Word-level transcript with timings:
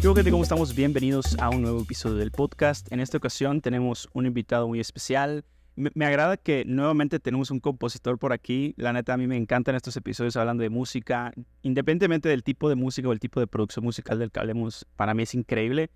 Yo, 0.00 0.14
¿cómo 0.14 0.42
estamos? 0.42 0.74
Bienvenidos 0.74 1.36
a 1.38 1.50
un 1.50 1.60
nuevo 1.60 1.82
episodio 1.82 2.16
del 2.16 2.30
podcast. 2.30 2.90
En 2.92 3.00
esta 3.00 3.18
ocasión 3.18 3.60
tenemos 3.60 4.08
un 4.14 4.26
invitado 4.26 4.66
muy 4.66 4.80
especial. 4.80 5.44
Me, 5.76 5.90
me 5.94 6.06
agrada 6.06 6.36
que 6.36 6.64
nuevamente 6.64 7.20
tenemos 7.20 7.50
un 7.50 7.60
compositor 7.60 8.18
por 8.18 8.32
aquí. 8.32 8.74
La 8.78 8.92
neta, 8.92 9.12
a 9.12 9.16
mí 9.16 9.26
me 9.26 9.36
encantan 9.36 9.74
estos 9.74 9.96
episodios 9.96 10.36
hablando 10.36 10.62
de 10.62 10.70
música. 10.70 11.32
Independientemente 11.62 12.28
del 12.28 12.42
tipo 12.42 12.68
de 12.68 12.76
música 12.76 13.08
o 13.08 13.12
el 13.12 13.20
tipo 13.20 13.38
de 13.38 13.46
producción 13.46 13.84
musical 13.84 14.18
del 14.18 14.30
que 14.30 14.40
hablemos, 14.40 14.86
para 14.96 15.14
mí 15.14 15.24
es 15.24 15.34
increíble. 15.34 15.90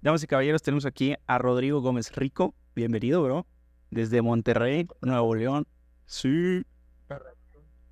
Damas 0.00 0.24
y 0.24 0.26
caballeros, 0.26 0.62
tenemos 0.62 0.84
aquí 0.84 1.14
a 1.26 1.38
Rodrigo 1.38 1.80
Gómez 1.80 2.10
Rico. 2.16 2.54
Bienvenido, 2.74 3.22
bro. 3.22 3.46
Desde 3.90 4.22
Monterrey, 4.22 4.88
Nuevo 5.02 5.34
León. 5.36 5.68
Sí, 6.06 6.64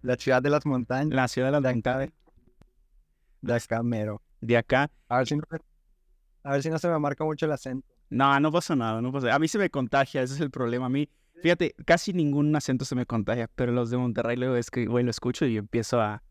La 0.03 0.17
ciudad 0.17 0.43
de 0.43 0.51
las 0.51 0.64
montañas. 0.67 1.14
la 1.14 1.29
ciudad 1.29 1.48
de 1.48 1.61
las 1.61 1.75
montañas. 1.75 2.11
De 3.43 3.54
acá, 3.54 3.82
mero. 3.82 4.21
De 4.41 4.57
acá. 4.57 4.91
A 5.08 5.18
ver 5.18 5.27
si 5.27 5.36
no, 5.36 5.43
a 6.43 6.53
ver 6.53 6.63
si 6.63 6.71
no 6.71 6.79
se 6.79 6.89
me 6.89 6.99
marca 6.99 7.25
mucho 7.25 7.46
el 7.46 7.53
acento. 7.53 7.86
No, 8.08 8.39
no 8.41 8.50
pasa 8.50 8.75
nada, 8.75 9.00
no 9.00 9.13
pasa 9.13 9.27
nada. 9.27 9.36
A 9.36 9.39
mí 9.39 9.49
se 9.49 9.58
me 9.58 9.71
contagia, 9.71 10.22
ese 10.22 10.35
es 10.35 10.41
el 10.41 10.50
problema. 10.50 10.86
A 10.86 10.89
mí, 10.89 11.08
fíjate, 11.43 11.75
casi 11.86 12.13
ningún 12.13 12.55
acento 12.57 12.85
se 12.85 12.94
me 12.94 13.07
contagia, 13.07 13.49
pero 13.55 13.72
los 13.72 13.91
de 13.91 13.96
Monterrey 13.99 14.36
luego 14.36 14.57
es 14.57 14.71
que, 14.71 14.86
güey, 14.86 15.05
lo 15.05 15.11
escucho 15.11 15.46
y 15.46 15.57
empiezo 15.57 16.00
a... 16.00 16.22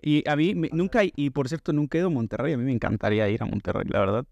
Y 0.00 0.28
a 0.28 0.36
mí, 0.36 0.54
me- 0.54 0.70
nunca, 0.72 1.00
y 1.04 1.30
por 1.30 1.48
cierto, 1.48 1.72
nunca 1.72 1.96
he 1.98 2.00
ido 2.00 2.08
a 2.08 2.10
Monterrey. 2.10 2.52
A 2.54 2.58
mí 2.58 2.64
me 2.64 2.72
encantaría 2.72 3.28
ir 3.28 3.42
a 3.42 3.46
Monterrey, 3.46 3.84
la 3.88 4.00
verdad. 4.00 4.26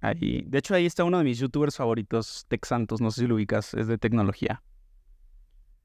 Ahí, 0.00 0.44
de 0.46 0.58
hecho, 0.58 0.74
ahí 0.74 0.86
está 0.86 1.04
uno 1.04 1.18
de 1.18 1.24
mis 1.24 1.38
youtubers 1.38 1.76
favoritos, 1.76 2.46
Tex 2.48 2.68
Santos, 2.68 3.00
no 3.00 3.10
sé 3.10 3.22
si 3.22 3.26
lo 3.26 3.34
ubicas, 3.36 3.74
es 3.74 3.86
de 3.88 3.98
tecnología. 3.98 4.62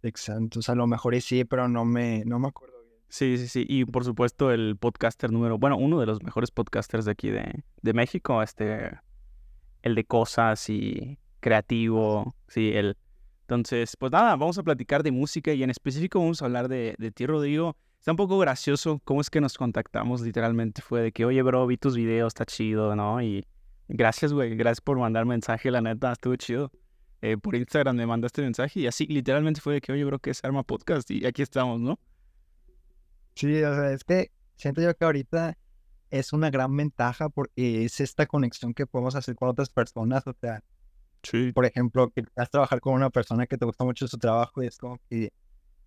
Exacto. 0.03 0.59
O 0.59 0.61
sea, 0.61 0.73
a 0.73 0.75
lo 0.75 0.85
mejor 0.85 1.19
sí, 1.21 1.45
pero 1.45 1.67
no 1.67 1.85
me, 1.85 2.23
no 2.25 2.37
me 2.37 2.49
acuerdo 2.49 2.75
bien. 2.83 2.99
Sí, 3.07 3.37
sí, 3.37 3.47
sí. 3.47 3.65
Y 3.67 3.85
por 3.85 4.03
supuesto, 4.03 4.51
el 4.51 4.75
podcaster 4.77 5.31
número, 5.31 5.57
bueno, 5.57 5.77
uno 5.77 5.99
de 5.99 6.05
los 6.05 6.21
mejores 6.21 6.51
podcasters 6.51 7.05
de 7.05 7.11
aquí 7.11 7.29
de, 7.29 7.63
de 7.81 7.93
México, 7.93 8.43
este, 8.43 8.99
el 9.81 9.95
de 9.95 10.03
cosas 10.03 10.69
y 10.69 11.17
creativo, 11.39 12.35
sí, 12.47 12.71
el. 12.73 12.97
Entonces, 13.41 13.95
pues 13.97 14.11
nada, 14.11 14.35
vamos 14.35 14.57
a 14.57 14.63
platicar 14.63 15.03
de 15.03 15.11
música 15.11 15.53
y 15.53 15.63
en 15.63 15.69
específico 15.69 16.19
vamos 16.19 16.41
a 16.41 16.45
hablar 16.45 16.69
de, 16.69 16.95
de 16.97 17.11
ti, 17.11 17.25
Rodrigo. 17.25 17.75
Está 17.99 18.11
un 18.11 18.17
poco 18.17 18.37
gracioso 18.39 18.99
cómo 19.05 19.21
es 19.21 19.29
que 19.29 19.39
nos 19.41 19.57
contactamos, 19.57 20.21
literalmente 20.21 20.81
fue 20.81 21.01
de 21.01 21.11
que, 21.11 21.23
oye, 21.23 21.41
bro, 21.41 21.65
vi 21.67 21.77
tus 21.77 21.95
videos, 21.95 22.31
está 22.31 22.45
chido, 22.45 22.95
¿no? 22.95 23.21
Y 23.21 23.45
gracias, 23.87 24.33
güey, 24.33 24.55
gracias 24.55 24.81
por 24.81 24.97
mandar 24.97 25.25
mensaje, 25.25 25.71
la 25.71 25.81
neta, 25.81 26.11
estuvo 26.11 26.35
chido. 26.35 26.71
Eh, 27.25 27.37
por 27.37 27.55
Instagram 27.55 27.95
me 27.95 28.05
mandaste 28.05 28.41
mensaje 28.41 28.81
y 28.81 28.87
así, 28.87 29.05
literalmente 29.05 29.61
fue 29.61 29.75
de 29.75 29.79
que, 29.81 29.93
oye, 29.93 30.03
bro, 30.03 30.19
que 30.19 30.29
es 30.31 30.43
Arma 30.43 30.63
Podcast 30.63 31.09
y 31.09 31.25
aquí 31.25 31.41
estamos, 31.41 31.79
¿no? 31.79 31.97
Sí, 33.33 33.63
o 33.63 33.73
sea, 33.73 33.93
es 33.93 34.03
que 34.03 34.29
siento 34.57 34.81
yo 34.81 34.93
que 34.93 35.05
ahorita 35.05 35.57
es 36.11 36.33
una 36.33 36.49
gran 36.49 36.75
ventaja 36.75 37.29
porque 37.29 37.85
es 37.85 38.01
esta 38.01 38.25
conexión 38.25 38.73
que 38.73 38.85
podemos 38.85 39.15
hacer 39.15 39.35
con 39.35 39.47
otras 39.47 39.69
personas. 39.69 40.27
O 40.27 40.33
sea, 40.33 40.61
Sí. 41.23 41.53
por 41.53 41.65
ejemplo, 41.65 42.09
que 42.09 42.23
vas 42.35 42.47
a 42.47 42.51
trabajar 42.51 42.81
con 42.81 42.93
una 42.93 43.09
persona 43.09 43.47
que 43.47 43.57
te 43.57 43.63
gusta 43.63 43.85
mucho 43.85 44.05
su 44.09 44.17
trabajo 44.17 44.61
y 44.61 44.67
es 44.67 44.77
como 44.77 44.99
que 45.09 45.31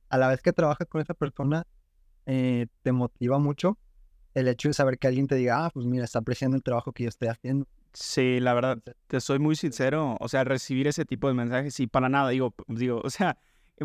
a 0.08 0.16
la 0.16 0.28
vez 0.28 0.40
que 0.40 0.54
trabajas 0.54 0.88
con 0.88 1.02
esa 1.02 1.12
persona, 1.12 1.66
eh, 2.24 2.66
te 2.80 2.92
motiva 2.92 3.38
mucho 3.38 3.76
el 4.32 4.48
hecho 4.48 4.68
de 4.68 4.72
saber 4.72 4.98
que 4.98 5.06
alguien 5.06 5.26
te 5.26 5.34
diga, 5.34 5.66
ah, 5.66 5.70
pues 5.70 5.84
mira, 5.84 6.04
está 6.04 6.20
apreciando 6.20 6.56
el 6.56 6.62
trabajo 6.62 6.92
que 6.92 7.02
yo 7.02 7.10
estoy 7.10 7.28
haciendo. 7.28 7.68
Sí, 7.98 8.40
la 8.40 8.52
verdad, 8.52 8.78
te 9.06 9.20
soy 9.22 9.38
muy 9.38 9.56
sincero, 9.56 10.18
o 10.20 10.28
sea, 10.28 10.44
recibir 10.44 10.86
ese 10.86 11.06
tipo 11.06 11.28
de 11.28 11.34
mensajes 11.34 11.80
y 11.80 11.86
para 11.86 12.10
nada, 12.10 12.28
digo, 12.28 12.54
digo, 12.68 13.00
o 13.02 13.08
sea, 13.08 13.38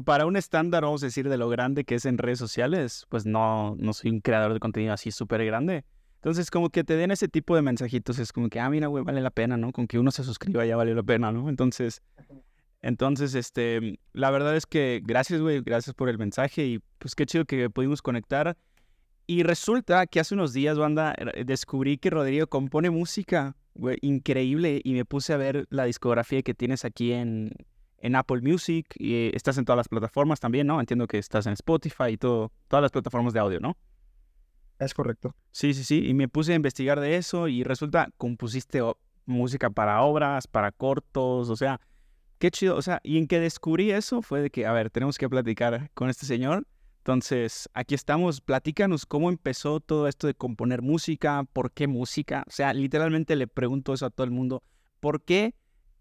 para 0.04 0.26
un 0.26 0.36
estándar, 0.36 0.84
vamos 0.84 1.02
a 1.02 1.06
decir, 1.06 1.30
de 1.30 1.38
lo 1.38 1.48
grande 1.48 1.86
que 1.86 1.96
es 1.96 2.06
en 2.06 2.18
redes 2.18 2.38
sociales, 2.38 3.06
pues 3.08 3.26
no, 3.26 3.74
no 3.80 3.94
soy 3.94 4.12
un 4.12 4.20
creador 4.20 4.54
de 4.54 4.60
contenido 4.60 4.92
así 4.94 5.12
súper 5.12 5.46
grande. 5.46 5.86
Entonces, 6.16 6.52
como 6.52 6.70
que 6.70 6.84
te 6.84 6.98
den 6.98 7.12
ese 7.12 7.30
tipo 7.30 7.56
de 7.56 7.62
mensajitos, 7.62 8.20
es 8.20 8.34
como 8.34 8.50
que, 8.50 8.60
ah, 8.60 8.70
mira, 8.70 8.88
güey, 8.88 9.02
vale 9.02 9.22
la 9.22 9.32
pena, 9.32 9.56
¿no? 9.56 9.72
Con 9.72 9.88
que 9.88 9.98
uno 9.98 10.12
se 10.12 10.26
suscriba 10.26 10.66
ya 10.66 10.76
vale 10.76 10.94
la 10.94 11.04
pena, 11.04 11.32
¿no? 11.32 11.48
Entonces, 11.48 12.02
entonces, 12.82 13.34
este, 13.34 13.98
la 14.12 14.30
verdad 14.30 14.58
es 14.58 14.66
que 14.66 15.02
gracias, 15.06 15.40
güey, 15.40 15.62
gracias 15.62 15.96
por 15.96 16.10
el 16.10 16.18
mensaje 16.18 16.66
y 16.66 16.80
pues 17.00 17.16
qué 17.16 17.26
chido 17.26 17.46
que 17.46 17.70
pudimos 17.70 18.02
conectar. 18.02 18.58
Y 19.26 19.44
resulta 19.44 20.06
que 20.06 20.20
hace 20.20 20.34
unos 20.34 20.52
días, 20.52 20.78
banda, 20.78 21.16
eh, 21.18 21.46
descubrí 21.46 21.98
que 21.98 22.10
Rodrigo 22.10 22.48
compone 22.48 22.90
música, 22.90 23.56
güey, 23.74 23.98
increíble, 24.02 24.82
y 24.84 24.94
me 24.94 25.06
puse 25.06 25.34
a 25.34 25.38
ver 25.38 25.68
la 25.70 25.86
discografía 25.86 26.42
que 26.42 26.54
tienes 26.54 26.86
aquí 26.86 27.14
en, 27.14 27.52
en 27.98 28.16
Apple 28.16 28.42
Music, 28.42 28.88
y 28.98 29.36
estás 29.36 29.58
en 29.58 29.66
todas 29.66 29.78
las 29.78 29.88
plataformas 29.88 30.40
también, 30.40 30.68
¿no? 30.68 30.80
Entiendo 30.80 31.08
que 31.08 31.18
estás 31.18 31.46
en 31.48 31.54
Spotify 31.54 32.12
y 32.12 32.18
todo, 32.18 32.52
todas 32.68 32.82
las 32.82 32.92
plataformas 32.92 33.34
de 33.34 33.40
audio, 33.40 33.60
¿no? 33.60 33.78
Es 34.80 34.94
correcto. 34.94 35.36
Sí, 35.52 35.74
sí, 35.74 35.84
sí, 35.84 36.08
y 36.08 36.14
me 36.14 36.28
puse 36.28 36.54
a 36.54 36.56
investigar 36.56 37.00
de 37.00 37.16
eso 37.16 37.48
y 37.48 37.64
resulta, 37.64 38.10
compusiste 38.18 38.82
música 39.26 39.70
para 39.70 40.02
obras, 40.02 40.48
para 40.48 40.72
cortos, 40.72 41.50
o 41.50 41.56
sea, 41.56 41.80
qué 42.40 42.50
chido, 42.50 42.76
o 42.76 42.82
sea, 42.82 43.00
y 43.04 43.20
en 43.20 43.28
que 43.28 43.40
descubrí 43.40 43.92
eso 43.92 44.22
fue 44.24 44.42
de 44.42 44.50
que, 44.50 44.66
a 44.66 44.74
ver, 44.74 44.90
tenemos 44.90 45.18
que 45.18 45.30
platicar 45.30 45.92
con 45.94 46.10
este 46.10 46.26
señor. 46.26 46.66
Entonces, 47.02 47.68
aquí 47.74 47.96
estamos, 47.96 48.42
platícanos 48.42 49.08
cómo 49.08 49.30
empezó 49.30 49.80
todo 49.80 50.08
esto 50.08 50.28
de 50.28 50.36
componer 50.36 50.84
música, 50.84 51.44
por 51.52 51.72
qué 51.72 51.88
música, 51.88 52.44
o 52.48 52.52
sea, 52.52 52.74
literalmente 52.74 53.36
le 53.36 53.48
pregunto 53.48 53.96
eso 53.96 54.06
a 54.06 54.12
todo 54.12 54.24
el 54.24 54.30
mundo, 54.30 54.62
¿por 55.00 55.24
qué 55.24 55.56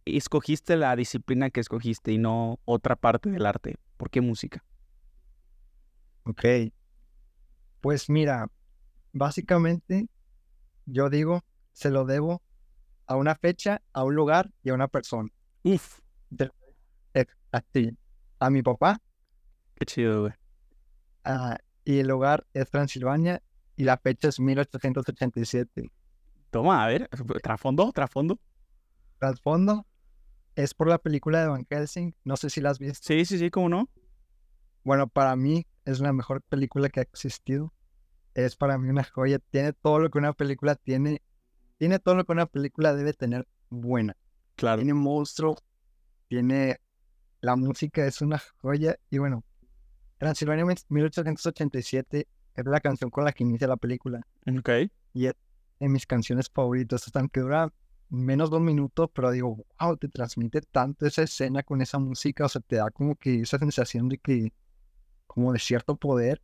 escogiste 0.04 0.76
la 0.76 0.94
disciplina 0.96 1.48
que 1.48 1.60
escogiste 1.60 2.12
y 2.12 2.18
no 2.18 2.58
otra 2.66 2.96
parte 2.96 3.30
del 3.30 3.46
arte? 3.46 3.76
¿Por 3.96 4.10
qué 4.10 4.20
música? 4.20 4.62
Ok. 6.24 6.44
Pues 7.80 8.10
mira, 8.10 8.48
básicamente 9.14 10.06
yo 10.84 11.08
digo, 11.08 11.42
se 11.72 11.90
lo 11.90 12.04
debo 12.04 12.42
a 13.06 13.16
una 13.16 13.36
fecha, 13.36 13.80
a 13.94 14.04
un 14.04 14.14
lugar 14.14 14.50
y 14.62 14.68
a 14.68 14.74
una 14.74 14.88
persona. 14.88 15.30
Uf, 15.62 16.00
Eh, 17.14 17.24
A 17.52 17.60
ti, 17.62 17.96
a 18.38 18.50
mi 18.50 18.62
papá, 18.62 19.00
qué 19.76 19.86
chido, 19.86 20.20
güey. 20.22 20.39
Y 21.84 21.98
el 21.98 22.08
lugar 22.08 22.46
es 22.54 22.70
Transilvania 22.70 23.42
y 23.76 23.84
la 23.84 23.96
fecha 23.96 24.28
es 24.28 24.40
1887. 24.40 25.90
Toma, 26.50 26.84
a 26.84 26.88
ver, 26.88 27.08
trasfondo, 27.42 27.92
trasfondo. 27.92 28.38
Trasfondo 29.18 29.86
es 30.56 30.74
por 30.74 30.88
la 30.88 30.98
película 30.98 31.40
de 31.40 31.48
Van 31.48 31.66
Helsing, 31.68 32.14
no 32.24 32.36
sé 32.36 32.50
si 32.50 32.60
la 32.60 32.70
has 32.70 32.78
visto. 32.78 33.06
Sí, 33.06 33.24
sí, 33.24 33.38
sí, 33.38 33.50
¿cómo 33.50 33.68
no? 33.68 33.88
Bueno, 34.82 35.08
para 35.08 35.36
mí 35.36 35.66
es 35.84 36.00
la 36.00 36.12
mejor 36.12 36.42
película 36.42 36.88
que 36.88 37.00
ha 37.00 37.02
existido. 37.02 37.72
Es 38.34 38.56
para 38.56 38.78
mí 38.78 38.88
una 38.88 39.04
joya. 39.04 39.38
Tiene 39.50 39.72
todo 39.72 39.98
lo 39.98 40.10
que 40.10 40.18
una 40.18 40.32
película 40.32 40.74
tiene. 40.74 41.22
Tiene 41.78 41.98
todo 41.98 42.14
lo 42.14 42.24
que 42.24 42.32
una 42.32 42.46
película 42.46 42.94
debe 42.94 43.12
tener 43.12 43.46
buena. 43.68 44.16
Claro. 44.56 44.78
Tiene 44.78 44.94
monstruo. 44.94 45.56
Tiene. 46.28 46.80
La 47.40 47.56
música 47.56 48.06
es 48.06 48.20
una 48.20 48.40
joya. 48.60 48.96
Y 49.10 49.18
bueno, 49.18 49.44
Transilvania 50.20 50.66
1887 50.66 52.28
es 52.54 52.66
la 52.66 52.80
canción 52.80 53.08
con 53.08 53.24
la 53.24 53.32
que 53.32 53.42
inicia 53.42 53.66
la 53.66 53.78
película. 53.78 54.20
Ok. 54.46 54.68
Y 55.14 55.26
es 55.26 55.34
de 55.78 55.88
mis 55.88 56.06
canciones 56.06 56.50
favoritas. 56.52 57.06
Hasta 57.06 57.26
que 57.28 57.40
dura 57.40 57.72
menos 58.10 58.50
de 58.50 58.58
un 58.58 58.66
minuto, 58.66 59.08
pero 59.08 59.30
digo, 59.30 59.64
wow, 59.80 59.96
te 59.96 60.08
transmite 60.08 60.60
tanto 60.60 61.06
esa 61.06 61.22
escena 61.22 61.62
con 61.62 61.80
esa 61.80 61.98
música. 61.98 62.44
O 62.44 62.48
sea, 62.50 62.60
te 62.60 62.76
da 62.76 62.90
como 62.90 63.16
que 63.16 63.40
esa 63.40 63.58
sensación 63.58 64.10
de 64.10 64.18
que 64.18 64.52
como 65.26 65.54
de 65.54 65.58
cierto 65.58 65.96
poder. 65.96 66.42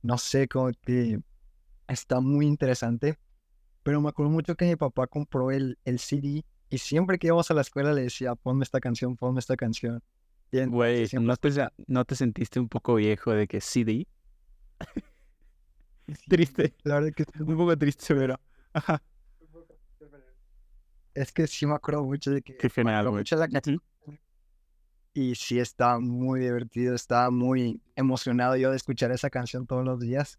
No 0.00 0.16
sé, 0.16 0.48
como 0.48 0.70
que 0.80 1.20
está 1.88 2.18
muy 2.20 2.46
interesante. 2.46 3.18
Pero 3.82 4.00
me 4.00 4.08
acuerdo 4.08 4.32
mucho 4.32 4.56
que 4.56 4.64
mi 4.64 4.76
papá 4.76 5.06
compró 5.06 5.50
el, 5.50 5.78
el 5.84 5.98
CD 5.98 6.46
y 6.70 6.78
siempre 6.78 7.18
que 7.18 7.26
íbamos 7.26 7.50
a 7.50 7.54
la 7.54 7.60
escuela 7.60 7.92
le 7.92 8.04
decía, 8.04 8.34
ponme 8.36 8.64
esta 8.64 8.80
canción, 8.80 9.18
ponme 9.18 9.38
esta 9.40 9.54
canción. 9.54 10.02
Güey, 10.52 11.08
¿no 11.12 11.36
te, 11.36 11.50
¿no 11.86 12.04
te 12.04 12.14
sentiste 12.14 12.60
un 12.60 12.68
poco 12.68 12.96
viejo 12.96 13.32
de 13.32 13.46
que 13.46 13.60
CD? 13.60 14.06
sí, 16.08 16.14
Triste. 16.28 16.74
La 16.82 16.96
verdad 16.96 17.12
que 17.14 17.24
Un 17.40 17.56
poco 17.56 17.76
triste, 17.76 18.14
pero... 18.14 18.38
Ajá. 18.74 19.02
es 21.14 21.32
que 21.32 21.46
sí 21.46 21.66
me 21.66 21.74
acuerdo 21.74 22.04
mucho 22.04 22.30
de 22.30 22.42
que 22.42 22.56
Qué 22.56 22.68
genial, 22.68 23.08
güey. 23.08 23.20
mucho 23.20 23.36
de 23.36 23.40
la 23.40 23.48
canción. 23.48 23.80
Y 25.14 25.34
sí, 25.34 25.58
estaba 25.58 26.00
muy 26.00 26.40
divertido, 26.40 26.94
estaba 26.94 27.30
muy 27.30 27.82
emocionado 27.96 28.56
yo 28.56 28.70
de 28.70 28.76
escuchar 28.76 29.10
esa 29.12 29.28
canción 29.30 29.66
todos 29.66 29.84
los 29.84 30.00
días. 30.00 30.38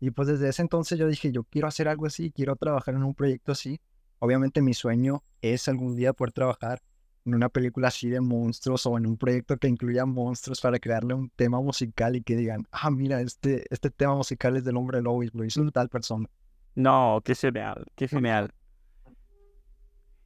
Y 0.00 0.10
pues 0.10 0.28
desde 0.28 0.48
ese 0.48 0.62
entonces 0.62 0.98
yo 0.98 1.06
dije, 1.08 1.30
yo 1.32 1.44
quiero 1.44 1.68
hacer 1.68 1.88
algo 1.88 2.06
así, 2.06 2.30
quiero 2.30 2.56
trabajar 2.56 2.94
en 2.94 3.02
un 3.04 3.14
proyecto 3.14 3.52
así. 3.52 3.80
Obviamente 4.18 4.62
mi 4.62 4.74
sueño 4.74 5.22
es 5.40 5.68
algún 5.68 5.96
día 5.96 6.12
poder 6.12 6.32
trabajar 6.32 6.82
en 7.24 7.34
una 7.34 7.48
película 7.48 7.88
así 7.88 8.08
de 8.08 8.20
monstruos 8.20 8.84
o 8.86 8.98
en 8.98 9.06
un 9.06 9.16
proyecto 9.16 9.56
que 9.56 9.68
incluya 9.68 10.04
monstruos 10.06 10.60
para 10.60 10.78
crearle 10.78 11.14
un 11.14 11.30
tema 11.30 11.60
musical 11.60 12.16
y 12.16 12.22
que 12.22 12.36
digan, 12.36 12.66
ah, 12.72 12.90
mira, 12.90 13.20
este, 13.20 13.64
este 13.70 13.90
tema 13.90 14.14
musical 14.16 14.56
es 14.56 14.64
del 14.64 14.76
hombre 14.76 15.00
lobo 15.02 15.22
y 15.22 15.30
lo 15.32 15.44
hizo 15.44 15.68
tal 15.70 15.88
persona. 15.88 16.28
No, 16.74 17.20
qué 17.24 17.34
genial, 17.34 17.84
qué 17.94 18.08
genial. 18.08 18.52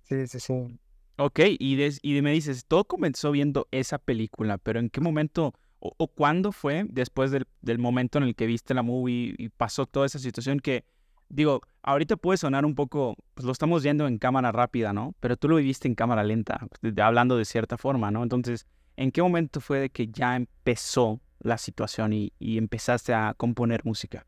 Sí, 0.04 0.26
sí, 0.26 0.40
sí. 0.40 0.78
Ok, 1.18 1.40
y, 1.58 1.76
des- 1.76 1.98
y 2.02 2.20
me 2.22 2.32
dices, 2.32 2.66
todo 2.66 2.84
comenzó 2.84 3.30
viendo 3.32 3.68
esa 3.70 3.98
película, 3.98 4.58
pero 4.58 4.78
¿en 4.80 4.90
qué 4.90 5.00
momento, 5.00 5.54
o, 5.78 5.94
o 5.96 6.08
cuándo 6.08 6.52
fue 6.52 6.84
después 6.88 7.30
del, 7.30 7.46
del 7.62 7.78
momento 7.78 8.18
en 8.18 8.24
el 8.24 8.34
que 8.36 8.46
viste 8.46 8.74
la 8.74 8.82
movie 8.82 9.34
y 9.38 9.48
pasó 9.48 9.86
toda 9.86 10.06
esa 10.06 10.18
situación 10.18 10.60
que, 10.60 10.84
digo, 11.28 11.62
ahorita 11.82 12.16
puede 12.16 12.36
sonar 12.36 12.64
un 12.64 12.74
poco, 12.74 13.16
pues 13.34 13.44
lo 13.44 13.52
estamos 13.52 13.82
viendo 13.82 14.06
en 14.06 14.18
cámara 14.18 14.52
rápida, 14.52 14.92
¿no? 14.92 15.14
Pero 15.20 15.36
tú 15.36 15.48
lo 15.48 15.56
viviste 15.56 15.88
en 15.88 15.94
cámara 15.94 16.24
lenta, 16.24 16.66
hablando 17.02 17.36
de 17.36 17.44
cierta 17.44 17.78
forma, 17.78 18.10
¿no? 18.10 18.22
Entonces, 18.22 18.66
¿en 18.96 19.12
qué 19.12 19.22
momento 19.22 19.60
fue 19.60 19.80
de 19.80 19.90
que 19.90 20.08
ya 20.08 20.36
empezó 20.36 21.20
la 21.40 21.58
situación 21.58 22.12
y, 22.12 22.32
empezaste 22.40 23.14
a 23.14 23.34
componer 23.36 23.84
música? 23.84 24.26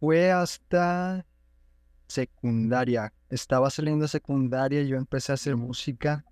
Fue 0.00 0.30
hasta 0.30 1.26
secundaria. 2.06 3.12
Estaba 3.28 3.68
saliendo 3.68 4.02
de 4.04 4.08
secundaria 4.08 4.80
y 4.82 4.88
yo 4.88 4.96
empecé 4.96 5.32
a 5.32 5.34
hacer 5.34 5.56
música 5.56 6.24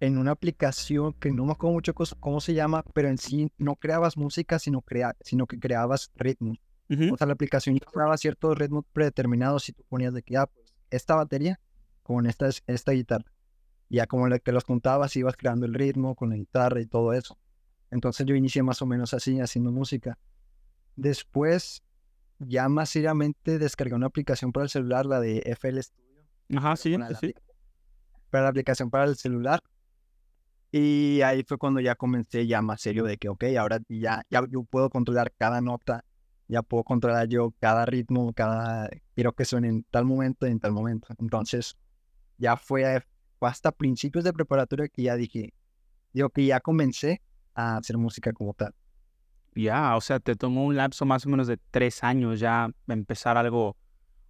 en 0.00 0.18
una 0.18 0.32
aplicación 0.32 1.12
que 1.14 1.30
no 1.30 1.44
me 1.44 1.52
acuerdo 1.52 1.74
mucho 1.74 1.94
cómo 1.94 2.40
se 2.40 2.54
llama, 2.54 2.84
pero 2.92 3.08
en 3.08 3.18
sí 3.18 3.50
no 3.56 3.76
creabas 3.76 4.16
música, 4.16 4.58
sino, 4.58 4.82
crea 4.82 5.16
sino 5.20 5.46
que 5.46 5.58
creabas 5.58 6.10
ritmos. 6.16 6.58
Ujú. 6.90 7.14
O 7.14 7.16
sea, 7.16 7.26
la 7.26 7.34
aplicación 7.34 7.76
ya 7.76 7.86
creaba 7.86 8.16
ciertos 8.16 8.56
ritmos 8.58 8.84
predeterminados 8.92 9.68
y 9.68 9.72
tú 9.72 9.84
ponías 9.88 10.12
de 10.14 10.22
que, 10.22 10.36
ah, 10.36 10.46
pues, 10.46 10.74
esta 10.90 11.14
batería 11.16 11.60
con 12.02 12.26
esta, 12.26 12.48
es- 12.48 12.62
esta 12.66 12.92
guitarra. 12.92 13.30
Ya 13.90 14.06
como 14.06 14.28
le 14.28 14.40
que 14.40 14.52
los 14.52 14.64
contabas, 14.64 15.16
ibas 15.16 15.36
creando 15.36 15.66
el 15.66 15.74
ritmo 15.74 16.14
con 16.14 16.30
la 16.30 16.36
guitarra 16.36 16.80
y 16.80 16.86
todo 16.86 17.12
eso. 17.12 17.38
Entonces 17.90 18.26
yo 18.26 18.34
inicié 18.34 18.62
más 18.62 18.82
o 18.82 18.86
menos 18.86 19.14
así, 19.14 19.40
haciendo 19.40 19.72
música. 19.72 20.18
Después, 20.96 21.82
ya 22.38 22.68
más 22.68 22.90
seriamente, 22.90 23.58
descargué 23.58 23.94
una 23.94 24.06
aplicación 24.06 24.52
para 24.52 24.64
el 24.64 24.70
celular, 24.70 25.06
la 25.06 25.20
de 25.20 25.42
FL 25.44 25.82
Studio. 25.82 26.04
Ajá, 26.56 26.76
sí, 26.76 26.96
para 26.96 27.14
sí, 27.14 27.26
la, 27.28 27.42
para 28.30 28.44
la 28.44 28.50
aplicación 28.50 28.90
para 28.90 29.04
el 29.04 29.16
celular. 29.16 29.60
Y 30.70 31.22
ahí 31.22 31.44
fue 31.44 31.56
cuando 31.56 31.80
ya 31.80 31.94
comencé 31.94 32.46
ya 32.46 32.60
más 32.60 32.80
serio 32.82 33.04
de 33.04 33.16
que, 33.16 33.28
ok, 33.28 33.44
ahora 33.58 33.80
ya, 33.88 34.22
ya 34.28 34.46
yo 34.50 34.64
puedo 34.64 34.90
controlar 34.90 35.32
cada 35.38 35.60
nota, 35.62 36.04
ya 36.48 36.62
puedo 36.62 36.82
controlar 36.82 37.28
yo 37.28 37.54
cada 37.60 37.84
ritmo, 37.86 38.32
cada, 38.32 38.88
quiero 39.14 39.32
que 39.32 39.44
suene 39.44 39.68
en 39.68 39.84
tal 39.84 40.04
momento 40.04 40.46
y 40.46 40.50
en 40.50 40.58
tal 40.58 40.72
momento. 40.72 41.08
Entonces, 41.18 41.76
ya 42.38 42.56
fue, 42.56 43.04
fue 43.38 43.48
hasta 43.48 43.70
principios 43.70 44.24
de 44.24 44.32
preparatoria 44.32 44.88
que 44.88 45.02
ya 45.02 45.16
dije, 45.16 45.52
digo 46.12 46.30
que 46.30 46.46
ya 46.46 46.60
comencé 46.60 47.20
a 47.54 47.76
hacer 47.76 47.98
música 47.98 48.32
como 48.32 48.54
tal. 48.54 48.74
Ya, 49.54 49.96
o 49.96 50.00
sea, 50.00 50.20
te 50.20 50.36
tomó 50.36 50.64
un 50.64 50.76
lapso 50.76 51.04
más 51.04 51.26
o 51.26 51.28
menos 51.28 51.46
de 51.46 51.58
tres 51.70 52.02
años 52.02 52.40
ya 52.40 52.70
empezar 52.86 53.36
algo 53.36 53.76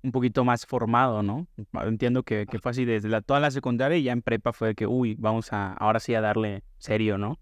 un 0.02 0.12
poquito 0.12 0.44
más 0.44 0.64
formado, 0.64 1.22
¿no? 1.22 1.46
Entiendo 1.82 2.22
que, 2.22 2.46
que 2.46 2.58
fue 2.58 2.70
así 2.70 2.84
desde 2.84 3.08
la, 3.08 3.20
toda 3.20 3.40
la 3.40 3.50
secundaria 3.50 3.98
y 3.98 4.04
ya 4.04 4.12
en 4.12 4.22
prepa 4.22 4.52
fue 4.52 4.74
que, 4.74 4.86
uy, 4.86 5.16
vamos 5.18 5.52
a, 5.52 5.72
ahora 5.74 6.00
sí 6.00 6.14
a 6.14 6.20
darle 6.20 6.62
serio, 6.78 7.18
¿no? 7.18 7.38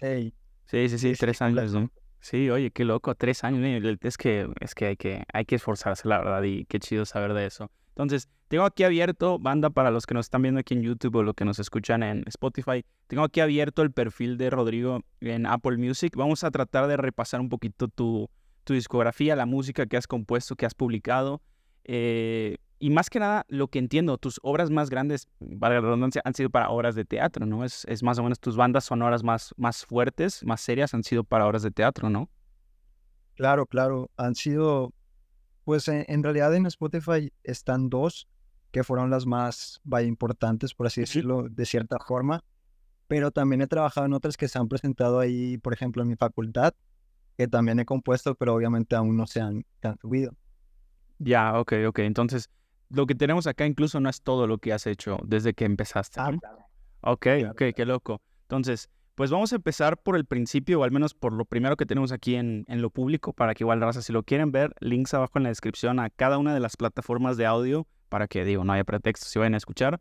Sí, 0.00 0.34
Sí, 0.66 0.88
sí, 0.88 0.98
sí, 0.98 1.12
tres 1.18 1.42
años, 1.42 1.74
¿no? 1.74 1.90
Sí, 2.22 2.48
oye, 2.50 2.70
qué 2.70 2.84
loco, 2.84 3.16
tres 3.16 3.42
años, 3.42 3.98
es 4.00 4.16
que, 4.16 4.48
es 4.60 4.74
que 4.76 4.86
hay 4.86 4.96
que, 4.96 5.24
hay 5.32 5.44
que 5.44 5.56
esforzarse, 5.56 6.06
la 6.06 6.18
verdad, 6.18 6.44
y 6.44 6.64
qué 6.66 6.78
chido 6.78 7.04
saber 7.04 7.34
de 7.34 7.46
eso. 7.46 7.68
Entonces, 7.88 8.28
tengo 8.46 8.64
aquí 8.64 8.84
abierto, 8.84 9.40
banda, 9.40 9.70
para 9.70 9.90
los 9.90 10.06
que 10.06 10.14
nos 10.14 10.26
están 10.26 10.42
viendo 10.42 10.60
aquí 10.60 10.74
en 10.74 10.82
YouTube 10.82 11.16
o 11.16 11.22
los 11.24 11.34
que 11.34 11.44
nos 11.44 11.58
escuchan 11.58 12.04
en 12.04 12.22
Spotify, 12.28 12.84
tengo 13.08 13.24
aquí 13.24 13.40
abierto 13.40 13.82
el 13.82 13.90
perfil 13.90 14.38
de 14.38 14.50
Rodrigo 14.50 15.00
en 15.20 15.46
Apple 15.46 15.78
Music. 15.78 16.14
Vamos 16.16 16.44
a 16.44 16.52
tratar 16.52 16.86
de 16.86 16.96
repasar 16.96 17.40
un 17.40 17.48
poquito 17.48 17.88
tu, 17.88 18.30
tu 18.62 18.72
discografía, 18.74 19.34
la 19.34 19.46
música 19.46 19.86
que 19.86 19.96
has 19.96 20.06
compuesto, 20.06 20.54
que 20.54 20.64
has 20.64 20.74
publicado. 20.74 21.42
eh, 21.84 22.58
y 22.82 22.90
más 22.90 23.08
que 23.10 23.20
nada, 23.20 23.46
lo 23.46 23.68
que 23.68 23.78
entiendo, 23.78 24.18
tus 24.18 24.40
obras 24.42 24.68
más 24.68 24.90
grandes, 24.90 25.28
valga 25.38 25.76
la 25.76 25.82
redundancia, 25.82 26.20
han 26.24 26.34
sido 26.34 26.50
para 26.50 26.68
obras 26.68 26.96
de 26.96 27.04
teatro, 27.04 27.46
¿no? 27.46 27.64
Es, 27.64 27.84
es 27.84 28.02
más 28.02 28.18
o 28.18 28.24
menos 28.24 28.40
tus 28.40 28.56
bandas 28.56 28.86
sonoras 28.86 29.22
más, 29.22 29.54
más 29.56 29.86
fuertes, 29.86 30.44
más 30.44 30.60
serias, 30.60 30.92
han 30.92 31.04
sido 31.04 31.22
para 31.22 31.46
obras 31.46 31.62
de 31.62 31.70
teatro, 31.70 32.10
¿no? 32.10 32.28
claro, 33.36 33.66
claro. 33.66 34.10
Han 34.16 34.34
sido, 34.34 34.92
pues 35.62 35.86
en, 35.86 36.04
en 36.08 36.24
realidad 36.24 36.52
en 36.56 36.66
Spotify 36.66 37.32
están 37.44 37.88
dos 37.88 38.26
que 38.72 38.82
fueron 38.82 39.10
las 39.10 39.26
más, 39.26 39.80
vaya, 39.84 40.08
importantes, 40.08 40.74
por 40.74 40.88
así 40.88 41.02
decirlo, 41.02 41.46
de 41.48 41.64
cierta 41.64 41.98
forma. 42.00 42.42
Pero 43.06 43.30
también 43.30 43.62
he 43.62 43.68
trabajado 43.68 44.06
en 44.06 44.12
otras 44.12 44.36
que 44.36 44.48
se 44.48 44.58
han 44.58 44.66
presentado 44.66 45.20
ahí, 45.20 45.56
por 45.58 45.72
ejemplo, 45.72 46.02
en 46.02 46.08
mi 46.08 46.16
facultad, 46.16 46.74
que 47.36 47.46
también 47.46 47.78
he 47.78 47.84
compuesto, 47.84 48.34
pero 48.34 48.54
obviamente 48.54 48.96
aún 48.96 49.16
no 49.16 49.28
se 49.28 49.40
han, 49.40 49.64
se 49.80 49.86
han 49.86 49.98
subido. 49.98 50.34
Ya, 51.20 51.60
ok, 51.60 51.74
ok. 51.86 52.00
Entonces, 52.00 52.50
lo 52.92 53.06
que 53.06 53.14
tenemos 53.14 53.46
acá 53.46 53.66
incluso 53.66 54.00
no 54.00 54.08
es 54.08 54.22
todo 54.22 54.46
lo 54.46 54.58
que 54.58 54.72
has 54.72 54.86
hecho 54.86 55.18
desde 55.24 55.54
que 55.54 55.64
empezaste, 55.64 56.20
¿no? 56.20 56.38
claro. 56.38 56.58
Ok, 57.00 57.26
ok, 57.50 57.62
qué 57.74 57.84
loco. 57.84 58.22
Entonces, 58.42 58.88
pues 59.14 59.30
vamos 59.30 59.52
a 59.52 59.56
empezar 59.56 59.98
por 59.98 60.16
el 60.16 60.24
principio, 60.24 60.80
o 60.80 60.84
al 60.84 60.90
menos 60.90 61.14
por 61.14 61.32
lo 61.32 61.44
primero 61.44 61.76
que 61.76 61.84
tenemos 61.84 62.12
aquí 62.12 62.36
en, 62.36 62.64
en 62.68 62.80
lo 62.80 62.90
público, 62.90 63.32
para 63.32 63.54
que 63.54 63.64
igual, 63.64 63.80
raza, 63.80 64.02
si 64.02 64.12
lo 64.12 64.22
quieren 64.22 64.52
ver, 64.52 64.72
links 64.80 65.12
abajo 65.14 65.32
en 65.38 65.42
la 65.42 65.48
descripción 65.48 65.98
a 65.98 66.10
cada 66.10 66.38
una 66.38 66.54
de 66.54 66.60
las 66.60 66.76
plataformas 66.76 67.36
de 67.36 67.46
audio, 67.46 67.86
para 68.08 68.28
que, 68.28 68.44
digo, 68.44 68.64
no 68.64 68.72
haya 68.72 68.84
pretexto 68.84 69.26
si 69.26 69.38
vayan 69.38 69.54
a 69.54 69.56
escuchar. 69.56 70.00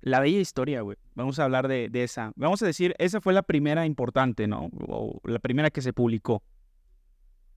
La 0.00 0.20
bella 0.20 0.38
historia, 0.38 0.82
güey. 0.82 0.96
Vamos 1.14 1.38
a 1.40 1.44
hablar 1.44 1.66
de, 1.66 1.88
de 1.88 2.04
esa. 2.04 2.32
Vamos 2.36 2.62
a 2.62 2.66
decir, 2.66 2.94
esa 2.98 3.20
fue 3.20 3.32
la 3.32 3.42
primera 3.42 3.84
importante, 3.84 4.46
¿no? 4.46 4.70
O 4.86 5.20
la 5.24 5.40
primera 5.40 5.70
que 5.70 5.82
se 5.82 5.92
publicó. 5.92 6.42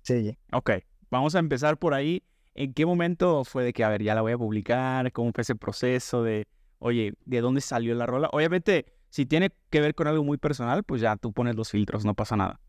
Sí, 0.01 0.35
Ok, 0.51 0.71
vamos 1.11 1.35
a 1.35 1.39
empezar 1.39 1.77
por 1.77 1.93
ahí. 1.93 2.23
¿En 2.53 2.73
qué 2.73 2.85
momento 2.85 3.43
fue 3.45 3.63
de 3.63 3.73
que, 3.73 3.83
a 3.83 3.89
ver, 3.89 4.03
ya 4.03 4.13
la 4.13 4.21
voy 4.21 4.33
a 4.33 4.37
publicar? 4.37 5.11
¿Cómo 5.13 5.31
fue 5.33 5.41
ese 5.43 5.55
proceso 5.55 6.23
de, 6.23 6.47
oye, 6.79 7.13
¿de 7.25 7.41
dónde 7.41 7.61
salió 7.61 7.95
la 7.95 8.05
rola? 8.05 8.29
Obviamente, 8.33 8.85
si 9.09 9.25
tiene 9.25 9.51
que 9.69 9.81
ver 9.81 9.95
con 9.95 10.07
algo 10.07 10.23
muy 10.23 10.37
personal, 10.37 10.83
pues 10.83 11.01
ya 11.01 11.15
tú 11.15 11.31
pones 11.31 11.55
los 11.55 11.69
filtros, 11.69 12.05
no 12.05 12.13
pasa 12.13 12.35
nada. 12.35 12.59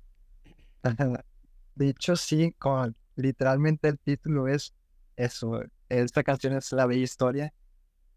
De 1.75 1.89
hecho, 1.89 2.17
sí, 2.17 2.55
con, 2.59 2.95
literalmente 3.17 3.89
el 3.89 3.99
título 3.99 4.47
es 4.47 4.75
eso. 5.17 5.63
Esta 5.89 6.23
canción 6.23 6.55
es 6.55 6.71
La 6.73 6.87
Bella 6.87 7.03
Historia. 7.03 7.53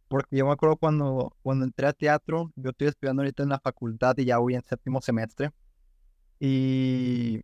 Porque 0.08 0.38
yo 0.38 0.46
me 0.46 0.52
acuerdo 0.52 0.76
cuando, 0.78 1.36
cuando 1.42 1.66
entré 1.66 1.88
a 1.88 1.94
teatro, 1.94 2.52
yo 2.56 2.70
estoy 2.70 2.88
estudiando 2.88 3.24
ahorita 3.24 3.44
en 3.44 3.50
la 3.50 3.60
facultad 3.60 4.16
y 4.18 4.26
ya 4.26 4.38
voy 4.38 4.56
en 4.56 4.64
séptimo 4.64 5.02
semestre. 5.02 5.52
Y 6.40 7.42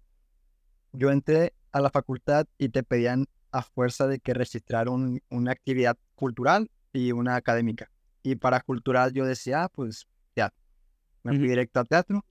yo 0.91 1.09
entré 1.09 1.53
a 1.71 1.81
la 1.81 1.89
facultad 1.89 2.45
y 2.57 2.69
te 2.69 2.83
pedían 2.83 3.25
a 3.51 3.61
fuerza 3.63 4.07
de 4.07 4.19
que 4.19 4.33
registrara 4.33 4.89
un- 4.91 5.21
una 5.29 5.51
actividad 5.51 5.97
cultural 6.15 6.69
y 6.93 7.11
una 7.11 7.35
académica. 7.35 7.89
Y 8.23 8.35
para 8.35 8.61
cultural 8.61 9.13
yo 9.13 9.25
decía, 9.25 9.63
ah, 9.63 9.69
pues 9.69 10.07
ya, 10.35 10.53
me 11.23 11.37
fui 11.37 11.47
directo 11.47 11.79
a 11.79 11.85
teatro. 11.85 12.25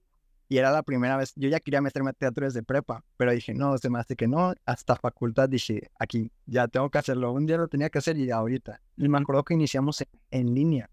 Y 0.49 0.57
era 0.57 0.69
la 0.71 0.83
primera 0.83 1.15
vez, 1.15 1.31
yo 1.37 1.47
ya 1.47 1.61
quería 1.61 1.79
meterme 1.81 2.09
a 2.09 2.13
teatro 2.13 2.45
desde 2.45 2.61
prepa, 2.61 3.05
pero 3.15 3.31
dije, 3.31 3.53
no, 3.53 3.77
se 3.77 3.89
me 3.89 3.99
hace 3.99 4.17
que 4.17 4.27
no, 4.27 4.53
hasta 4.65 4.97
facultad 4.97 5.47
dije, 5.47 5.89
aquí, 5.97 6.29
ya 6.45 6.67
tengo 6.67 6.89
que 6.89 6.97
hacerlo, 6.97 7.31
un 7.31 7.45
día 7.45 7.55
lo 7.57 7.69
tenía 7.69 7.89
que 7.89 7.99
hacer 7.99 8.17
y 8.17 8.29
ahorita. 8.31 8.81
Y 8.97 9.07
me 9.07 9.17
acuerdo 9.17 9.45
que 9.45 9.53
iniciamos 9.53 10.01
en, 10.01 10.07
en 10.31 10.53
línea. 10.53 10.89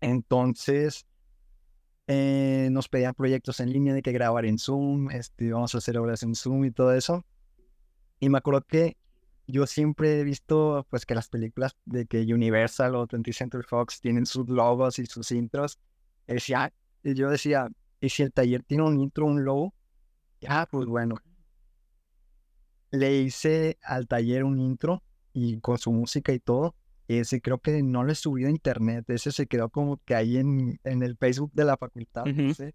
Entonces, 0.00 1.06
eh, 2.06 2.68
nos 2.70 2.88
pedían 2.88 3.14
proyectos 3.14 3.60
en 3.60 3.72
línea 3.72 3.94
de 3.94 4.02
que 4.02 4.12
grabar 4.12 4.44
en 4.44 4.58
Zoom, 4.58 5.10
este, 5.10 5.52
vamos 5.52 5.74
a 5.74 5.78
hacer 5.78 5.98
obras 5.98 6.22
en 6.22 6.34
Zoom 6.34 6.64
y 6.64 6.70
todo 6.70 6.92
eso. 6.94 7.24
Y 8.20 8.28
me 8.28 8.38
acuerdo 8.38 8.62
que 8.62 8.96
yo 9.46 9.66
siempre 9.66 10.20
he 10.20 10.24
visto, 10.24 10.86
pues, 10.90 11.06
que 11.06 11.14
las 11.14 11.28
películas 11.28 11.76
de 11.84 12.06
que 12.06 12.20
Universal 12.22 12.94
o 12.96 13.06
20th 13.06 13.32
Century 13.32 13.64
Fox 13.66 14.00
tienen 14.00 14.26
sus 14.26 14.48
logos 14.48 14.98
y 14.98 15.06
sus 15.06 15.30
intros. 15.32 15.78
Y 16.26 16.34
decía, 16.34 16.72
y 17.02 17.14
yo 17.14 17.30
decía, 17.30 17.68
¿y 18.00 18.08
si 18.10 18.22
el 18.22 18.32
taller 18.32 18.62
tiene 18.64 18.82
un 18.84 19.00
intro, 19.00 19.26
un 19.26 19.44
logo? 19.44 19.74
Ah, 20.46 20.66
pues 20.70 20.86
bueno. 20.86 21.16
Le 22.90 23.20
hice 23.20 23.78
al 23.82 24.06
taller 24.06 24.44
un 24.44 24.58
intro 24.60 25.02
y 25.32 25.60
con 25.60 25.78
su 25.78 25.92
música 25.92 26.32
y 26.32 26.40
todo. 26.40 26.74
Ese 27.06 27.40
creo 27.40 27.58
que 27.58 27.82
no 27.82 28.04
lo 28.04 28.12
he 28.12 28.14
subido 28.14 28.48
a 28.48 28.50
internet. 28.50 29.08
Ese 29.08 29.32
se 29.32 29.46
quedó 29.46 29.70
como 29.70 29.98
que 30.04 30.14
ahí 30.14 30.36
en, 30.36 30.78
en 30.84 31.02
el 31.02 31.16
Facebook 31.16 31.52
de 31.54 31.64
la 31.64 31.76
facultad. 31.76 32.24
no 32.26 32.44
Ujú. 32.44 32.54
sé. 32.54 32.74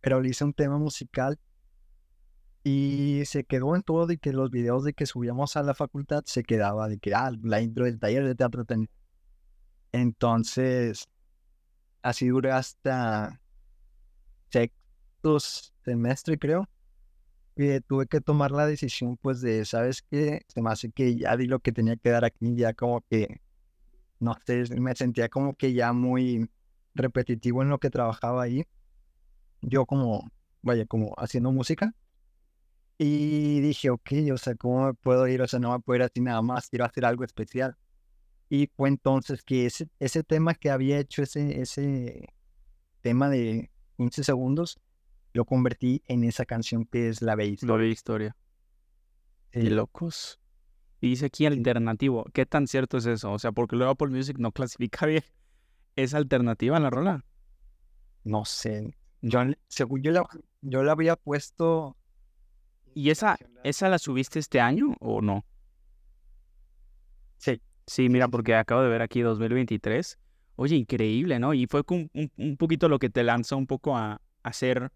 Pero 0.00 0.20
le 0.20 0.30
hice 0.30 0.44
un 0.44 0.54
tema 0.54 0.78
musical 0.78 1.38
y 2.64 3.22
se 3.26 3.44
quedó 3.44 3.76
en 3.76 3.82
todo 3.82 4.06
de 4.06 4.18
que 4.18 4.32
los 4.32 4.50
videos 4.50 4.84
de 4.84 4.92
que 4.94 5.06
subíamos 5.06 5.56
a 5.56 5.62
la 5.62 5.74
facultad 5.74 6.22
se 6.26 6.42
quedaba 6.44 6.88
de 6.88 6.98
que, 6.98 7.14
ah, 7.14 7.32
la 7.42 7.60
intro 7.62 7.84
del 7.86 7.98
taller 7.98 8.26
de 8.26 8.34
teatro. 8.34 8.64
ten-". 8.64 8.88
Entonces, 9.92 11.06
así 12.02 12.28
duré 12.28 12.52
hasta 12.52 13.40
sexto 14.50 15.38
semestre, 15.84 16.38
creo. 16.38 16.68
que 17.56 17.80
tuve 17.82 18.06
que 18.06 18.20
tomar 18.20 18.52
la 18.52 18.66
decisión, 18.66 19.16
pues, 19.18 19.40
de, 19.40 19.64
¿sabes 19.64 20.02
qué? 20.10 20.42
Se 20.48 20.62
me 20.62 20.70
hace 20.70 20.90
que 20.92 21.16
ya 21.16 21.36
di 21.36 21.46
lo 21.46 21.60
que 21.60 21.72
tenía 21.72 21.96
que 21.96 22.10
dar 22.10 22.24
aquí, 22.24 22.54
ya 22.56 22.72
como 22.74 23.02
que, 23.10 23.40
no 24.20 24.36
sé, 24.46 24.64
me 24.80 24.94
sentía 24.96 25.28
como 25.28 25.54
que 25.56 25.72
ya 25.74 25.92
muy 25.92 26.50
repetitivo 26.94 27.62
en 27.62 27.70
lo 27.70 27.78
que 27.78 27.90
trabajaba 27.90 28.42
ahí. 28.44 28.64
Yo 29.62 29.86
como, 29.86 30.30
vaya, 30.62 30.86
como 30.86 31.14
haciendo 31.18 31.52
música. 31.52 31.94
Y 32.98 33.60
dije, 33.60 33.90
ok, 33.90 34.10
o 34.32 34.38
sea, 34.38 34.56
¿cómo 34.56 34.86
me 34.86 34.94
puedo 34.94 35.26
ir? 35.28 35.40
O 35.40 35.46
sea, 35.46 35.60
no 35.60 35.72
me 35.72 35.80
puedo 35.80 35.98
ir 35.98 36.02
así 36.02 36.20
nada 36.20 36.42
más, 36.42 36.68
quiero 36.68 36.84
hacer 36.84 37.04
algo 37.04 37.24
especial. 37.24 37.76
Y 38.50 38.68
fue 38.76 38.88
entonces 38.88 39.42
que 39.42 39.66
ese, 39.66 39.88
ese 40.00 40.24
tema 40.24 40.54
que 40.54 40.70
había 40.70 40.98
hecho, 40.98 41.22
ese, 41.22 41.60
ese 41.60 42.26
tema 43.00 43.28
de 43.28 43.70
15 43.98 44.24
segundos, 44.24 44.78
lo 45.32 45.44
convertí 45.44 46.02
en 46.06 46.24
esa 46.24 46.44
canción 46.44 46.84
que 46.86 47.08
es 47.08 47.22
La 47.22 47.36
Bella 47.36 47.56
Lo 47.62 47.76
vi 47.76 47.88
historia. 47.88 48.34
Sí. 49.52 49.60
Qué 49.60 49.70
locos. 49.70 50.40
Y 51.00 51.10
dice 51.10 51.26
aquí 51.26 51.46
alternativo. 51.46 52.24
¿Qué 52.32 52.46
tan 52.46 52.66
cierto 52.66 52.96
es 52.96 53.06
eso? 53.06 53.32
O 53.32 53.38
sea, 53.38 53.52
porque 53.52 53.76
luego 53.76 53.92
Apple 53.92 54.08
Music 54.08 54.38
no 54.38 54.50
clasifica 54.50 55.06
bien. 55.06 55.22
¿Es 55.94 56.14
alternativa 56.14 56.80
la 56.80 56.90
rola? 56.90 57.24
No 58.24 58.44
sé. 58.44 58.96
Yo, 59.20 59.40
según 59.68 60.02
yo 60.02 60.10
la, 60.10 60.26
yo 60.62 60.82
la 60.82 60.92
había 60.92 61.16
puesto. 61.16 61.96
¿Y 62.98 63.10
esa, 63.10 63.38
esa 63.62 63.88
la 63.88 64.00
subiste 64.00 64.40
este 64.40 64.60
año 64.60 64.96
o 64.98 65.22
no? 65.22 65.44
Sí. 67.36 67.62
Sí, 67.86 68.08
mira, 68.08 68.26
porque 68.26 68.56
acabo 68.56 68.82
de 68.82 68.88
ver 68.88 69.02
aquí 69.02 69.20
2023. 69.20 70.18
Oye, 70.56 70.74
increíble, 70.74 71.38
¿no? 71.38 71.54
Y 71.54 71.68
fue 71.68 71.84
un, 71.90 72.10
un, 72.12 72.32
un 72.36 72.56
poquito 72.56 72.88
lo 72.88 72.98
que 72.98 73.08
te 73.08 73.22
lanzó 73.22 73.56
un 73.56 73.68
poco 73.68 73.96
a, 73.96 74.20
hacer 74.42 74.90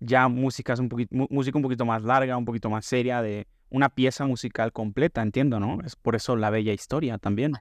ya 0.00 0.28
músicas 0.28 0.80
un 0.80 0.90
poquito, 0.90 1.16
música 1.30 1.56
un 1.56 1.62
poquito 1.62 1.86
más 1.86 2.02
larga, 2.02 2.36
un 2.36 2.44
poquito 2.44 2.68
más 2.68 2.84
seria, 2.84 3.22
de 3.22 3.46
una 3.70 3.88
pieza 3.88 4.26
musical 4.26 4.70
completa, 4.70 5.22
entiendo, 5.22 5.58
¿no? 5.58 5.78
Es 5.82 5.96
por 5.96 6.16
eso 6.16 6.36
la 6.36 6.50
bella 6.50 6.74
historia 6.74 7.16
también. 7.16 7.54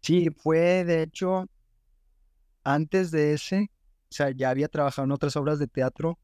Sí, 0.00 0.30
fue 0.30 0.82
de 0.86 1.02
hecho 1.02 1.44
antes 2.64 3.10
de 3.10 3.34
ese, 3.34 3.70
o 4.10 4.14
sea, 4.14 4.30
ya 4.30 4.48
había 4.48 4.68
trabajado 4.68 5.04
en 5.04 5.12
otras 5.12 5.36
obras 5.36 5.58
de 5.58 5.66
teatro 5.66 6.18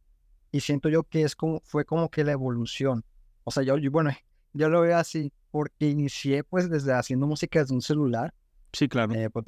y 0.53 0.61
siento 0.61 0.89
yo 0.89 1.03
que 1.03 1.23
es 1.23 1.35
como, 1.35 1.61
fue 1.65 1.85
como 1.85 2.11
que 2.11 2.23
la 2.23 2.33
evolución. 2.33 3.05
O 3.45 3.51
sea, 3.51 3.63
yo, 3.63 3.79
yo 3.79 3.91
bueno, 3.91 4.11
yo 4.53 4.69
lo 4.69 4.83
veo 4.83 4.97
así, 4.97 5.33
porque 5.51 5.89
inicié 5.89 6.45
pues 6.45 6.71
desde 6.71 6.93
haciendo 6.93 7.27
música 7.27 7.59
desde 7.59 7.75
un 7.75 7.83
celular. 7.83 8.33
Sí, 8.73 8.89
claro. 8.89 9.13
Eh, 9.15 9.29
pues, 9.29 9.45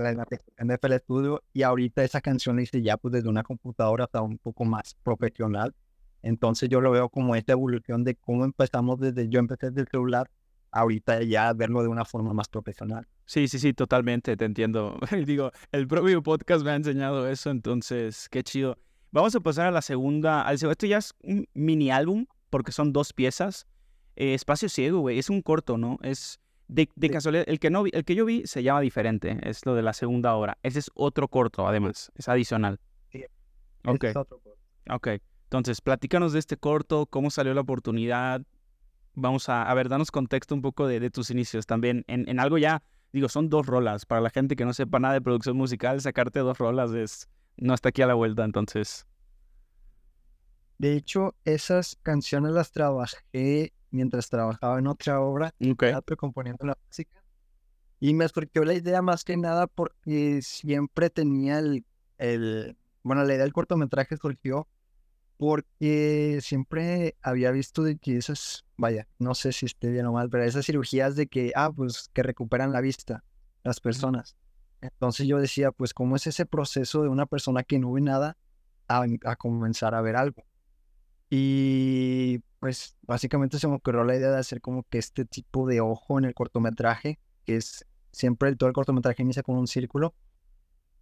en 0.58 0.70
FL 0.70 0.98
Studio 0.98 1.42
y 1.52 1.62
ahorita 1.62 2.04
esa 2.04 2.20
canción 2.20 2.56
la 2.56 2.62
hice 2.62 2.82
ya 2.82 2.96
pues 2.96 3.12
desde 3.12 3.28
una 3.28 3.42
computadora 3.42 4.04
hasta 4.04 4.20
un 4.20 4.38
poco 4.38 4.64
más 4.64 4.96
profesional. 5.02 5.74
Entonces 6.22 6.68
yo 6.70 6.80
lo 6.80 6.90
veo 6.90 7.08
como 7.10 7.36
esta 7.36 7.52
evolución 7.52 8.02
de 8.02 8.14
cómo 8.16 8.44
empezamos 8.44 8.98
desde, 8.98 9.28
yo 9.28 9.40
empecé 9.40 9.68
desde 9.68 9.82
el 9.82 9.88
celular, 9.88 10.30
ahorita 10.70 11.22
ya 11.22 11.52
verlo 11.52 11.82
de 11.82 11.88
una 11.88 12.04
forma 12.04 12.32
más 12.32 12.48
profesional. 12.48 13.06
Sí, 13.26 13.46
sí, 13.46 13.58
sí, 13.58 13.74
totalmente, 13.74 14.36
te 14.36 14.44
entiendo. 14.44 14.98
Digo, 15.26 15.52
el 15.70 15.86
propio 15.86 16.22
podcast 16.22 16.64
me 16.64 16.70
ha 16.70 16.76
enseñado 16.76 17.28
eso, 17.28 17.50
entonces, 17.50 18.28
qué 18.30 18.42
chido. 18.42 18.78
Vamos 19.14 19.32
a 19.36 19.38
pasar 19.38 19.68
a 19.68 19.70
la 19.70 19.80
segunda, 19.80 20.42
al 20.42 20.56
esto 20.56 20.86
ya 20.86 20.98
es 20.98 21.14
un 21.22 21.46
mini 21.54 21.92
álbum, 21.92 22.26
porque 22.50 22.72
son 22.72 22.92
dos 22.92 23.12
piezas. 23.12 23.64
Eh, 24.16 24.34
Espacio 24.34 24.68
Ciego, 24.68 24.98
güey, 24.98 25.20
es 25.20 25.30
un 25.30 25.40
corto, 25.40 25.78
¿no? 25.78 25.98
Es 26.02 26.40
de, 26.66 26.88
de 26.96 27.10
casualidad, 27.10 27.44
el 27.46 27.60
que, 27.60 27.70
no 27.70 27.84
vi, 27.84 27.92
el 27.94 28.04
que 28.04 28.16
yo 28.16 28.24
vi 28.24 28.44
se 28.44 28.64
llama 28.64 28.80
diferente, 28.80 29.38
es 29.48 29.64
lo 29.66 29.76
de 29.76 29.82
la 29.82 29.92
segunda 29.92 30.34
hora. 30.34 30.58
Ese 30.64 30.80
es 30.80 30.90
otro 30.94 31.28
corto, 31.28 31.68
además, 31.68 32.10
es 32.16 32.28
adicional. 32.28 32.80
Sí, 33.12 33.24
ok. 33.84 34.02
Es 34.02 34.16
otro 34.16 34.40
corto. 34.40 34.58
Ok, 34.90 35.08
entonces, 35.44 35.80
platícanos 35.80 36.32
de 36.32 36.40
este 36.40 36.56
corto, 36.56 37.06
cómo 37.06 37.30
salió 37.30 37.54
la 37.54 37.60
oportunidad. 37.60 38.42
Vamos 39.14 39.48
a, 39.48 39.62
a 39.62 39.74
ver, 39.74 39.88
danos 39.88 40.10
contexto 40.10 40.56
un 40.56 40.60
poco 40.60 40.88
de, 40.88 40.98
de 40.98 41.10
tus 41.10 41.30
inicios 41.30 41.66
también, 41.66 42.04
en, 42.08 42.28
en, 42.28 42.40
algo 42.40 42.58
ya, 42.58 42.82
digo, 43.12 43.28
son 43.28 43.48
dos 43.48 43.64
rolas. 43.64 44.06
Para 44.06 44.22
la 44.22 44.30
gente 44.30 44.56
que 44.56 44.64
no 44.64 44.72
sepa 44.72 44.98
nada 44.98 45.14
de 45.14 45.20
producción 45.20 45.56
musical, 45.56 46.00
sacarte 46.00 46.40
dos 46.40 46.58
rolas 46.58 46.90
es, 46.90 47.28
no 47.56 47.74
está 47.74 47.90
aquí 47.90 48.02
a 48.02 48.06
la 48.06 48.14
vuelta, 48.14 48.44
entonces. 48.44 49.06
De 50.78 50.94
hecho, 50.94 51.34
esas 51.44 51.96
canciones 52.02 52.52
las 52.52 52.72
trabajé 52.72 53.72
mientras 53.90 54.28
trabajaba 54.28 54.78
en 54.78 54.88
otra 54.88 55.20
obra, 55.20 55.54
okay. 55.60 55.90
teatro, 55.90 56.16
componiendo 56.16 56.66
la 56.66 56.76
música. 56.86 57.22
Y 58.00 58.12
me 58.12 58.28
surgió 58.28 58.64
la 58.64 58.74
idea 58.74 59.00
más 59.00 59.24
que 59.24 59.36
nada 59.36 59.66
porque 59.66 60.40
siempre 60.42 61.10
tenía 61.10 61.58
el, 61.60 61.84
el, 62.18 62.76
bueno, 63.02 63.22
la 63.24 63.34
idea 63.34 63.44
del 63.44 63.52
cortometraje 63.52 64.16
surgió 64.16 64.68
porque 65.36 66.38
siempre 66.42 67.16
había 67.22 67.50
visto 67.50 67.82
de 67.82 67.96
que 67.96 68.16
esas, 68.16 68.64
vaya, 68.76 69.08
no 69.18 69.34
sé 69.34 69.52
si 69.52 69.66
esté 69.66 69.90
bien 69.90 70.06
o 70.06 70.12
mal, 70.12 70.28
pero 70.28 70.44
esas 70.44 70.66
cirugías 70.66 71.16
de 71.16 71.26
que, 71.26 71.52
ah, 71.54 71.70
pues 71.74 72.10
que 72.12 72.22
recuperan 72.22 72.72
la 72.72 72.80
vista 72.80 73.24
las 73.62 73.80
personas. 73.80 74.36
Entonces 74.92 75.26
yo 75.26 75.38
decía, 75.38 75.72
pues, 75.72 75.94
¿cómo 75.94 76.16
es 76.16 76.26
ese 76.26 76.44
proceso 76.44 77.02
de 77.02 77.08
una 77.08 77.24
persona 77.24 77.62
que 77.62 77.78
no 77.78 77.92
ve 77.92 78.02
nada 78.02 78.36
a, 78.86 79.36
comenzar 79.36 79.94
a 79.94 80.02
ver 80.02 80.16
algo? 80.16 80.44
Y 81.30 82.40
pues 82.60 82.96
básicamente 83.02 83.58
se 83.58 83.66
me 83.66 83.76
ocurrió 83.76 84.04
la 84.04 84.14
idea 84.14 84.30
de 84.30 84.38
hacer 84.38 84.60
como 84.60 84.82
que 84.84 84.98
este 84.98 85.24
tipo 85.24 85.66
de 85.66 85.80
ojo 85.80 86.18
en 86.18 86.26
el 86.26 86.34
cortometraje, 86.34 87.18
que 87.46 87.56
es 87.56 87.86
siempre 88.12 88.54
todo 88.56 88.68
el 88.68 88.74
cortometraje 88.74 89.22
inicia 89.22 89.42
con 89.42 89.56
un 89.56 89.66
círculo. 89.66 90.14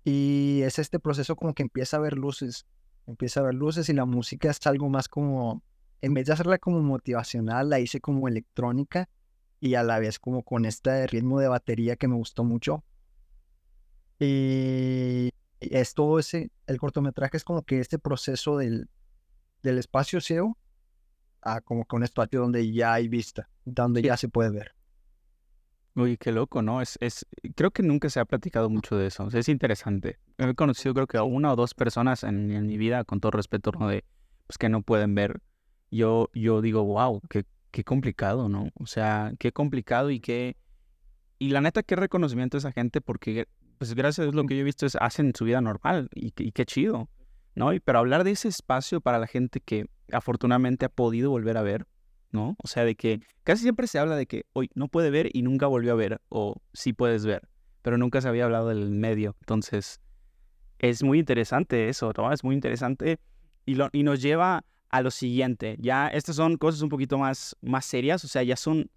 Y 0.05 0.63
es 0.63 0.79
este 0.79 1.01
proceso 1.01 1.37
como 1.37 1.55
que 1.55 1.63
empieza 1.63 1.97
a 1.97 2.01
ver 2.01 2.17
luces, 2.17 2.67
empieza 3.07 3.41
a 3.41 3.45
ver 3.45 3.55
luces 3.55 3.89
y 3.89 3.95
la 3.95 4.05
música 4.05 4.51
es 4.51 4.65
algo 4.67 4.89
más 4.89 5.09
como, 5.09 5.63
en 6.01 6.15
vez 6.15 6.27
de 6.27 6.35
hacerla 6.35 6.59
como 6.59 6.81
motivacional, 6.83 7.69
la 7.69 7.81
hice 7.81 8.01
como 8.01 8.29
electrónica 8.29 9.09
y 9.61 9.75
a 9.75 9.83
la 9.83 9.99
vez 9.99 10.19
como 10.19 10.45
con 10.45 10.67
este 10.67 11.07
ritmo 11.09 11.41
de 11.41 11.49
batería 11.49 11.97
que 11.97 12.09
me 12.09 12.17
gustó 12.17 12.45
mucho. 12.45 12.85
Y 14.25 15.31
es 15.59 15.95
todo 15.95 16.19
ese, 16.21 16.53
el 16.69 16.79
cortometraje 16.79 17.37
es 17.37 17.43
como 17.45 17.63
que 17.63 17.81
este 17.81 17.99
proceso 17.99 18.57
del, 18.57 18.89
del 19.65 19.79
espacio 19.79 20.21
ciego 20.21 20.57
a 21.41 21.61
como 21.61 21.85
que 21.85 21.97
un 21.97 22.05
espacio 22.05 22.41
donde 22.41 22.71
ya 22.73 22.95
hay 22.95 23.09
vista, 23.09 23.49
donde 23.65 24.01
Sí. 24.01 24.07
ya 24.07 24.17
se 24.17 24.29
puede 24.29 24.51
ver. 24.51 24.77
Uy, 25.97 26.17
qué 26.17 26.31
loco, 26.31 26.63
¿no? 26.63 26.81
Es, 26.81 26.97
es, 27.01 27.27
creo 27.57 27.71
que 27.73 27.83
nunca 27.83 28.09
se 28.11 28.21
ha 28.21 28.25
platicado 28.25 28.71
mucho 28.71 28.97
de 28.97 29.09
eso. 29.09 29.25
O 29.25 29.31
sea, 29.31 29.41
es 29.41 29.49
interesante. 29.49 30.19
He 30.39 30.55
conocido 30.55 30.95
creo 30.95 31.07
que 31.09 31.19
a 31.19 31.25
una 31.25 31.53
o 31.53 31.57
dos 31.57 31.75
personas 31.75 32.23
en, 32.23 32.51
en 32.53 32.67
mi 32.67 32.79
vida, 32.79 33.05
con 33.05 33.21
todo 33.21 33.33
respeto, 33.33 33.73
¿no? 33.73 33.89
De, 33.89 34.05
pues 34.47 34.57
que 34.57 34.69
no 34.69 34.83
pueden 34.83 35.15
ver. 35.17 35.41
Yo, 35.91 36.31
yo 36.33 36.63
digo, 36.63 36.85
wow, 36.85 37.21
qué, 37.29 37.45
qué 37.73 37.83
complicado, 37.85 38.49
¿no? 38.49 38.71
O 38.75 38.87
sea, 38.87 39.33
qué 39.39 39.53
complicado 39.53 40.11
y 40.11 40.21
qué... 40.21 40.57
Y 41.39 41.49
la 41.51 41.61
neta, 41.61 41.83
qué 41.83 41.97
reconocimiento 41.97 42.57
a 42.57 42.61
esa 42.61 42.73
gente 42.73 43.01
porque, 43.01 43.49
pues 43.83 43.97
gracias 43.97 44.21
a 44.21 44.23
Dios 44.23 44.37
lo 44.37 44.45
que 44.45 44.55
yo 44.55 44.61
he 44.61 44.65
visto 44.65 44.87
es 44.87 44.95
hacen 44.95 45.35
su 45.35 45.45
vida 45.45 45.61
normal 45.61 46.09
y, 46.15 46.33
y 46.39 46.53
qué 46.53 46.65
chido, 46.65 47.09
¿no? 47.57 47.73
Y, 47.73 47.81
pero 47.81 47.99
hablar 47.99 48.23
de 48.23 48.31
ese 48.31 48.47
espacio 48.47 49.01
para 49.01 49.19
la 49.19 49.27
gente 49.27 49.59
que 49.59 49.87
afortunadamente 50.13 50.87
ha 50.87 50.89
podido 50.89 51.31
volver 51.31 51.57
a 51.57 51.63
ver, 51.63 51.89
¿no? 52.31 52.55
O 52.63 52.69
sea, 52.69 52.85
de 52.85 52.95
que 52.95 53.23
casi 53.43 53.63
siempre 53.63 53.89
se 53.89 53.99
habla 53.99 54.15
de 54.15 54.27
que 54.27 54.47
hoy 54.53 54.71
no 54.77 54.87
puede 54.87 55.11
ver 55.11 55.31
y 55.33 55.43
nunca 55.43 55.67
volvió 55.67 55.95
a 55.95 55.97
ver, 55.97 56.21
o 56.29 56.63
sí 56.73 56.93
puedes 56.93 57.27
ver, 57.27 57.49
pero 57.83 57.99
nunca 57.99 58.21
se 58.21 58.29
había 58.29 58.45
hablado 58.45 58.69
del 58.69 58.89
medio. 58.89 59.35
Entonces, 59.41 60.01
es 60.79 61.03
muy 61.03 61.19
interesante 61.19 61.89
eso, 61.89 62.13
¿no? 62.17 62.33
Es 62.33 62.45
muy 62.45 62.55
interesante 62.55 63.19
y, 63.67 63.75
lo, 63.75 63.89
y 63.91 64.05
nos 64.05 64.23
lleva 64.23 64.65
a 64.91 65.03
lo 65.03 65.11
siguiente. 65.11 65.77
Ya, 65.81 66.07
estas 66.07 66.37
son 66.37 66.57
cosas 66.57 66.83
un 66.83 66.89
poquito 66.89 67.19
más, 67.19 67.57
más 67.63 67.85
serias, 67.85 68.25
o 68.25 68.29
sea, 68.29 68.45
ya 68.45 68.55
son 68.55 68.93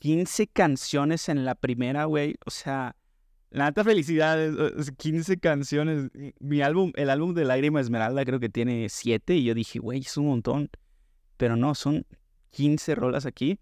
15 0.00 0.48
canciones 0.48 1.30
en 1.30 1.46
la 1.46 1.54
primera, 1.54 2.04
güey. 2.04 2.34
O 2.44 2.50
sea, 2.50 2.94
la 3.50 3.66
neta 3.66 3.82
felicidades, 3.82 4.54
o 4.54 4.82
sea, 4.82 4.94
15 4.94 5.38
canciones. 5.38 6.10
Mi 6.38 6.60
álbum, 6.60 6.92
el 6.96 7.10
álbum 7.10 7.34
de 7.34 7.44
Lágrima 7.44 7.80
Esmeralda 7.80 8.24
creo 8.24 8.40
que 8.40 8.48
tiene 8.48 8.88
7 8.88 9.36
y 9.36 9.44
yo 9.44 9.54
dije, 9.54 9.78
güey, 9.78 10.00
es 10.00 10.16
un 10.16 10.26
montón. 10.26 10.70
Pero 11.36 11.56
no, 11.56 11.74
son 11.74 12.04
15 12.50 12.94
rolas 12.94 13.26
aquí. 13.26 13.58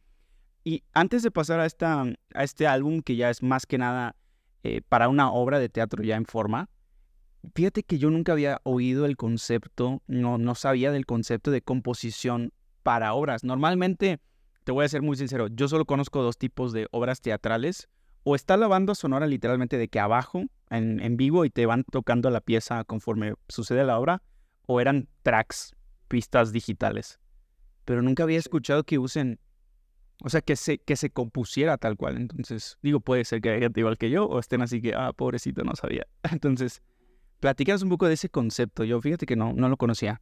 Y 0.65 0.83
antes 0.93 1.23
de 1.23 1.31
pasar 1.31 1.61
a, 1.61 1.67
esta, 1.67 2.03
a 2.35 2.45
este 2.45 2.67
álbum, 2.67 3.01
que 3.01 3.15
ya 3.15 3.31
es 3.31 3.43
más 3.43 3.67
que 3.67 3.79
nada 3.79 4.17
eh, 4.65 4.81
para 4.89 5.09
una 5.09 5.31
obra 5.31 5.61
de 5.61 5.69
teatro 5.69 6.03
ya 6.03 6.17
en 6.17 6.25
forma, 6.25 6.69
fíjate 7.55 7.85
que 7.85 7.99
yo 7.99 8.11
nunca 8.11 8.33
había 8.33 8.61
oído 8.65 9.07
el 9.07 9.17
concepto, 9.17 10.03
no, 10.09 10.39
no 10.39 10.57
sabía 10.57 10.91
del 10.91 11.07
concepto 11.07 11.53
de 11.53 11.63
composición 11.63 12.53
para 12.83 13.15
obras. 13.15 13.45
Normalmente, 13.45 14.19
te 14.65 14.73
voy 14.73 14.85
a 14.85 14.89
ser 14.89 15.03
muy 15.03 15.17
sincero, 15.17 15.47
yo 15.47 15.69
solo 15.69 15.85
conozco 15.85 16.23
dos 16.23 16.37
tipos 16.37 16.73
de 16.73 16.89
obras 16.91 17.21
teatrales. 17.21 17.89
O 18.29 18.35
está 18.35 18.57
la 18.57 18.67
banda 18.67 18.97
sonora 18.97 19.29
literalmente 19.29 19.79
de 19.79 19.87
que 19.87 20.01
abajo, 20.01 20.47
en, 20.69 20.99
en 20.99 21.17
vivo, 21.17 21.45
y 21.45 21.51
te 21.51 21.65
van 21.65 21.85
tocando 21.85 22.29
la 22.29 22.41
pieza 22.41 22.83
conforme 22.83 23.35
sucede 23.49 23.85
la 23.85 24.01
obra, 24.01 24.21
o 24.67 24.81
eran 24.81 25.09
tracks, 25.23 25.77
pistas 26.09 26.51
digitales. 26.51 27.21
Pero 27.85 28.03
nunca 28.03 28.25
había 28.25 28.41
escuchado 28.41 28.83
que 28.83 28.99
usen, 28.99 29.39
o 30.25 30.29
sea, 30.29 30.41
que 30.41 30.57
se, 30.57 30.79
que 30.79 30.97
se 30.97 31.11
compusiera 31.11 31.79
tal 31.79 31.97
cual. 31.97 32.17
Entonces, 32.17 32.79
digo, 32.83 32.99
puede 32.99 33.25
ser 33.25 33.41
que 33.41 33.51
haya 33.51 33.61
gente 33.61 33.79
igual 33.79 33.97
que 33.97 34.11
yo, 34.11 34.27
o 34.27 34.41
estén 34.41 34.61
así 34.61 34.83
que, 34.83 34.93
ah, 34.93 35.13
pobrecito, 35.13 35.63
no 35.63 35.77
sabía. 35.77 36.09
Entonces, 36.33 36.83
platícanos 37.39 37.85
un 37.85 37.91
poco 37.91 38.09
de 38.09 38.15
ese 38.15 38.29
concepto. 38.29 38.83
Yo 38.83 39.01
fíjate 39.01 39.27
que 39.27 39.37
no, 39.37 39.53
no 39.53 39.69
lo 39.69 39.77
conocía. 39.77 40.21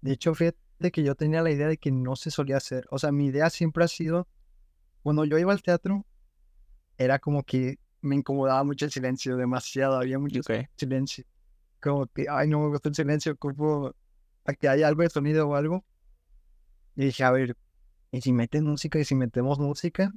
De 0.00 0.12
hecho, 0.12 0.34
fíjate 0.34 0.92
que 0.92 1.02
yo 1.02 1.14
tenía 1.14 1.42
la 1.42 1.50
idea 1.50 1.68
de 1.68 1.76
que 1.76 1.90
no 1.90 2.16
se 2.16 2.30
solía 2.30 2.56
hacer. 2.56 2.86
O 2.90 2.98
sea, 2.98 3.12
mi 3.12 3.26
idea 3.26 3.50
siempre 3.50 3.84
ha 3.84 3.88
sido, 3.88 4.28
cuando 5.02 5.24
yo 5.24 5.38
iba 5.38 5.52
al 5.52 5.62
teatro, 5.62 6.04
era 6.98 7.18
como 7.18 7.42
que 7.42 7.78
me 8.02 8.16
incomodaba 8.16 8.64
mucho 8.64 8.84
el 8.86 8.90
silencio, 8.90 9.36
demasiado, 9.36 9.96
había 9.98 10.18
mucho 10.18 10.40
Ok. 10.40 10.50
silencio. 10.76 11.24
Como 11.80 12.06
que, 12.08 12.26
ay, 12.30 12.48
no 12.48 12.60
me 12.60 12.68
gusta 12.68 12.88
el 12.90 12.94
silencio, 12.94 13.36
como 13.36 13.92
a 14.44 14.54
que 14.54 14.68
haya 14.68 14.88
algo 14.88 15.02
de 15.02 15.10
sonido 15.10 15.48
o 15.48 15.54
algo. 15.54 15.84
Y 16.96 17.06
dije, 17.06 17.24
a 17.24 17.30
ver, 17.30 17.56
¿y 18.10 18.20
si 18.20 18.32
meten 18.32 18.64
música 18.64 18.98
y 18.98 19.04
si 19.04 19.14
metemos 19.14 19.58
música? 19.58 20.12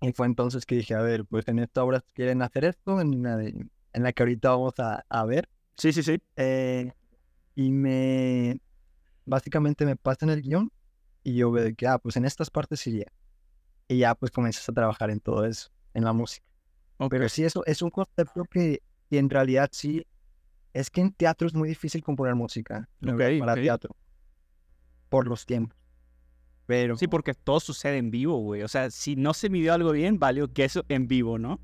Y 0.00 0.12
fue 0.12 0.26
entonces 0.26 0.66
que 0.66 0.76
dije, 0.76 0.94
a 0.94 1.00
ver, 1.02 1.24
pues 1.24 1.46
en 1.48 1.58
esta 1.60 1.82
obra 1.84 2.04
quieren 2.14 2.42
hacer 2.42 2.64
esto, 2.64 3.00
en 3.00 3.22
la, 3.22 3.36
de- 3.36 3.66
en 3.92 4.02
la 4.02 4.12
que 4.12 4.22
ahorita 4.22 4.50
vamos 4.50 4.74
a, 4.78 5.04
a 5.08 5.24
ver. 5.24 5.48
Sí, 5.76 5.92
sí, 5.92 6.02
sí. 6.02 6.20
Eh, 6.36 6.92
y 7.54 7.70
me, 7.70 8.58
básicamente 9.24 9.86
me 9.86 9.96
pasan 9.96 10.30
el 10.30 10.42
guion 10.42 10.70
y 11.22 11.36
yo 11.36 11.50
veo 11.50 11.74
que, 11.76 11.86
ah, 11.86 11.98
pues 11.98 12.16
en 12.16 12.24
estas 12.24 12.50
partes 12.50 12.86
iría. 12.86 13.06
Y 13.88 13.98
ya 13.98 14.14
pues 14.14 14.30
comienzas 14.32 14.68
a 14.68 14.72
trabajar 14.72 15.10
en 15.10 15.20
todo 15.20 15.44
eso, 15.44 15.70
en 15.92 16.04
la 16.04 16.12
música. 16.12 16.46
Pero 17.10 17.28
sí, 17.28 17.44
eso 17.44 17.64
es 17.66 17.82
un 17.82 17.90
concepto 17.90 18.44
que, 18.44 18.82
que 19.10 19.18
en 19.18 19.28
realidad 19.28 19.68
sí, 19.72 20.06
es 20.72 20.90
que 20.90 21.00
en 21.02 21.12
teatro 21.12 21.46
es 21.46 21.54
muy 21.54 21.68
difícil 21.68 22.02
componer 22.02 22.34
música 22.34 22.88
Ok, 23.06 23.20
para 23.40 23.52
ok. 23.52 23.60
teatro, 23.60 23.96
por 25.08 25.26
los 25.26 25.44
tiempos. 25.46 25.76
Pero 26.66 26.96
Sí, 26.96 27.08
porque 27.08 27.34
todo 27.34 27.60
sucede 27.60 27.98
en 27.98 28.10
vivo, 28.10 28.38
güey. 28.38 28.62
O 28.62 28.68
sea, 28.68 28.90
si 28.90 29.16
no 29.16 29.34
se 29.34 29.50
midió 29.50 29.74
algo 29.74 29.92
bien, 29.92 30.18
valió 30.18 30.52
que 30.52 30.64
eso 30.64 30.82
en 30.88 31.06
vivo, 31.06 31.38
¿no? 31.38 31.60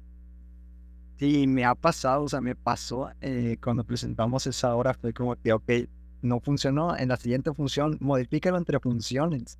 sí, 1.18 1.46
me 1.46 1.64
ha 1.64 1.74
pasado, 1.74 2.24
o 2.24 2.28
sea, 2.28 2.40
me 2.40 2.54
pasó 2.56 3.10
eh, 3.20 3.56
cuando 3.62 3.84
presentamos 3.84 4.46
esa 4.46 4.74
obra, 4.74 4.94
fue 4.94 5.12
como 5.12 5.36
que, 5.36 5.52
ok, 5.52 5.70
no 6.22 6.40
funcionó, 6.40 6.96
en 6.96 7.08
la 7.08 7.16
siguiente 7.16 7.52
función, 7.52 7.98
modifícalo 8.00 8.56
entre 8.56 8.80
funciones. 8.80 9.58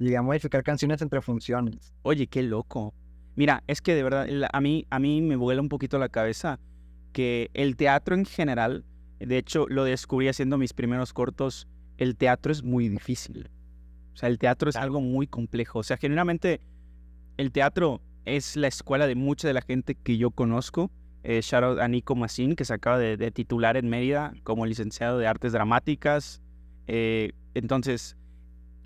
Llegué 0.00 0.16
a 0.16 0.22
modificar 0.22 0.62
canciones 0.62 1.02
entre 1.02 1.20
funciones. 1.20 1.92
Oye, 2.02 2.26
qué 2.26 2.42
loco. 2.42 2.94
Mira, 3.36 3.62
es 3.66 3.82
que 3.82 3.94
de 3.94 4.02
verdad, 4.02 4.26
a 4.50 4.60
mí, 4.62 4.86
a 4.88 4.98
mí 4.98 5.20
me 5.20 5.36
vuela 5.36 5.60
un 5.60 5.68
poquito 5.68 5.98
la 5.98 6.08
cabeza 6.08 6.58
que 7.12 7.50
el 7.52 7.76
teatro 7.76 8.14
en 8.14 8.24
general, 8.24 8.86
de 9.18 9.36
hecho, 9.36 9.66
lo 9.68 9.84
descubrí 9.84 10.28
haciendo 10.28 10.56
mis 10.56 10.72
primeros 10.72 11.12
cortos, 11.12 11.68
el 11.98 12.16
teatro 12.16 12.50
es 12.50 12.62
muy 12.62 12.88
difícil. 12.88 13.50
O 14.14 14.16
sea, 14.16 14.30
el 14.30 14.38
teatro 14.38 14.70
es 14.70 14.76
algo 14.76 15.02
muy 15.02 15.26
complejo. 15.26 15.80
O 15.80 15.82
sea, 15.82 15.98
generalmente 15.98 16.62
el 17.36 17.52
teatro 17.52 18.00
es 18.24 18.56
la 18.56 18.68
escuela 18.68 19.06
de 19.06 19.16
mucha 19.16 19.48
de 19.48 19.54
la 19.54 19.60
gente 19.60 19.94
que 19.94 20.16
yo 20.16 20.30
conozco. 20.30 20.90
Eh, 21.24 21.40
shout 21.42 21.62
out 21.62 21.78
a 21.78 21.88
Nico 21.88 22.14
Masin, 22.14 22.56
que 22.56 22.64
se 22.64 22.72
acaba 22.72 22.98
de, 22.98 23.18
de 23.18 23.30
titular 23.30 23.76
en 23.76 23.90
Mérida 23.90 24.32
como 24.44 24.64
licenciado 24.64 25.18
de 25.18 25.26
Artes 25.26 25.52
Dramáticas. 25.52 26.40
Eh, 26.86 27.32
entonces, 27.52 28.16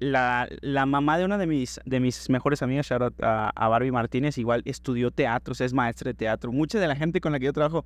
la, 0.01 0.49
la 0.61 0.87
mamá 0.87 1.19
de 1.19 1.25
una 1.25 1.39
de 1.39 1.47
mis, 1.47 1.81
de 1.85 2.01
mis 2.01 2.29
mejores 2.31 2.63
amigas, 2.63 2.91
out 2.93 3.15
a, 3.23 3.51
a 3.51 3.69
Barbie 3.69 3.93
Martínez, 3.93 4.39
igual 4.39 4.63
estudió 4.65 5.11
teatro, 5.11 5.53
o 5.53 5.55
sea, 5.55 5.67
es 5.67 5.73
maestra 5.73 6.11
de 6.11 6.15
teatro. 6.15 6.53
Mucha 6.53 6.79
de 6.81 6.89
la 6.89 6.97
gente 6.97 7.21
con 7.21 7.33
la 7.33 7.39
que 7.39 7.47
yo 7.47 7.53
trabajo 7.53 7.85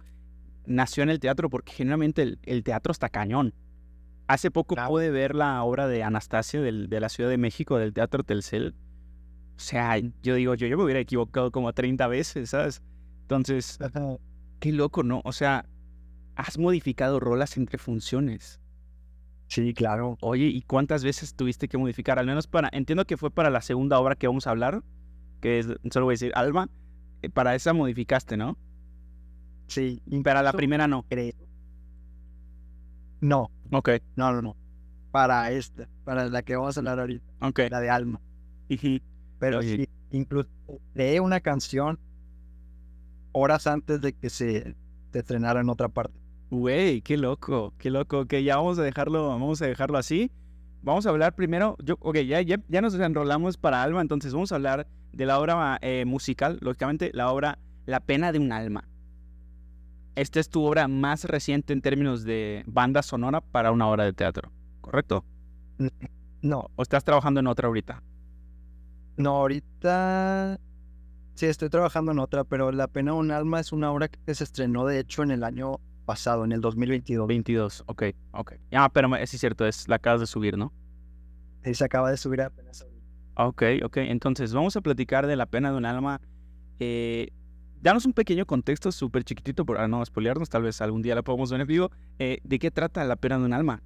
nació 0.67 1.03
en 1.03 1.11
el 1.11 1.21
teatro 1.21 1.49
porque 1.51 1.73
generalmente 1.73 2.23
el, 2.23 2.39
el 2.45 2.63
teatro 2.63 2.93
está 2.93 3.09
cañón. 3.09 3.55
Hace 4.27 4.51
poco 4.51 4.75
Claro. 4.75 4.91
pude 4.91 5.11
ver 5.11 5.35
la 5.35 5.63
obra 5.63 5.89
de 5.89 6.03
Anastasia 6.03 6.61
del- 6.61 6.89
de 6.89 7.01
la 7.01 7.09
Ciudad 7.09 7.31
de 7.31 7.39
México, 7.39 7.79
del 7.79 7.95
Teatro 7.95 8.23
Telcel. 8.25 8.75
O 9.57 9.61
sea, 9.61 9.99
yo 10.23 10.35
digo, 10.35 10.55
yo, 10.55 10.67
yo 10.67 10.77
me 10.77 10.85
hubiera 10.85 11.01
equivocado 11.01 11.51
como 11.51 11.73
30 11.73 12.07
veces, 12.09 12.51
¿sabes? 12.51 12.83
Entonces, 13.23 13.79
qué 14.61 14.73
loco, 14.73 15.03
¿no? 15.03 15.21
O 15.25 15.33
sea, 15.33 15.65
has 16.37 16.59
modificado 16.59 17.21
rolas 17.21 17.57
entre 17.57 17.79
funciones. 17.79 18.61
Sí, 19.49 19.73
claro. 19.75 20.17
Oye, 20.21 20.47
¿y 20.47 20.63
cuántas 20.63 21.05
veces 21.05 21.35
tuviste 21.35 21.69
que 21.69 21.79
modificar? 21.79 22.19
Al 22.19 22.27
menos 22.27 22.47
para, 22.47 22.69
entiendo 22.73 23.07
que 23.07 23.17
fue 23.17 23.31
para 23.31 23.51
la 23.51 23.63
segunda 23.63 23.99
obra 23.99 24.15
que 24.17 24.27
vamos 24.27 24.47
a 24.47 24.51
hablar, 24.51 24.83
que 25.41 25.59
es, 25.61 25.67
solo 25.91 26.07
voy 26.07 26.13
a 26.13 26.15
decir, 26.15 26.33
Alma. 26.35 26.69
eh, 27.23 27.31
Para 27.31 27.55
esa 27.55 27.73
modificaste, 27.73 28.37
¿no? 28.37 28.59
Sí, 29.67 30.03
Para 30.25 30.43
la 30.43 30.53
primera 30.53 30.87
no. 30.89 31.05
creo. 31.09 31.33
No, 33.21 33.51
Ok, 33.73 33.91
no, 34.17 34.33
no, 34.33 34.43
no. 34.43 34.57
Para 35.11 35.51
esta, 35.53 35.89
para 36.05 36.29
la 36.29 36.43
que 36.43 36.57
vamos 36.57 36.77
a 36.77 36.81
hablar 36.81 37.01
ahorita, 37.01 37.25
ok. 37.41 37.61
la 37.71 37.81
de 37.81 37.91
Alma. 37.91 38.21
Pero 39.39 39.59
Oye. 39.59 39.77
sí, 39.77 39.89
incluso 40.11 40.49
creé 40.95 41.21
una 41.21 41.41
canción 41.41 41.99
horas 43.33 43.67
antes 43.67 44.01
de 44.01 44.13
que 44.13 44.31
se, 44.31 44.77
se 45.13 45.19
estrenara 45.19 45.61
en 45.61 45.69
otra 45.71 45.89
parte. 45.89 46.18
Güey, 46.51 47.03
qué 47.03 47.17
loco, 47.17 47.75
qué 47.79 47.91
loco. 47.91 48.21
Ok, 48.21 48.35
ya 48.37 48.57
vamos 48.57 48.79
a 48.79 48.83
dejarlo, 48.83 49.29
vamos 49.29 49.61
a 49.63 49.67
dejarlo 49.67 49.99
así. 49.99 50.31
Vamos 50.83 51.07
a 51.07 51.11
hablar 51.11 51.35
primero, 51.35 51.77
yo, 51.83 51.97
ok, 52.01 52.19
ya, 52.19 52.41
ya, 52.41 52.57
ya 52.69 52.81
nos 52.81 52.95
enrolamos 52.95 53.57
para 53.57 53.83
Alma, 53.83 54.01
entonces 54.01 54.33
vamos 54.33 54.53
a 54.53 54.55
hablar 54.55 54.87
de 55.13 55.27
la 55.27 55.39
obra 55.41 55.79
eh, 55.83 56.05
musical, 56.07 56.59
lógicamente, 56.61 57.11
la 57.13 57.31
obra 57.33 57.59
La 57.87 58.01
pena 58.01 58.33
de 58.33 58.39
un 58.39 58.53
alma. 58.53 58.89
Esta 60.15 60.41
es 60.41 60.49
tu 60.49 60.65
obra 60.65 60.89
más 60.89 61.25
reciente 61.25 61.73
en 61.73 61.81
términos 61.81 62.25
de 62.25 62.65
banda 62.67 63.03
sonora 63.03 63.41
para 63.41 63.73
una 63.73 63.89
obra 63.89 64.05
de 64.05 64.13
teatro, 64.13 64.53
¿correcto? 64.81 65.25
No, 66.43 66.71
¿O 66.77 66.83
estás 66.83 67.05
trabajando 67.05 67.41
en 67.41 67.47
otra 67.49 67.69
ahorita? 67.69 68.03
no, 69.17 69.31
ahorita 69.37 70.61
sí 71.35 71.47
estoy 71.47 71.69
trabajando 71.71 72.13
en 72.13 72.19
otra, 72.21 72.45
pero 72.45 72.71
La 72.73 72.87
Pena 72.89 73.13
de 73.13 73.19
un 73.19 73.31
Alma 73.33 73.61
es 73.61 73.73
una 73.73 73.91
obra 73.93 74.09
que 74.09 74.35
se 74.35 74.45
estrenó 74.45 74.87
de 74.87 75.01
hecho 75.01 75.23
en 75.23 75.31
el 75.33 75.43
año 75.45 75.81
pasado, 76.09 76.47
en 76.47 76.53
el 76.53 76.63
2022. 76.63 77.29
22, 77.29 77.85
ok, 77.87 78.03
ok. 78.33 78.53
Ah, 78.73 78.89
pero 78.91 79.15
es 79.15 79.29
cierto, 79.31 79.67
es 79.67 79.87
la 79.89 79.97
acabas 79.97 80.21
de 80.21 80.27
subir, 80.27 80.57
¿no? 80.57 80.73
Y 81.63 81.75
se 81.75 81.85
acaba 81.85 82.11
de 82.11 82.17
subir 82.17 82.41
apenas. 82.41 82.87
Ok, 83.35 83.63
ok. 83.85 83.99
Entonces, 83.99 84.55
vamos 84.55 84.75
a 84.75 84.81
platicar 84.81 85.27
de 85.27 85.37
la 85.37 85.45
pena 85.45 85.71
de 85.71 85.77
un 85.77 85.85
alma. 85.85 86.23
Eh, 86.81 87.29
danos 87.83 88.07
un 88.07 88.15
pequeño 88.15 88.47
contexto 88.47 88.91
súper 88.91 89.23
chiquitito 89.23 89.67
para 89.67 89.87
no 89.87 90.03
spoilearnos. 90.03 90.49
Tal 90.49 90.63
vez 90.63 90.81
algún 90.81 91.03
día 91.03 91.15
la 91.15 91.23
podamos 91.23 91.51
ver 91.51 91.61
en 91.61 91.67
vivo. 91.67 91.91
Eh, 92.19 92.39
¿De 92.43 92.59
qué 92.59 92.71
trata 92.71 93.05
la 93.05 93.17
pena 93.17 93.39
de 93.39 93.45
un 93.45 93.53
alma? 93.53 93.83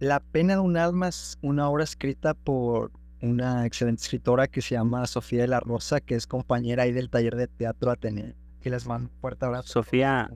La 0.00 0.20
Pena 0.20 0.54
de 0.54 0.60
un 0.60 0.76
Alma 0.76 1.08
es 1.08 1.38
una 1.40 1.70
obra 1.70 1.84
escrita 1.84 2.34
por 2.34 2.90
una 3.22 3.64
excelente 3.64 4.02
escritora 4.02 4.46
que 4.46 4.60
se 4.60 4.74
llama 4.74 5.06
Sofía 5.06 5.40
de 5.40 5.48
la 5.48 5.60
Rosa, 5.60 6.02
que 6.02 6.16
es 6.16 6.26
compañera 6.26 6.82
ahí 6.82 6.92
del 6.92 7.08
taller 7.08 7.34
de 7.34 7.46
teatro 7.46 7.90
Ateneo. 7.90 8.34
Que 8.60 8.68
les 8.68 8.86
mando 8.86 9.08
un 9.08 9.20
fuerte 9.20 9.46
abrazo. 9.46 9.68
Sofía, 9.68 10.30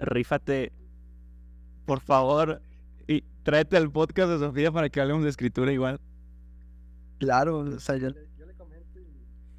rífate, 0.00 0.72
por 1.86 2.00
favor, 2.00 2.60
y 3.06 3.22
tráete 3.42 3.76
al 3.76 3.90
podcast 3.90 4.30
de 4.30 4.38
Sofía 4.38 4.72
para 4.72 4.88
que 4.88 5.00
hablemos 5.00 5.22
de 5.24 5.30
escritura 5.30 5.72
igual. 5.72 6.00
Claro, 7.18 7.58
o 7.58 7.80
sea, 7.80 7.96
yo, 7.96 8.08
le- 8.10 8.28
yo 8.38 8.46
le 8.46 8.54
comento 8.54 8.98
y... 8.98 9.06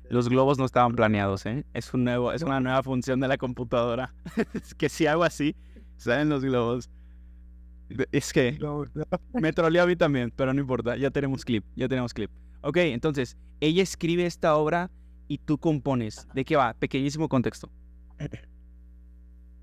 Los 0.09 0.29
globos 0.29 0.57
no 0.57 0.65
estaban 0.65 0.93
planeados, 0.95 1.45
¿eh? 1.45 1.63
Es, 1.73 1.93
un 1.93 2.03
nuevo, 2.03 2.31
es 2.33 2.41
una 2.41 2.59
nueva 2.59 2.81
función 2.83 3.19
de 3.19 3.27
la 3.27 3.37
computadora. 3.37 4.13
es 4.53 4.73
que 4.73 4.89
si 4.89 5.05
hago 5.07 5.23
así, 5.23 5.55
salen 5.97 6.29
los 6.29 6.43
globos. 6.43 6.89
Es 8.11 8.31
que... 8.33 8.57
No, 8.59 8.85
no. 8.93 9.03
Me 9.33 9.51
troleó 9.53 9.83
a 9.83 9.85
mí 9.85 9.95
también, 9.95 10.31
pero 10.35 10.53
no 10.53 10.61
importa, 10.61 10.95
ya 10.97 11.11
tenemos 11.11 11.43
clip, 11.45 11.63
ya 11.75 11.87
tenemos 11.87 12.13
clip. 12.13 12.31
Ok, 12.61 12.77
entonces, 12.77 13.37
ella 13.59 13.83
escribe 13.83 14.25
esta 14.25 14.55
obra 14.55 14.89
y 15.27 15.37
tú 15.39 15.57
compones. 15.57 16.27
¿De 16.33 16.45
qué 16.45 16.55
va? 16.55 16.73
Pequeñísimo 16.73 17.27
contexto. 17.29 17.69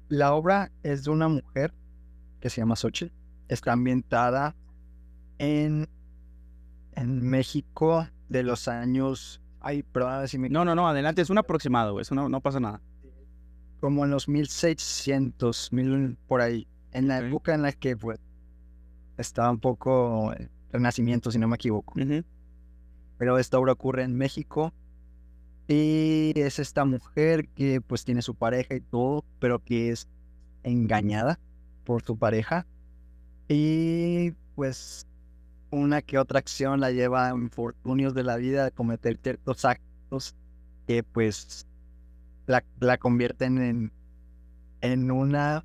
La 0.09 0.35
obra 0.35 0.73
es 0.83 1.05
de 1.05 1.11
una 1.11 1.29
mujer 1.29 1.75
que 2.41 2.49
se 2.49 2.61
llama 2.61 2.77
Xochitl. 2.77 3.15
Está 3.49 3.73
ambientada 3.73 4.57
en, 5.39 5.89
en 6.93 7.23
México 7.23 8.07
de 8.29 8.43
los 8.43 8.69
años... 8.69 9.43
Ay, 9.61 9.83
perdón, 9.83 10.29
si 10.29 10.39
me... 10.39 10.49
No, 10.49 10.65
no, 10.65 10.75
no, 10.75 10.89
adelante, 10.89 11.21
es 11.21 11.31
un 11.31 11.39
aproximado, 11.39 12.01
eso 12.01 12.15
no, 12.15 12.29
no 12.29 12.41
pasa 12.41 12.61
nada. 12.61 12.81
Como 13.81 14.05
en 14.05 14.11
los 14.11 14.29
1600, 14.29 15.73
mil, 15.73 16.17
por 16.27 16.41
ahí. 16.41 16.67
En 16.93 17.09
la 17.09 17.19
época 17.19 17.55
en 17.55 17.63
la 17.63 17.73
que 17.73 17.97
pues, 17.97 18.19
estaba 19.19 19.51
un 19.51 19.61
poco 19.61 20.33
el 20.33 20.51
renacimiento, 20.71 21.31
si 21.31 21.39
no 21.39 21.49
me 21.49 21.57
equivoco. 21.57 21.95
Pero 23.19 23.39
esta 23.39 23.59
obra 23.59 23.73
ocurre 23.73 24.05
en 24.05 24.17
México. 24.17 24.73
Y 25.69 26.33
es 26.35 26.59
esta 26.59 26.87
mujer 26.87 27.47
que 27.49 27.81
pues 27.83 28.05
tiene 28.05 28.23
su 28.23 28.35
pareja 28.35 28.75
y 28.75 28.81
todo, 28.81 29.25
pero 29.39 29.59
que 29.59 29.91
es 29.91 30.09
engañada 30.63 31.39
por 31.85 32.03
su 32.03 32.17
pareja. 32.17 32.67
Y 33.49 34.33
pues 34.55 35.07
una 35.71 36.01
que 36.01 36.19
otra 36.19 36.39
acción 36.39 36.81
la 36.81 36.91
lleva 36.91 37.29
a 37.29 37.35
infortunios 37.35 38.15
de 38.15 38.25
la 38.25 38.37
vida, 38.37 38.67
a 38.67 38.71
cometer 38.71 39.19
ciertos 39.23 39.65
actos 39.65 40.35
que 40.87 41.03
pues 41.03 41.67
la, 42.47 42.65
la 42.81 42.97
convierten 42.97 43.59
en, 43.59 43.93
en 44.81 45.11
una 45.11 45.65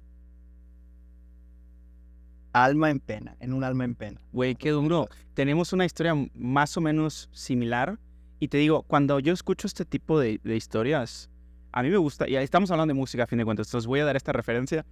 alma 2.52 2.90
en 2.92 3.00
pena, 3.00 3.36
en 3.40 3.54
un 3.54 3.64
alma 3.64 3.86
en 3.86 3.96
pena. 3.96 4.22
Güey, 4.32 4.56
qué 4.56 4.72
duro. 4.72 5.08
Tenemos 5.34 5.74
una 5.74 5.86
historia 5.86 6.14
más 6.36 6.78
o 6.78 6.82
menos 6.82 7.30
similar. 7.32 7.98
Y 8.44 8.50
te 8.50 8.58
digo, 8.58 8.84
cuando 8.84 9.22
yo 9.22 9.32
escucho 9.32 9.68
este 9.68 9.86
tipo 9.86 10.20
de, 10.20 10.38
historias, 10.44 11.30
a 11.72 11.82
mí 11.82 11.90
me 11.90 11.96
gusta, 11.96 12.28
y 12.28 12.36
estamos 12.36 12.70
hablando 12.72 12.94
de 12.94 13.00
música 13.00 13.24
a 13.24 13.26
fin 13.26 13.38
de 13.38 13.46
cuentas, 13.46 13.68
entonces 13.68 13.88
voy 13.88 14.02
a 14.02 14.06
dar 14.06 14.18
esta 14.18 14.34
referencia. 14.34 14.86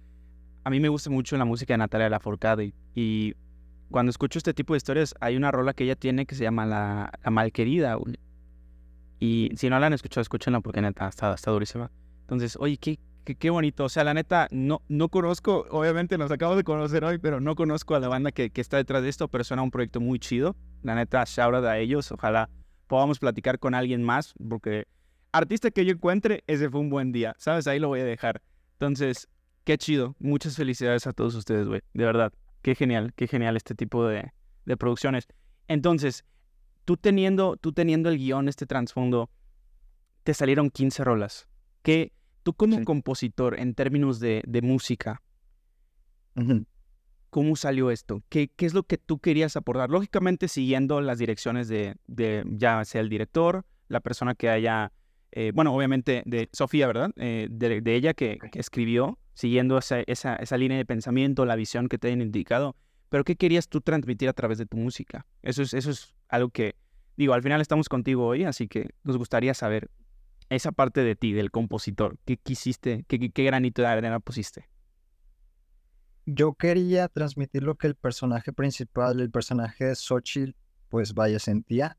A 0.64 0.70
mí 0.70 0.80
me 0.80 0.88
gusta 0.88 1.10
mucho 1.10 1.36
la 1.36 1.44
música 1.44 1.74
de 1.74 1.76
Natalia 1.76 2.08
Lafourcade. 2.08 2.72
Y 2.94 3.34
cuando 3.90 4.08
escucho 4.08 4.38
este 4.38 4.54
tipo 4.54 4.72
de 4.72 4.78
historias, 4.78 5.14
hay 5.20 5.36
una 5.36 5.50
rola 5.50 5.74
que 5.74 5.84
ella 5.84 5.96
tiene 5.96 6.24
que 6.24 6.34
se 6.34 6.44
llama 6.44 6.64
La, 6.64 7.12
la 7.22 7.30
Malquerida. 7.30 7.98
Y 9.20 9.50
si 9.54 9.68
no 9.68 9.78
la 9.78 9.88
han 9.88 9.92
escuchado, 9.92 10.22
escúchenla 10.22 10.62
porque 10.62 10.80
neta 10.80 11.06
está, 11.06 11.34
está 11.34 11.50
durísima. 11.50 11.90
Entonces, 12.22 12.56
oye, 12.58 12.78
qué, 12.78 12.98
qué, 13.22 13.50
bonito. 13.50 13.84
O 13.84 13.90
sea, 13.90 14.02
la 14.02 14.14
neta, 14.14 14.48
no, 14.50 14.80
no 14.88 15.10
conozco, 15.10 15.66
obviamente 15.70 16.16
nos 16.16 16.30
acabamos 16.30 16.56
de 16.56 16.64
conocer 16.64 17.04
hoy, 17.04 17.18
pero 17.18 17.38
no 17.38 17.54
conozco 17.54 17.96
a 17.96 18.00
la 18.00 18.08
banda 18.08 18.32
que, 18.32 18.48
que 18.48 18.62
está 18.62 18.78
detrás 18.78 19.02
de 19.02 19.10
esto, 19.10 19.28
pero 19.28 19.44
suena 19.44 19.62
un 19.62 19.70
proyecto 19.70 20.00
muy 20.00 20.18
chido. 20.18 20.56
La 20.82 20.94
neta, 20.94 21.24
shout 21.26 21.54
out 21.54 21.66
a 21.66 21.78
ellos. 21.78 22.12
Ojalá 22.12 22.48
podamos 22.92 23.18
platicar 23.18 23.58
con 23.58 23.74
alguien 23.74 24.02
más, 24.02 24.34
porque 24.50 24.86
artista 25.32 25.70
que 25.70 25.86
yo 25.86 25.92
encuentre, 25.92 26.44
ese 26.46 26.68
fue 26.68 26.78
un 26.78 26.90
buen 26.90 27.10
día. 27.10 27.34
¿Sabes? 27.38 27.66
Ahí 27.66 27.78
lo 27.78 27.88
voy 27.88 28.00
a 28.00 28.04
dejar. 28.04 28.42
Entonces, 28.74 29.30
qué 29.64 29.78
chido. 29.78 30.14
Muchas 30.18 30.56
felicidades 30.56 31.06
a 31.06 31.14
todos 31.14 31.34
ustedes, 31.34 31.68
güey. 31.68 31.80
De 31.94 32.04
verdad, 32.04 32.34
qué 32.60 32.74
genial, 32.74 33.14
qué 33.16 33.26
genial 33.26 33.56
este 33.56 33.74
tipo 33.74 34.06
de, 34.06 34.30
de 34.66 34.76
producciones. 34.76 35.26
Entonces, 35.68 36.26
tú 36.84 36.98
teniendo, 36.98 37.56
tú 37.56 37.72
teniendo 37.72 38.10
el 38.10 38.18
guion, 38.18 38.46
este 38.46 38.66
trasfondo, 38.66 39.30
te 40.22 40.34
salieron 40.34 40.68
15 40.68 41.02
rolas. 41.02 41.48
¿Qué, 41.80 42.12
tú 42.42 42.52
como 42.52 42.84
compositor, 42.84 43.58
en 43.58 43.72
términos 43.72 44.20
de, 44.20 44.42
de 44.46 44.60
música, 44.60 45.22
¿cómo 47.32 47.56
salió 47.56 47.90
esto? 47.90 48.22
¿Qué, 48.28 48.48
¿Qué, 48.54 48.66
es 48.66 48.74
lo 48.74 48.82
que 48.82 48.98
tú 48.98 49.18
querías 49.18 49.56
aportar? 49.56 49.88
Lógicamente 49.88 50.48
siguiendo 50.48 51.00
las 51.00 51.18
direcciones 51.18 51.66
de, 51.66 51.96
de 52.06 52.44
ya 52.46 52.84
sea 52.84 53.00
el 53.00 53.08
director, 53.08 53.64
la 53.88 54.00
persona 54.00 54.34
que 54.34 54.50
haya, 54.50 54.92
eh, 55.30 55.50
bueno, 55.54 55.74
obviamente 55.74 56.22
de 56.26 56.50
Sofía, 56.52 56.86
¿verdad? 56.86 57.10
Eh, 57.16 57.48
de, 57.50 57.80
de, 57.80 57.94
ella 57.94 58.12
que, 58.12 58.38
que 58.52 58.60
escribió, 58.60 59.18
siguiendo 59.32 59.78
esa, 59.78 60.00
esa, 60.00 60.36
esa, 60.36 60.58
línea 60.58 60.76
de 60.76 60.84
pensamiento, 60.84 61.46
la 61.46 61.56
visión 61.56 61.88
que 61.88 61.96
te 61.96 62.08
hayan 62.08 62.20
indicado. 62.20 62.76
Pero 63.08 63.24
¿qué 63.24 63.36
querías 63.36 63.66
tú 63.66 63.80
transmitir 63.80 64.28
a 64.28 64.34
través 64.34 64.58
de 64.58 64.66
tu 64.66 64.76
música? 64.76 65.24
Eso 65.40 65.62
es, 65.62 65.72
eso 65.72 65.90
es 65.90 66.14
algo 66.28 66.50
que, 66.50 66.76
digo, 67.16 67.32
al 67.32 67.42
final 67.42 67.62
estamos 67.62 67.88
contigo 67.88 68.26
hoy, 68.26 68.44
así 68.44 68.68
que 68.68 68.90
nos 69.04 69.16
gustaría 69.16 69.54
saber 69.54 69.90
esa 70.50 70.70
parte 70.70 71.02
de 71.02 71.16
ti, 71.16 71.32
del 71.32 71.50
compositor. 71.50 72.18
¿Qué 72.26 72.36
quisiste? 72.36 73.06
¿Qué, 73.08 73.30
qué 73.30 73.44
granito 73.44 73.80
de 73.80 73.88
arena 73.88 74.20
pusiste? 74.20 74.68
Yo 76.24 76.54
quería 76.54 77.08
transmitir 77.08 77.62
lo 77.62 77.76
que 77.76 77.88
el 77.88 77.96
personaje 77.96 78.52
principal, 78.52 79.20
el 79.20 79.30
personaje 79.30 79.86
de 79.86 79.94
Xochitl, 79.96 80.56
pues 80.88 81.14
vaya, 81.14 81.38
sentía. 81.38 81.98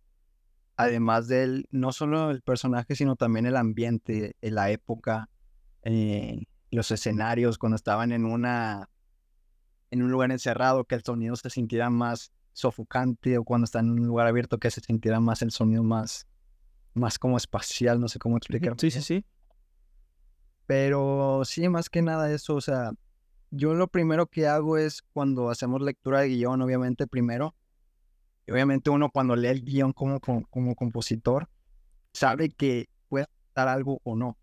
Además 0.77 1.27
de 1.27 1.43
él, 1.43 1.67
no 1.71 1.91
solo 1.91 2.31
el 2.31 2.41
personaje, 2.41 2.95
sino 2.95 3.15
también 3.15 3.45
el 3.45 3.57
ambiente, 3.57 4.35
la 4.41 4.71
época, 4.71 5.29
eh, 5.83 6.45
los 6.71 6.89
escenarios, 6.91 7.57
cuando 7.57 7.75
estaban 7.75 8.11
en 8.11 8.25
una 8.25 8.89
en 9.91 10.01
un 10.01 10.09
lugar 10.09 10.31
encerrado, 10.31 10.85
que 10.85 10.95
el 10.95 11.03
sonido 11.03 11.35
se 11.35 11.51
sintiera 11.51 11.91
más 11.91 12.31
sofocante, 12.53 13.37
o 13.37 13.43
cuando 13.43 13.65
están 13.65 13.85
en 13.85 13.91
un 13.99 14.07
lugar 14.07 14.25
abierto, 14.25 14.57
que 14.57 14.71
se 14.71 14.81
sintiera 14.81 15.19
más 15.19 15.43
el 15.43 15.51
sonido 15.51 15.83
más, 15.83 16.27
más 16.95 17.19
como 17.19 17.37
espacial, 17.37 17.99
no 17.99 18.07
sé 18.07 18.17
cómo 18.17 18.37
explicarlo. 18.37 18.79
Sí, 18.79 18.89
sí, 18.89 19.01
sí. 19.03 19.23
Pero 20.65 21.43
sí, 21.45 21.69
más 21.69 21.91
que 21.91 22.01
nada 22.01 22.31
eso, 22.31 22.55
o 22.55 22.61
sea, 22.61 22.91
yo 23.55 23.75
lo 23.75 23.87
primero 23.87 24.25
que 24.25 24.47
hago 24.47 24.77
es 24.77 25.03
cuando 25.13 25.51
hacemos 25.51 25.81
lectura 25.81 26.21
de 26.21 26.29
guion, 26.29 26.61
obviamente 26.63 27.05
primero, 27.05 27.53
y 28.47 28.51
obviamente 28.51 28.89
uno 28.89 29.11
cuando 29.11 29.35
lee 29.35 29.49
el 29.49 29.63
guion 29.63 29.93
como, 29.93 30.19
como, 30.19 30.47
como 30.47 30.75
compositor, 30.75 31.47
sabe 32.13 32.49
que 32.49 32.89
puede 33.09 33.27
dar 33.53 33.67
algo 33.67 34.01
o 34.03 34.15
no. 34.15 34.37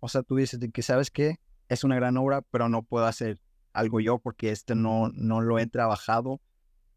O 0.00 0.08
sea, 0.08 0.22
tú 0.24 0.34
dices 0.34 0.58
de 0.58 0.70
que 0.70 0.82
sabes 0.82 1.12
que 1.12 1.36
es 1.68 1.84
una 1.84 1.94
gran 1.94 2.16
obra, 2.16 2.42
pero 2.42 2.68
no 2.68 2.82
puedo 2.82 3.06
hacer 3.06 3.40
algo 3.72 4.00
yo 4.00 4.18
porque 4.18 4.50
este 4.50 4.74
no, 4.74 5.10
no 5.14 5.40
lo 5.40 5.60
he 5.60 5.66
trabajado 5.68 6.40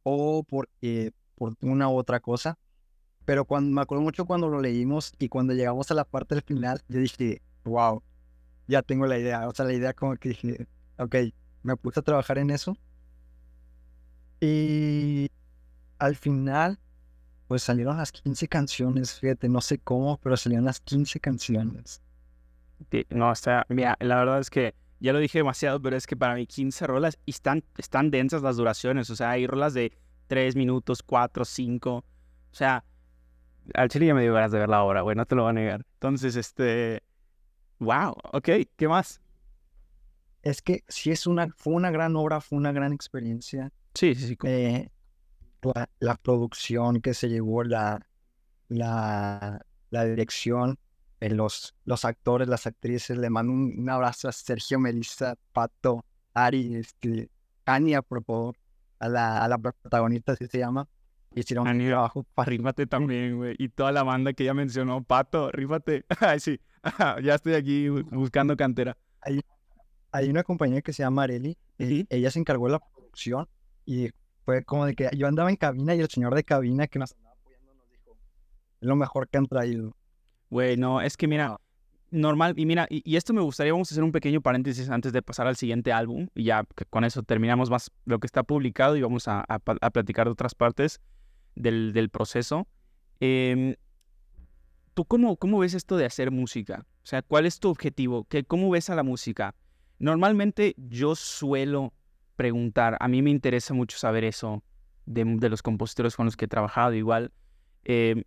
o 0.02 0.44
por, 0.44 0.70
por 1.36 1.56
una 1.62 1.88
u 1.88 1.98
otra 1.98 2.20
cosa. 2.20 2.58
Pero 3.26 3.46
cuando, 3.46 3.76
me 3.76 3.82
acuerdo 3.82 4.04
mucho 4.04 4.26
cuando 4.26 4.50
lo 4.50 4.60
leímos 4.60 5.14
y 5.20 5.30
cuando 5.30 5.54
llegamos 5.54 5.92
a 5.92 5.94
la 5.94 6.04
parte 6.04 6.34
del 6.34 6.44
final, 6.44 6.82
yo 6.88 7.00
dije, 7.00 7.44
wow, 7.64 8.02
ya 8.68 8.82
tengo 8.82 9.06
la 9.06 9.20
idea. 9.20 9.48
O 9.48 9.54
sea, 9.54 9.66
la 9.66 9.74
idea 9.74 9.94
como 9.94 10.16
que 10.16 10.30
dije, 10.30 10.68
ok, 10.98 11.16
me 11.64 11.76
puse 11.76 12.00
a 12.00 12.04
trabajar 12.04 12.38
en 12.38 12.50
eso. 12.52 12.78
Y 14.42 15.30
al 15.98 16.16
final, 16.16 16.80
pues 17.48 17.64
salieron 17.64 17.98
las 17.98 18.12
15 18.12 18.48
canciones, 18.48 19.20
fíjate, 19.20 19.50
no 19.50 19.62
sé 19.62 19.80
cómo, 19.80 20.18
pero 20.18 20.38
salieron 20.38 20.66
las 20.66 20.80
15 20.80 21.20
canciones. 21.20 22.02
No, 23.10 23.32
o 23.32 23.36
sea, 23.36 23.66
mira, 23.70 23.98
la 24.00 24.18
verdad 24.18 24.40
es 24.40 24.50
que 24.50 24.74
ya 25.00 25.14
lo 25.14 25.20
dije 25.20 25.40
demasiado, 25.40 25.82
pero 25.82 25.96
es 25.96 26.08
que 26.08 26.16
para 26.16 26.36
mí 26.36 26.46
15 26.46 26.88
rolas 26.88 27.20
y 27.26 27.32
están, 27.32 27.64
están 27.78 28.12
densas 28.12 28.42
las 28.42 28.58
duraciones. 28.58 29.10
O 29.10 29.16
sea, 29.16 29.32
hay 29.32 29.48
rolas 29.48 29.74
de 29.74 29.92
3 30.28 30.56
minutos, 30.56 31.04
4, 31.04 31.46
5. 31.46 31.96
O 31.96 32.04
sea, 32.52 32.84
al 33.74 33.90
chile 33.90 34.08
ya 34.08 34.14
me 34.14 34.22
dio 34.22 34.34
ganas 34.34 34.52
de 34.52 34.60
ver 34.60 34.70
la 34.70 34.84
hora, 34.84 35.02
güey, 35.02 35.16
no 35.16 35.26
te 35.26 35.36
lo 35.36 35.44
voy 35.44 35.52
a 35.52 35.54
negar. 35.54 35.86
Entonces, 35.96 36.36
este. 36.36 37.04
Wow, 37.80 38.16
ok, 38.34 38.50
¿qué 38.76 38.88
más? 38.88 39.22
Es 40.42 40.62
que 40.62 40.84
sí 40.88 41.12
es 41.12 41.28
una, 41.28 41.50
fue 41.58 41.74
una 41.74 41.92
gran 41.92 42.16
obra, 42.16 42.42
fue 42.42 42.58
una 42.58 42.72
gran 42.72 42.94
experiencia. 42.94 43.72
Sí, 43.94 44.16
sí, 44.16 44.28
sí. 44.28 44.38
Eh, 44.44 44.90
la, 45.62 45.90
la, 46.00 46.16
producción 46.16 47.02
que 47.02 47.14
se 47.14 47.28
llevó, 47.28 47.64
la, 47.64 48.00
la, 48.70 49.66
la 49.90 50.06
dirección, 50.06 50.78
los, 51.20 51.76
los 51.84 52.06
actores, 52.06 52.48
las 52.48 52.66
actrices. 52.68 53.18
Le 53.18 53.30
mando 53.30 53.52
un, 53.52 53.90
abrazo 53.90 54.30
a 54.30 54.32
Sergio, 54.32 54.80
Melissa, 54.80 55.36
Pato, 55.52 56.06
Ari, 56.34 56.76
este, 56.76 57.30
Ania, 57.66 58.02
por 58.02 58.24
favor, 58.24 58.56
a 59.00 59.10
la, 59.10 59.44
a 59.44 59.48
la 59.48 59.58
protagonista, 59.58 60.34
así 60.34 60.48
se 60.48 60.60
llama. 60.60 60.88
Hicieron 61.36 61.68
un 61.68 61.86
trabajo. 61.86 62.26
Rífate 62.38 62.88
también, 62.88 63.38
güey. 63.38 63.56
Y 63.60 63.70
toda 63.70 63.92
la 63.92 64.04
banda 64.04 64.34
que 64.34 64.46
ya 64.46 64.54
mencionó, 64.54 65.04
Pato, 65.04 65.52
rífate. 65.52 66.06
Ay, 66.20 66.40
sí, 66.40 66.60
ya 67.24 67.36
estoy 67.36 67.54
aquí 67.54 67.90
buscando 67.90 68.56
cantera. 68.56 68.98
Hay, 69.22 69.42
hay 70.12 70.30
una 70.30 70.44
compañía 70.44 70.82
que 70.82 70.94
se 70.94 71.04
llama 71.04 71.24
Areli. 71.24 71.58
y 71.78 72.06
ella 72.10 72.32
se 72.32 72.40
encargó 72.40 72.66
de 72.66 72.74
la 72.74 72.80
producción 72.80 73.48
y 73.86 74.10
fue 74.46 74.64
como 74.64 74.86
de 74.86 74.96
que 74.96 75.10
yo 75.16 75.28
andaba 75.28 75.50
en 75.50 75.56
cabina 75.56 75.96
y 75.96 76.00
el 76.00 76.10
señor 76.10 76.36
de 76.36 76.44
cabina 76.44 76.88
que 76.88 77.00
nos 77.00 77.14
andaba 77.14 77.36
apoyando 77.40 77.74
nos 77.74 77.90
dijo, 77.90 78.18
es 78.82 78.88
lo 78.88 78.96
mejor 78.96 79.28
que 79.30 79.38
han 79.38 79.48
traído. 79.48 79.96
Güey, 80.50 80.78
no, 80.78 81.02
es 81.02 81.16
que 81.18 81.28
mira, 81.28 81.60
normal, 82.12 82.54
y 82.58 82.66
mira, 82.66 82.88
y, 82.90 83.16
esto 83.16 83.34
me 83.34 83.42
gustaría, 83.42 83.74
vamos 83.74 83.92
a 83.92 83.94
hacer 83.94 84.04
un 84.04 84.12
pequeño 84.12 84.42
paréntesis 84.42 84.90
antes 84.90 85.14
de 85.14 85.22
pasar 85.22 85.48
al 85.48 85.56
siguiente 85.56 85.92
álbum, 85.92 86.28
y 86.34 86.46
ya 86.46 86.64
con 86.90 87.04
eso 87.04 87.22
terminamos 87.24 87.70
más 87.70 87.92
lo 88.06 88.20
que 88.20 88.26
está 88.26 88.44
publicado 88.44 88.96
y 88.96 89.02
vamos 89.02 89.28
a, 89.28 89.46
a, 89.48 89.60
platicar 89.60 90.26
de 90.28 90.32
otras 90.32 90.56
partes 90.56 91.02
del, 91.56 91.94
del 91.94 92.10
proceso. 92.10 92.68
Eh, 93.20 93.76
¿Tú 94.94 95.06
cómo, 95.06 95.38
cómo 95.38 95.60
ves 95.60 95.76
esto 95.76 95.98
de 95.98 96.06
hacer 96.06 96.32
música? 96.32 96.86
O 97.04 97.06
sea, 97.06 97.22
¿cuál 97.22 97.46
es 97.46 97.60
tu 97.60 97.70
objetivo? 97.70 98.26
¿Qué, 98.26 98.44
¿Cómo 98.44 98.70
ves 98.70 98.90
a 98.90 98.96
la 98.96 99.04
música? 99.04 99.56
Normalmente 100.00 100.76
yo 100.78 101.16
suelo 101.16 101.94
preguntar, 102.36 102.98
a 103.00 103.08
mí 103.08 103.22
me 103.22 103.30
interesa 103.30 103.74
mucho 103.74 103.98
saber 103.98 104.24
eso 104.24 104.64
de, 105.06 105.50
los 105.50 105.62
compositores 105.62 106.16
con 106.16 106.26
los 106.26 106.38
que 106.38 106.46
he 106.46 106.48
trabajado 106.48 106.94
igual. 106.94 107.32
Eh, 107.84 108.24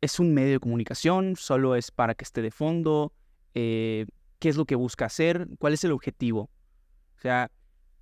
es 0.00 0.18
un 0.18 0.34
medio 0.34 0.52
de 0.52 0.60
comunicación, 0.60 1.36
solo 1.36 1.76
es 1.76 1.90
para 1.90 2.14
que 2.14 2.24
esté 2.24 2.42
de 2.42 2.50
fondo, 2.50 3.12
eh, 3.54 4.06
qué 4.38 4.48
es 4.48 4.56
lo 4.56 4.64
que 4.64 4.74
busca 4.74 5.06
hacer, 5.06 5.48
cuál 5.58 5.72
es 5.74 5.84
el 5.84 5.92
objetivo. 5.92 6.50
O 7.16 7.20
sea, 7.20 7.50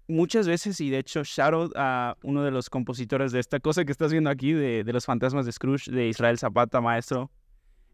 muchas 0.08 0.48
veces, 0.48 0.80
y 0.80 0.90
de 0.90 0.98
hecho, 0.98 1.22
shout 1.24 1.72
a 1.76 2.16
uno 2.22 2.42
de 2.42 2.50
los 2.50 2.70
compositores 2.70 3.32
de 3.32 3.40
esta 3.40 3.60
cosa 3.60 3.84
que 3.84 3.92
estás 3.92 4.12
viendo 4.12 4.30
aquí, 4.30 4.52
de, 4.52 4.84
los 4.92 5.04
fantasmas 5.04 5.46
de 5.46 5.52
Scrooge, 5.52 5.90
de 5.90 6.08
Israel 6.08 6.38
Zapata, 6.38 6.80
maestro. 6.80 7.30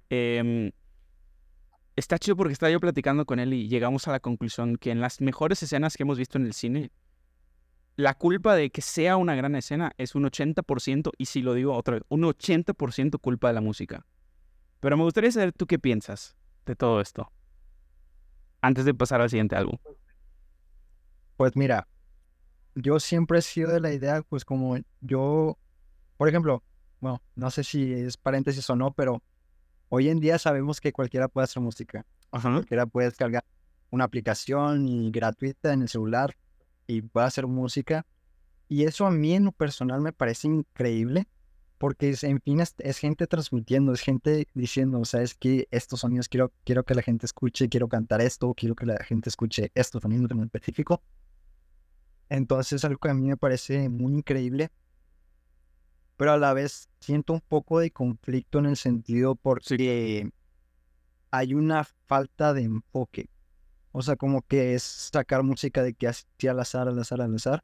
Em, 0.09 0.71
está 1.99 2.19
chido 2.19 2.37
porque 2.37 2.53
estaba 2.53 2.71
yo 2.71 2.81
platicando 2.81 3.27
con 3.27 3.41
él 3.41 3.53
y 3.53 3.69
llegamos 3.69 4.07
a 4.09 4.13
la 4.13 4.21
conclusión 4.21 4.77
que 4.77 4.91
en 4.91 5.01
las 5.01 5.21
mejores 5.21 5.63
escenas 5.63 5.97
que 5.97 6.05
hemos 6.05 6.19
visto 6.19 6.39
en 6.39 6.47
el 6.47 6.53
cine, 6.53 6.93
la 7.97 8.15
culpa 8.15 8.55
de 8.55 8.71
que 8.71 8.81
sea 8.81 9.17
una 9.17 9.35
gran 9.35 9.57
escena 9.57 9.93
es 9.99 10.15
un 10.15 10.25
80%, 10.25 11.11
y 11.19 11.27
si 11.27 11.43
lo 11.43 11.55
digo 11.55 11.75
otra 11.75 11.95
vez, 11.95 12.05
un 12.09 12.23
80% 12.23 13.19
culpa 13.19 13.49
de 13.49 13.55
la 13.55 13.61
música. 13.61 14.07
Pero 14.79 14.97
me 14.97 15.03
gustaría 15.03 15.33
saber 15.33 15.53
tú 15.53 15.67
qué 15.67 15.81
piensas 15.81 16.37
de 16.65 16.77
todo 16.77 17.01
esto, 17.01 17.33
antes 18.61 18.85
de 18.85 18.95
pasar 18.95 19.21
al 19.21 19.31
siguiente 19.31 19.57
álbum. 19.57 19.79
Pues 21.37 21.57
mira, 21.57 21.89
yo 22.77 23.01
siempre 23.01 23.41
he 23.41 23.43
sido 23.43 23.73
de 23.73 23.81
la 23.81 23.93
idea, 23.93 24.23
pues 24.23 24.45
como 24.45 24.77
yo, 25.01 25.59
por 26.17 26.29
ejemplo, 26.29 26.63
bueno, 27.01 27.21
no 27.35 27.51
sé 27.51 27.65
si 27.65 27.93
es 27.93 28.17
paréntesis 28.17 28.69
o 28.71 28.77
no, 28.77 28.93
pero 28.93 29.23
hoy 29.89 30.09
en 30.09 30.21
día 30.21 30.39
sabemos 30.39 30.81
que 30.81 30.93
cualquiera 30.93 31.29
puede 31.29 31.45
hacer 31.45 31.63
música. 31.63 32.05
Cualquiera 32.31 32.87
puede 32.87 33.09
descargar 33.09 33.45
una 33.91 34.05
aplicación 34.05 35.11
gratuita 35.11 35.73
en 35.73 35.83
el 35.83 35.89
celular 35.89 36.37
y 36.87 37.03
pueda 37.03 37.27
hacer 37.27 37.47
música. 37.47 38.07
Y 38.69 38.85
eso 38.85 39.07
a 39.07 39.11
mí 39.11 39.35
en 39.35 39.47
lo 39.47 39.53
personal 39.53 40.01
me 40.01 40.13
parece 40.13 40.49
increíble, 40.49 41.27
porque 41.79 42.11
es, 42.11 42.25
en 42.25 42.41
fin 42.41 42.61
es, 42.61 42.99
gente 42.99 43.27
transmitiendo, 43.27 43.93
es 43.93 44.01
gente 44.01 44.47
diciendo, 44.53 45.01
o 45.01 45.05
sea, 45.05 45.23
es 45.23 45.35
que 45.35 45.69
estos 45.71 46.01
sonidos 46.01 46.29
quiero, 46.29 46.53
quiero 46.65 46.85
que 46.85 46.95
la 46.95 47.03
gente 47.03 47.25
escuche, 47.25 47.69
quiero 47.69 47.89
cantar 47.89 48.21
esto, 48.21 48.53
quiero 48.55 48.75
que 48.75 48.85
la 48.85 49.03
gente 49.05 49.31
escuche 49.31 49.71
estos 49.75 50.03
sonidos 50.03 50.31
en 50.31 50.43
específico. 50.43 51.03
Entonces 52.29 52.75
es 52.75 52.85
algo 52.85 52.99
que 52.99 53.09
a 53.09 53.15
mí 53.15 53.27
me 53.27 53.37
parece 53.39 53.89
muy 53.89 54.13
increíble, 54.13 54.71
pero 56.19 56.33
a 56.33 56.37
la 56.37 56.53
vez 56.53 56.91
siento 57.01 57.33
un 57.33 57.41
poco 57.41 57.79
de 57.79 57.93
conflicto 57.93 58.59
en 58.59 58.67
el 58.67 58.77
sentido 58.77 59.37
porque 59.37 60.29
hay 61.31 61.55
una 61.55 61.85
falta 62.07 62.53
de 62.53 62.65
enfoque. 62.65 63.31
O 63.93 64.03
sea, 64.03 64.17
como 64.17 64.43
que 64.43 64.75
es 64.75 64.83
sacar 64.83 65.45
música 65.45 65.83
de 65.83 65.95
que 65.95 66.09
así 66.09 66.27
al 66.49 66.59
azar, 66.59 66.89
al 66.89 66.99
azar, 66.99 67.21
al 67.21 67.37
azar. 67.37 67.63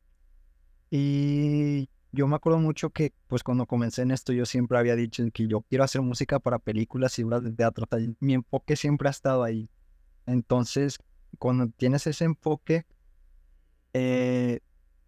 Y 0.89 1.89
yo 2.13 2.29
me 2.29 2.37
acuerdo 2.37 2.61
mucho 2.61 2.91
que, 2.91 3.13
pues 3.27 3.43
cuando 3.43 3.67
comencé 3.67 4.03
en 4.03 4.13
esto, 4.13 4.33
yo 4.33 4.47
siempre 4.47 4.79
había 4.79 4.95
dicho 4.95 5.25
que 5.33 5.49
yo 5.49 5.63
quiero 5.63 5.83
hacer 5.83 6.01
música 6.03 6.39
para 6.39 6.61
películas 6.61 7.19
y 7.19 7.25
obras 7.25 7.43
de 7.43 7.51
teatro. 7.51 7.89
mi 8.21 8.35
enfoque 8.35 8.77
siempre 8.77 9.09
ha 9.09 9.11
estado 9.11 9.43
ahí. 9.43 9.69
Entonces, 10.27 10.99
cuando 11.41 11.67
tienes 11.77 12.07
ese 12.07 12.25
enfoque, 12.25 12.87
eh, 13.95 14.61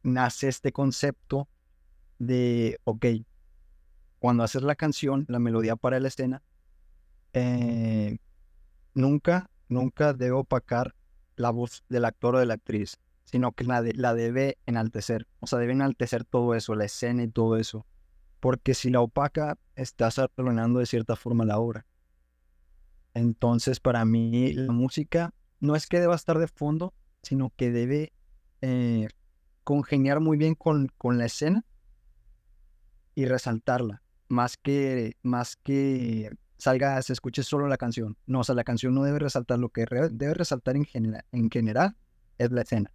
nace 0.02 0.48
este 0.48 0.72
concepto 0.72 1.48
de, 2.18 2.80
ok, 2.82 3.06
cuando 4.18 4.42
haces 4.42 4.62
la 4.62 4.74
canción, 4.74 5.24
la 5.28 5.38
melodía 5.38 5.76
para 5.76 6.00
la 6.00 6.08
escena, 6.08 6.42
eh, 7.32 8.18
nunca, 8.94 9.50
nunca 9.68 10.12
debo 10.12 10.40
opacar 10.40 10.94
la 11.36 11.50
voz 11.50 11.84
del 11.88 12.04
actor 12.04 12.36
o 12.36 12.38
de 12.38 12.46
la 12.46 12.54
actriz, 12.54 12.98
sino 13.24 13.52
que 13.52 13.64
la, 13.64 13.82
la 13.94 14.14
debe 14.14 14.58
enaltecer. 14.66 15.26
O 15.40 15.46
sea, 15.46 15.58
debe 15.58 15.72
enaltecer 15.72 16.24
todo 16.24 16.54
eso, 16.54 16.74
la 16.74 16.84
escena 16.86 17.22
y 17.22 17.28
todo 17.28 17.56
eso. 17.56 17.86
Porque 18.40 18.74
si 18.74 18.90
la 18.90 19.00
opaca, 19.00 19.58
estás 19.74 20.18
arruinando 20.18 20.78
de 20.78 20.86
cierta 20.86 21.16
forma 21.16 21.44
la 21.44 21.58
obra. 21.58 21.86
Entonces, 23.14 23.80
para 23.80 24.04
mí, 24.04 24.52
la 24.52 24.72
música 24.72 25.32
no 25.60 25.74
es 25.74 25.86
que 25.86 26.00
deba 26.00 26.14
estar 26.14 26.38
de 26.38 26.48
fondo, 26.48 26.92
sino 27.22 27.50
que 27.56 27.70
debe 27.70 28.12
eh, 28.60 29.08
congeniar 29.64 30.20
muy 30.20 30.36
bien 30.36 30.54
con, 30.54 30.88
con, 30.98 31.18
la 31.18 31.24
escena 31.24 31.64
y 33.14 33.24
resaltarla, 33.24 34.02
más 34.28 34.56
que, 34.56 35.16
más 35.22 35.56
que 35.56 36.30
salga, 36.58 37.00
se 37.02 37.12
escuche 37.12 37.42
solo 37.42 37.68
la 37.68 37.76
canción. 37.76 38.16
No, 38.26 38.40
o 38.40 38.44
sea, 38.44 38.54
la 38.54 38.64
canción 38.64 38.94
no 38.94 39.02
debe 39.02 39.18
resaltar 39.18 39.58
lo 39.58 39.68
que 39.68 39.86
debe 40.10 40.34
resaltar 40.34 40.76
en, 40.76 40.84
general, 40.84 41.24
en 41.32 41.50
general 41.50 41.96
es 42.38 42.50
la 42.50 42.62
escena. 42.62 42.92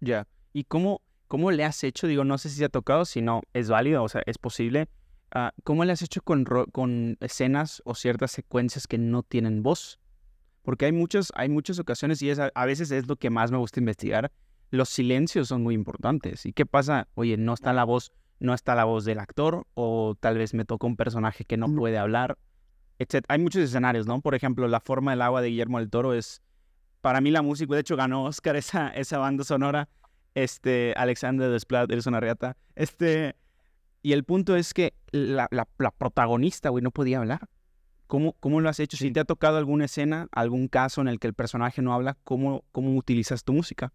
Ya, 0.00 0.26
¿y 0.52 0.64
cómo, 0.64 1.02
cómo 1.28 1.50
le 1.50 1.64
has 1.64 1.82
hecho? 1.84 2.06
Digo, 2.06 2.24
no 2.24 2.38
sé 2.38 2.48
si 2.48 2.56
se 2.56 2.64
ha 2.64 2.68
tocado, 2.68 3.04
si 3.04 3.22
no, 3.22 3.42
es 3.52 3.68
válido, 3.68 4.02
o 4.02 4.08
sea, 4.08 4.22
es 4.26 4.38
posible 4.38 4.88
Ah, 5.34 5.54
¿cómo 5.64 5.84
le 5.86 5.92
has 5.92 6.02
hecho 6.02 6.20
con, 6.20 6.44
con 6.44 7.16
escenas 7.20 7.80
o 7.86 7.94
ciertas 7.94 8.32
secuencias 8.32 8.86
que 8.86 8.98
no 8.98 9.22
tienen 9.22 9.62
voz? 9.62 9.98
Porque 10.62 10.84
hay, 10.84 10.92
muchas 10.92 11.32
hay 11.34 11.48
muchas 11.48 11.78
ocasiones 11.78 12.20
y 12.20 12.30
a, 12.30 12.64
veces 12.66 12.90
es 12.90 13.08
lo 13.08 13.16
que 13.16 13.30
más 13.30 13.50
me 13.50 13.56
gusta 13.56 13.80
investigar. 13.80 14.30
Los 14.70 14.90
silencios 14.90 15.48
son 15.48 15.62
muy 15.62 15.74
importantes. 15.74 16.44
¿Y 16.44 16.52
qué 16.52 16.66
pasa? 16.66 17.08
Oye, 17.14 17.38
no 17.38 17.54
está 17.54 17.72
la 17.72 17.84
voz, 17.84 18.12
no 18.42 18.54
está 18.54 18.74
la 18.74 18.84
voz 18.84 19.04
del 19.04 19.20
actor 19.20 19.66
o 19.74 20.16
tal 20.18 20.36
vez 20.36 20.52
me 20.52 20.64
toca 20.64 20.86
un 20.86 20.96
personaje 20.96 21.44
que 21.44 21.56
no 21.56 21.72
puede 21.72 21.96
hablar, 21.96 22.36
etc. 22.98 23.24
Hay 23.28 23.38
muchos 23.38 23.62
escenarios, 23.62 24.06
¿no? 24.06 24.20
Por 24.20 24.34
ejemplo, 24.34 24.66
La 24.68 24.80
forma 24.80 25.12
del 25.12 25.22
agua 25.22 25.40
de 25.40 25.48
Guillermo 25.48 25.78
del 25.78 25.90
Toro 25.90 26.12
es, 26.12 26.42
para 27.00 27.20
mí 27.20 27.30
la 27.30 27.42
música, 27.42 27.74
de 27.74 27.80
hecho 27.80 27.96
ganó 27.96 28.24
Oscar 28.24 28.56
esa, 28.56 28.88
esa 28.88 29.18
banda 29.18 29.44
sonora, 29.44 29.88
este, 30.34 30.92
Alexander 30.96 31.50
Desplat, 31.50 31.90
eres 31.90 32.06
una 32.06 32.18
reata, 32.18 32.56
este, 32.74 33.36
y 34.02 34.12
el 34.12 34.24
punto 34.24 34.56
es 34.56 34.74
que 34.74 34.94
la, 35.12 35.48
protagonista, 35.96 36.70
güey, 36.70 36.82
no 36.82 36.90
podía 36.90 37.18
hablar. 37.18 37.48
¿Cómo, 38.08 38.34
¿Cómo, 38.40 38.60
lo 38.60 38.68
has 38.68 38.80
hecho? 38.80 38.96
Si 38.96 39.10
te 39.10 39.20
ha 39.20 39.24
tocado 39.24 39.56
alguna 39.56 39.86
escena, 39.86 40.26
algún 40.32 40.68
caso 40.68 41.00
en 41.00 41.08
el 41.08 41.18
que 41.18 41.28
el 41.28 41.34
personaje 41.34 41.80
no 41.80 41.94
habla, 41.94 42.18
¿cómo, 42.24 42.64
cómo 42.72 42.94
utilizas 42.96 43.44
tu 43.44 43.52
música? 43.52 43.92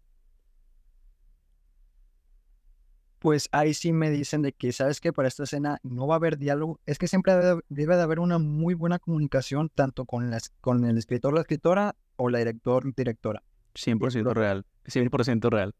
Pues 3.18 3.48
ahí 3.52 3.74
sí 3.74 3.92
me 3.92 4.10
dicen 4.10 4.42
de 4.42 4.52
que, 4.52 4.72
¿sabes 4.72 5.00
que 5.00 5.12
Para 5.12 5.28
esta 5.28 5.42
escena 5.42 5.78
no 5.82 6.06
va 6.06 6.14
a 6.14 6.18
haber 6.18 6.38
diálogo. 6.38 6.80
Es 6.86 6.98
que 6.98 7.08
siempre 7.08 7.34
debe, 7.68 7.96
de 7.96 8.02
haber 8.02 8.20
una 8.20 8.38
muy 8.38 8.74
buena 8.74 8.98
comunicación 8.98 9.70
tanto 9.74 10.04
con, 10.04 10.30
las, 10.30 10.50
con 10.60 10.84
el 10.84 10.98
escritor, 10.98 11.34
la 11.34 11.40
escritora 11.40 11.96
o 12.16 12.28
la 12.28 12.38
director, 12.38 12.94
directora. 12.94 13.42
100% 13.74 14.34
real. 14.34 14.64
100% 14.86 15.50
real. 15.50 15.74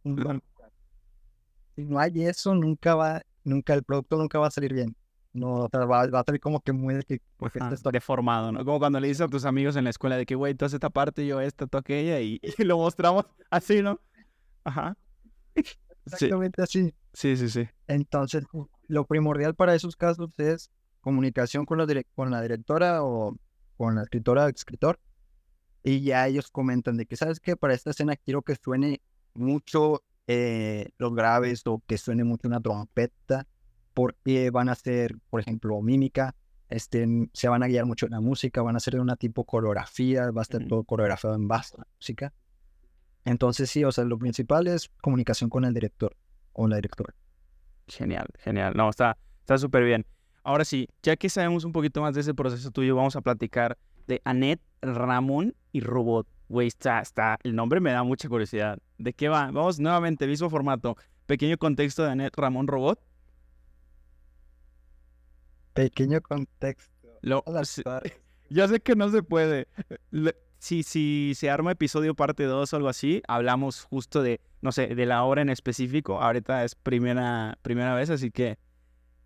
Si 1.76 1.84
no 1.84 1.98
hay 1.98 2.24
eso, 2.24 2.54
nunca 2.54 2.94
va, 2.94 3.22
nunca 3.44 3.74
el 3.74 3.84
producto 3.84 4.16
nunca 4.16 4.38
va 4.38 4.48
a 4.48 4.50
salir 4.50 4.74
bien. 4.74 4.96
No, 5.32 5.68
va, 5.68 6.02
a 6.02 6.24
salir 6.24 6.40
como 6.40 6.60
que 6.60 6.72
muy 6.72 6.94
de 6.94 7.20
deformado, 7.92 8.50
¿no? 8.50 8.64
Como 8.64 8.78
cuando 8.78 8.98
le 8.98 9.08
dices 9.08 9.20
a 9.20 9.28
tus 9.28 9.44
amigos 9.44 9.76
en 9.76 9.84
la 9.84 9.90
escuela 9.90 10.16
de 10.16 10.26
que, 10.26 10.34
güey, 10.34 10.54
tú 10.54 10.64
haces 10.64 10.74
esta 10.74 10.90
parte, 10.90 11.26
yo 11.26 11.40
esta, 11.40 11.66
tú 11.66 11.78
aquella, 11.78 12.20
y, 12.20 12.40
lo 12.58 12.78
mostramos 12.78 13.26
así, 13.50 13.82
¿no? 13.82 14.00
Ajá. 14.64 14.96
Exactamente 16.12 16.62
así. 16.62 16.94
Sí, 17.12 17.36
sí, 17.36 17.48
sí. 17.48 17.68
Entonces, 17.86 18.44
lo 18.86 19.06
primordial 19.06 19.54
para 19.54 19.74
esos 19.74 19.96
casos 19.96 20.30
es 20.38 20.70
comunicación 21.00 21.64
con 21.64 21.78
la, 21.78 21.86
con 22.14 22.30
la 22.30 22.42
directora 22.42 23.02
o 23.02 23.36
con 23.76 23.94
la 23.94 24.02
escritora 24.02 24.46
o 24.46 24.48
escritor. 24.48 24.98
Y 25.82 26.00
ya 26.02 26.26
ellos 26.26 26.50
comentan 26.50 26.96
de 26.96 27.06
que, 27.06 27.16
¿sabes 27.16 27.40
qué? 27.40 27.56
Para 27.56 27.74
esta 27.74 27.90
escena 27.90 28.16
quiero 28.16 28.42
que 28.42 28.56
suene 28.56 29.00
mucho 29.34 30.02
eh, 30.26 30.90
los 30.98 31.14
graves 31.14 31.62
o 31.66 31.82
que 31.86 31.96
suene 31.96 32.24
mucho 32.24 32.48
una 32.48 32.60
trompeta, 32.60 33.46
porque 33.94 34.50
van 34.50 34.68
a 34.68 34.72
hacer, 34.72 35.16
por 35.30 35.40
ejemplo, 35.40 35.80
mímica, 35.80 36.34
este, 36.68 37.06
se 37.32 37.48
van 37.48 37.62
a 37.62 37.68
guiar 37.68 37.86
mucho 37.86 38.06
en 38.06 38.12
la 38.12 38.20
música, 38.20 38.62
van 38.62 38.74
a 38.74 38.78
hacer 38.78 39.00
una 39.00 39.16
tipo 39.16 39.44
coreografía, 39.44 40.30
va 40.30 40.42
a 40.42 40.42
estar 40.42 40.66
todo 40.66 40.84
coreografiado 40.84 41.34
en 41.34 41.48
base 41.48 41.74
a 41.76 41.78
la 41.78 41.86
música. 41.96 42.32
Entonces 43.28 43.68
sí, 43.68 43.84
o 43.84 43.92
sea, 43.92 44.04
lo 44.04 44.18
principal 44.18 44.66
es 44.68 44.90
comunicación 45.02 45.50
con 45.50 45.66
el 45.66 45.74
director 45.74 46.16
o 46.54 46.66
la 46.66 46.76
directora. 46.76 47.14
Genial, 47.86 48.26
genial. 48.38 48.72
No, 48.74 48.88
está 48.88 49.16
súper 49.58 49.84
bien. 49.84 50.06
Ahora 50.42 50.64
sí, 50.64 50.88
ya 51.02 51.14
que 51.14 51.28
sabemos 51.28 51.64
un 51.64 51.72
poquito 51.72 52.00
más 52.00 52.14
de 52.14 52.22
ese 52.22 52.32
proceso 52.32 52.70
tuyo, 52.70 52.96
vamos 52.96 53.16
a 53.16 53.20
platicar 53.20 53.76
de 54.06 54.22
Annette, 54.24 54.62
Ramón 54.80 55.54
y 55.72 55.80
Robot. 55.80 56.26
Güey, 56.48 56.68
está, 56.68 57.00
está, 57.00 57.38
el 57.42 57.54
nombre 57.54 57.80
me 57.80 57.92
da 57.92 58.02
mucha 58.02 58.30
curiosidad. 58.30 58.78
¿De 58.96 59.12
qué 59.12 59.28
va? 59.28 59.50
Vamos 59.50 59.78
nuevamente, 59.78 60.26
mismo 60.26 60.48
formato. 60.48 60.96
Pequeño 61.26 61.58
contexto 61.58 62.04
de 62.04 62.12
Anet 62.12 62.34
Ramón 62.34 62.66
Robot. 62.66 62.98
Pequeño 65.74 66.22
contexto. 66.22 67.10
Lo, 67.20 67.44
ya 68.48 68.68
sé 68.68 68.80
que 68.80 68.96
no 68.96 69.10
se 69.10 69.22
puede. 69.22 69.68
Si, 70.58 70.82
si 70.82 71.32
se 71.36 71.50
arma 71.50 71.72
episodio 71.72 72.14
parte 72.14 72.44
2 72.44 72.72
o 72.72 72.76
algo 72.76 72.88
así, 72.88 73.22
hablamos 73.28 73.82
justo 73.84 74.22
de, 74.22 74.40
no 74.60 74.72
sé, 74.72 74.88
de 74.94 75.06
la 75.06 75.24
obra 75.24 75.42
en 75.42 75.50
específico. 75.50 76.20
Ahorita 76.20 76.64
es 76.64 76.74
primera, 76.74 77.58
primera 77.62 77.94
vez, 77.94 78.10
así 78.10 78.30
que 78.30 78.58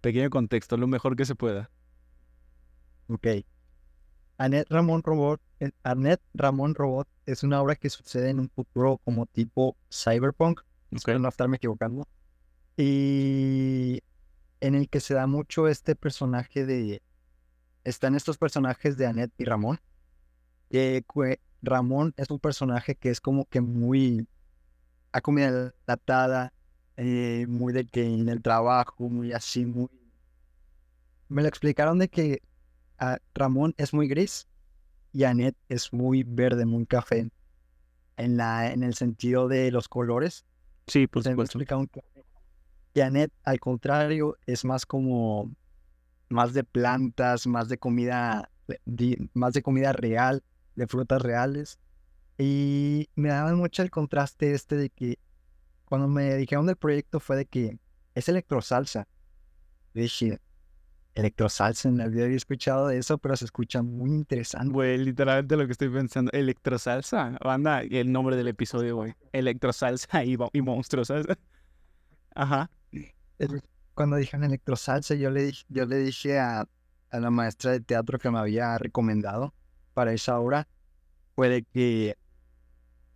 pequeño 0.01 0.31
contexto, 0.31 0.77
lo 0.77 0.87
mejor 0.87 1.16
que 1.16 1.25
se 1.25 1.35
pueda. 1.35 1.71
Ok. 3.09 3.27
Annette 4.38 4.71
Ramón 4.71 5.03
Robot, 5.03 5.40
eh, 5.61 5.71
Annette 5.85 6.23
Ramón 6.35 6.75
Robot 6.75 7.09
es 7.27 7.42
una 7.42 7.61
obra 7.62 7.77
que 7.77 7.90
sucede 7.90 8.31
en 8.31 8.40
un 8.40 8.51
futuro 8.51 8.99
como 9.05 9.27
tipo 9.27 9.77
cyberpunk, 9.90 10.61
espero 10.90 11.18
no 11.18 11.29
estarme 11.29 11.59
equivocando, 11.59 12.09
y 12.77 14.03
en 14.61 14.75
el 14.75 14.88
que 14.88 15.01
se 15.01 15.14
da 15.14 15.27
mucho 15.27 15.68
este 15.68 15.95
personaje 15.95 16.66
de, 16.66 17.03
están 17.85 18.14
estos 18.14 18.38
personajes 18.38 18.97
de 18.97 19.07
Annette 19.07 19.35
y 19.38 19.45
Ramón, 19.45 19.81
que 20.73 21.05
Ramón 21.61 22.15
es 22.17 22.31
un 22.31 22.39
personaje 22.39 22.95
que 22.95 23.11
es 23.11 23.21
como 23.21 23.45
que 23.45 23.61
muy 23.61 24.27
a 25.13 25.21
comida 25.21 25.75
latada, 25.87 26.55
eh, 26.97 27.45
muy 27.47 27.75
de 27.75 27.85
que 27.85 28.07
en 28.07 28.29
el 28.31 28.41
trabajo, 28.41 29.11
muy 29.11 29.33
así, 29.33 29.67
muy... 29.67 29.89
Me 31.29 31.43
lo 31.43 31.49
explicaron 31.49 31.99
de 31.99 32.09
que 32.09 32.43
Ramón 33.35 33.75
es 33.77 33.93
muy 33.93 34.09
gris 34.09 34.49
y 35.13 35.25
Annette 35.25 35.57
es 35.69 35.93
muy 35.93 36.23
verde, 36.23 36.65
muy 36.65 36.87
café. 36.87 37.31
En, 38.17 38.37
la, 38.37 38.73
en 38.73 38.83
el 38.83 38.95
sentido 38.95 39.49
de 39.49 39.71
los 39.71 39.89
colores. 39.89 40.45
Sí, 40.87 41.07
por 41.07 41.23
supuesto. 41.23 41.59
Y 42.95 43.01
Annette, 43.01 43.33
al 43.43 43.59
contrario, 43.61 44.37
es 44.47 44.65
más 44.65 44.87
como 44.87 45.51
más 46.29 46.55
de 46.55 46.65
plantas, 46.65 47.47
más 47.47 47.69
de 47.69 47.79
comida, 47.79 48.51
más 49.35 49.53
de 49.55 49.63
comida 49.63 49.93
real, 49.93 50.43
de 50.75 50.87
frutas 50.87 51.23
reales. 51.23 51.79
Y 52.39 53.09
me 53.15 53.29
daba 53.29 53.55
mucho 53.55 53.83
el 53.83 53.91
contraste 53.91 54.53
este 54.53 54.77
de 54.77 54.91
que 54.91 55.19
cuando 55.85 56.09
me 56.09 56.35
dijeron 56.37 56.67
del 56.67 56.77
proyecto 56.77 57.21
fue 57.21 57.37
de 57.37 57.47
que 57.47 57.79
es 58.15 58.29
electrosalsa. 58.29 59.07
Dije, 59.95 60.41
electrosalsa, 61.15 61.89
en 61.89 62.01
el 62.01 62.11
video 62.11 62.25
había 62.25 62.37
escuchado 62.37 62.89
de 62.89 62.99
eso, 62.99 63.19
pero 63.19 63.37
se 63.37 63.45
escucha 63.45 63.83
muy 63.83 64.11
interesante. 64.11 64.73
Güey, 64.73 64.99
literalmente 64.99 65.57
lo 65.57 65.67
que 65.67 65.73
estoy 65.73 65.91
pensando, 65.91 66.31
electrosalsa, 66.33 67.39
banda, 67.45 67.83
el 67.83 68.11
nombre 68.11 68.37
del 68.37 68.49
episodio, 68.49 68.97
güey, 68.97 69.15
electrosalsa 69.33 70.25
y, 70.25 70.37
y 70.53 70.63
monstruos, 70.63 71.09
¿sabes? 71.09 71.27
Ajá. 72.35 72.71
Cuando 73.95 74.17
dijeron 74.17 74.45
electrosalsa, 74.45 75.15
yo 75.15 75.31
le, 75.31 75.53
yo 75.69 75.85
le 75.85 75.99
dije 75.99 76.39
a, 76.39 76.67
a 77.11 77.21
la 77.21 77.31
maestra 77.31 77.73
de 77.73 77.81
teatro 77.81 78.19
que 78.19 78.31
me 78.31 78.39
había 78.39 78.79
recomendado 78.79 79.53
para 79.94 80.12
esa 80.12 80.38
obra, 80.38 80.68
puede 81.35 81.62
que, 81.62 82.16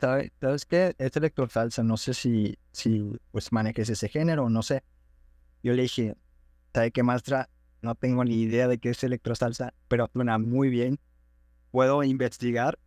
¿sabes, 0.01 0.33
¿sabes 0.41 0.65
qué? 0.67 0.95
Es 0.99 1.17
electrosalsa, 1.17 1.83
no 1.83 1.97
sé 1.97 2.15
si, 2.15 2.59
si 2.73 3.13
pues 3.33 3.53
manejes 3.53 3.89
ese 3.89 4.09
género, 4.09 4.49
no 4.51 4.63
sé. 4.63 4.83
Yo 5.63 5.73
le 5.73 5.83
dije, 5.83 6.17
¿sabe 6.73 6.91
qué 6.91 7.03
maestra? 7.03 7.49
no 7.87 7.95
tengo 7.95 8.25
ni 8.25 8.35
idea 8.43 8.69
de 8.69 8.79
qué 8.79 8.91
es 8.91 9.03
electrosalsa, 9.05 9.73
pero 9.89 10.11
suena 10.13 10.39
muy 10.39 10.69
bien. 10.69 10.99
Puedo 11.71 12.03
investigar 12.03 12.79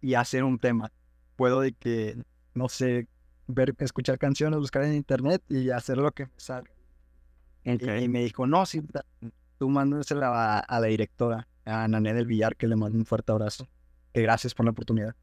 y 0.00 0.14
hacer 0.14 0.44
un 0.44 0.58
tema. 0.58 0.92
Puedo 1.36 1.60
de 1.60 1.72
que, 1.72 2.22
no 2.54 2.68
sé, 2.68 3.08
ver, 3.46 3.74
escuchar 3.78 4.18
canciones, 4.18 4.58
buscar 4.58 4.84
en 4.84 4.94
internet 4.94 5.42
y 5.48 5.70
hacer 5.70 5.98
lo 5.98 6.12
que 6.12 6.26
me 6.26 6.32
salga. 6.36 6.70
Y, 7.64 8.08
me 8.08 8.22
dijo, 8.22 8.46
no, 8.46 8.64
sí, 8.64 8.80
tú 9.58 9.68
mándasela 9.68 10.28
a, 10.28 10.58
a 10.60 10.80
la 10.80 10.86
directora, 10.86 11.48
a 11.66 11.86
Nané 11.88 12.14
del 12.14 12.26
Villar, 12.26 12.56
que 12.56 12.66
le 12.66 12.76
mando 12.76 12.96
un 12.98 13.04
fuerte 13.04 13.32
abrazo. 13.32 13.68
Que 14.12 14.22
gracias 14.22 14.54
por 14.54 14.64
la 14.64 14.70
oportunidad. 14.70 15.14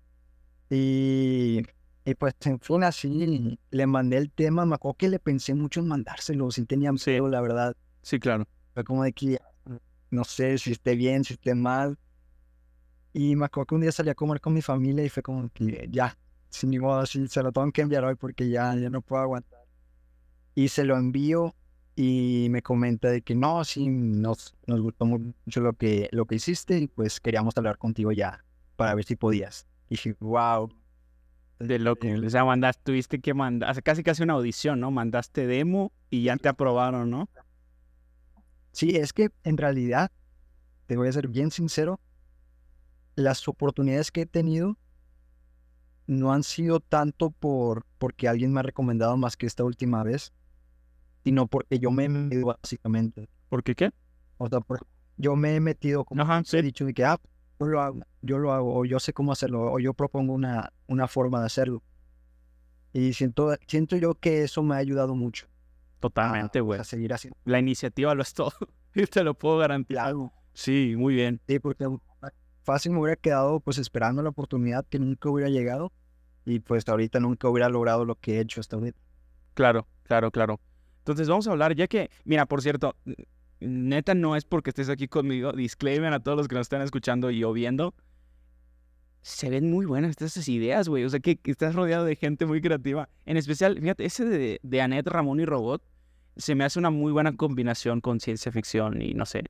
Y, 0.70 1.62
y 2.06 2.16
pues, 2.16 2.36
en 2.46 2.60
fin, 2.60 2.84
así 2.84 3.60
le 3.72 3.88
mandé 3.88 4.18
el 4.18 4.32
tema. 4.32 4.66
Me 4.66 4.76
acuerdo 4.76 4.98
que 4.98 5.10
le 5.10 5.20
pensé 5.20 5.54
mucho 5.56 5.80
en 5.80 5.88
mandárselo, 5.88 6.52
si 6.52 6.66
tenía 6.66 6.92
Sí. 6.98 7.12
miedo, 7.12 7.28
la 7.30 7.42
verdad. 7.42 7.76
Sí, 8.02 8.20
claro. 8.20 8.48
Fue 8.74 8.84
como 8.84 9.04
de 9.04 9.14
que 9.14 9.40
no 10.12 10.24
sé 10.24 10.58
si 10.58 10.72
esté 10.72 10.96
bien, 10.96 11.24
si 11.24 11.34
esté 11.34 11.56
mal. 11.56 11.98
Y 13.14 13.36
me 13.36 13.46
acuerdo 13.46 13.68
que 13.68 13.76
un 13.76 13.82
día 13.82 13.92
salí 13.92 14.10
a 14.10 14.16
comer 14.16 14.42
con 14.42 14.54
mi 14.54 14.62
familia 14.62 15.04
y 15.06 15.10
fue 15.10 15.22
como 15.24 15.50
que 15.50 15.88
ya, 15.92 16.18
sin 16.50 16.72
ni 16.72 16.80
modo, 16.80 17.00
así 17.00 17.28
se 17.28 17.44
lo 17.44 17.52
tengo 17.52 17.72
que 17.72 17.82
enviar 17.82 18.04
hoy 18.06 18.16
porque 18.16 18.50
ya, 18.50 18.76
ya 18.76 18.90
no 18.90 19.02
puedo 19.02 19.22
aguantar. 19.22 19.60
Y 20.56 20.68
se 20.70 20.84
lo 20.84 20.98
envío 20.98 21.56
y 21.96 22.48
me 22.50 22.62
comenta 22.62 23.10
de 23.10 23.22
que 23.22 23.36
no, 23.36 23.64
sí, 23.64 23.88
nos, 23.88 24.56
nos 24.66 24.82
gustó 24.82 25.06
mucho 25.06 25.62
lo 25.62 25.74
que, 25.74 26.10
lo 26.12 26.26
que 26.26 26.36
hiciste 26.36 26.80
y 26.80 26.88
pues 26.88 27.20
queríamos 27.20 27.56
hablar 27.58 27.78
contigo 27.78 28.12
ya 28.12 28.44
para 28.76 28.96
ver 28.96 29.06
si 29.06 29.16
podías. 29.16 29.68
Y 29.90 29.96
dije, 29.96 30.16
wow. 30.20 30.70
De 31.60 31.80
loco. 31.80 32.08
O 32.08 32.30
sea, 32.30 32.44
mandaste, 32.46 32.82
tuviste 32.84 33.20
que 33.20 33.34
mandar, 33.34 33.82
casi 33.84 34.04
casi 34.04 34.24
una 34.24 34.34
audición, 34.34 34.80
¿no? 34.80 34.90
Mandaste 34.92 35.46
demo 35.46 35.92
y 36.10 36.24
ya 36.24 36.36
te 36.38 36.50
aprobaron, 36.50 37.10
¿no? 37.10 37.30
Sí, 38.72 38.96
es 38.96 39.14
que 39.14 39.30
en 39.44 39.58
realidad, 39.58 40.12
te 40.88 40.98
voy 40.98 41.08
a 41.08 41.12
ser 41.12 41.28
bien 41.28 41.52
sincero, 41.52 42.00
las 43.16 43.48
oportunidades 43.48 44.12
que 44.12 44.22
he 44.22 44.26
tenido 44.26 44.78
no 46.08 46.34
han 46.34 46.44
sido 46.44 46.80
tanto 46.80 47.30
por 47.30 47.86
porque 48.00 48.28
alguien 48.28 48.52
me 48.52 48.60
ha 48.60 48.64
recomendado 48.64 49.16
más 49.16 49.38
que 49.38 49.46
esta 49.46 49.64
última 49.64 50.04
vez, 50.04 50.34
sino 51.24 51.48
porque 51.48 51.80
yo 51.80 51.92
me 51.92 52.06
he 52.06 52.10
metido 52.10 52.48
básicamente. 52.62 53.30
¿Por 53.50 53.64
qué 53.64 53.76
qué? 53.76 53.92
O 54.38 54.48
sea, 54.50 54.60
por- 54.62 54.86
yo 55.18 55.36
me 55.36 55.56
he 55.56 55.60
metido 55.60 56.04
como 56.06 56.22
Ajá, 56.24 56.40
he 56.40 56.44
sí. 56.46 56.62
dicho 56.62 56.86
de 56.86 56.94
que 56.94 57.06
ah, 57.06 57.20
yo 57.60 57.66
lo 57.68 57.82
hago, 57.82 58.00
yo 58.22 58.38
lo 58.40 58.52
hago, 58.52 58.76
o 58.76 58.86
yo 58.86 59.00
sé 59.00 59.14
cómo 59.14 59.32
hacerlo, 59.32 59.72
o 59.72 59.80
yo 59.80 59.94
propongo 59.94 60.34
una, 60.34 60.72
una 60.88 61.08
forma 61.08 61.40
de 61.40 61.46
hacerlo. 61.46 61.82
Y 62.94 63.14
siento, 63.14 63.56
siento 63.68 63.96
yo 63.98 64.16
que 64.16 64.44
eso 64.44 64.62
me 64.64 64.76
ha 64.76 64.78
ayudado 64.78 65.16
mucho 65.16 65.48
Totalmente, 66.00 66.60
güey. 66.62 66.80
a 66.80 66.84
seguir 66.84 67.14
haciendo 67.14 67.38
La 67.46 67.60
iniciativa 67.60 68.14
lo 68.16 68.22
es 68.22 68.34
todo. 68.34 68.52
Y 68.96 69.08
te 69.08 69.24
lo 69.24 69.34
puedo 69.34 69.58
garantizar. 69.58 70.14
Sí, 70.54 70.94
muy 70.96 71.16
bien. 71.16 71.42
Sí, 71.48 71.58
porque 71.58 71.88
fácil 72.62 72.92
me 72.92 73.00
hubiera 73.00 73.16
quedado 73.16 73.60
pues 73.60 73.80
esperando 73.80 74.22
la 74.22 74.30
oportunidad 74.30 74.86
que 74.88 75.00
nunca 75.00 75.30
hubiera 75.30 75.50
llegado 75.50 75.92
y 76.46 76.60
pues 76.60 76.88
ahorita 76.88 77.20
nunca 77.20 77.50
hubiera 77.50 77.70
logrado 77.70 78.06
lo 78.06 78.14
que 78.16 78.36
he 78.38 78.40
hecho 78.42 78.62
hasta 78.62 78.76
ahorita. 78.76 79.00
Claro, 79.56 79.88
claro, 80.04 80.30
claro. 80.30 80.60
Entonces 81.04 81.28
vamos 81.28 81.48
a 81.48 81.52
hablar, 81.52 81.76
ya 81.76 81.88
que, 81.88 82.10
mira, 82.24 82.46
por 82.46 82.62
cierto, 82.62 82.96
neta 83.60 84.16
no 84.16 84.38
es 84.38 84.46
porque 84.46 84.70
estés 84.70 84.88
aquí 84.88 85.10
conmigo, 85.10 85.52
disclaimer 85.52 86.13
a 86.13 86.22
todos 86.22 86.38
los 86.38 86.48
que 86.48 86.56
nos 86.56 86.62
están 86.66 86.82
escuchando 86.82 87.30
y 87.30 87.44
o 87.44 87.52
viendo. 87.52 87.94
Se 89.22 89.50
ven 89.50 89.70
muy 89.70 89.86
buenas 89.86 90.12
estas 90.12 90.48
ideas, 90.48 90.88
güey. 90.89 91.04
O 91.06 91.10
sea, 91.10 91.20
que, 91.20 91.38
que 91.38 91.52
estás 91.52 91.76
rodeado 91.76 92.06
de 92.06 92.16
gente 92.16 92.46
muy 92.46 92.62
creativa. 92.62 93.10
En 93.26 93.38
especial, 93.38 93.80
fíjate, 93.80 94.06
ese 94.06 94.26
de, 94.26 94.60
de 94.63 94.82
Annette, 94.82 95.08
Ramón 95.08 95.39
y 95.39 95.46
Robot, 95.46 95.84
se 96.36 96.56
me 96.56 96.63
hace 96.63 96.80
una 96.80 96.89
muy 96.89 97.12
buena 97.12 97.36
combinación 97.36 98.02
con 98.02 98.20
ciencia 98.20 98.52
ficción 98.52 99.02
y 99.02 99.13
no 99.13 99.26
sé, 99.26 99.44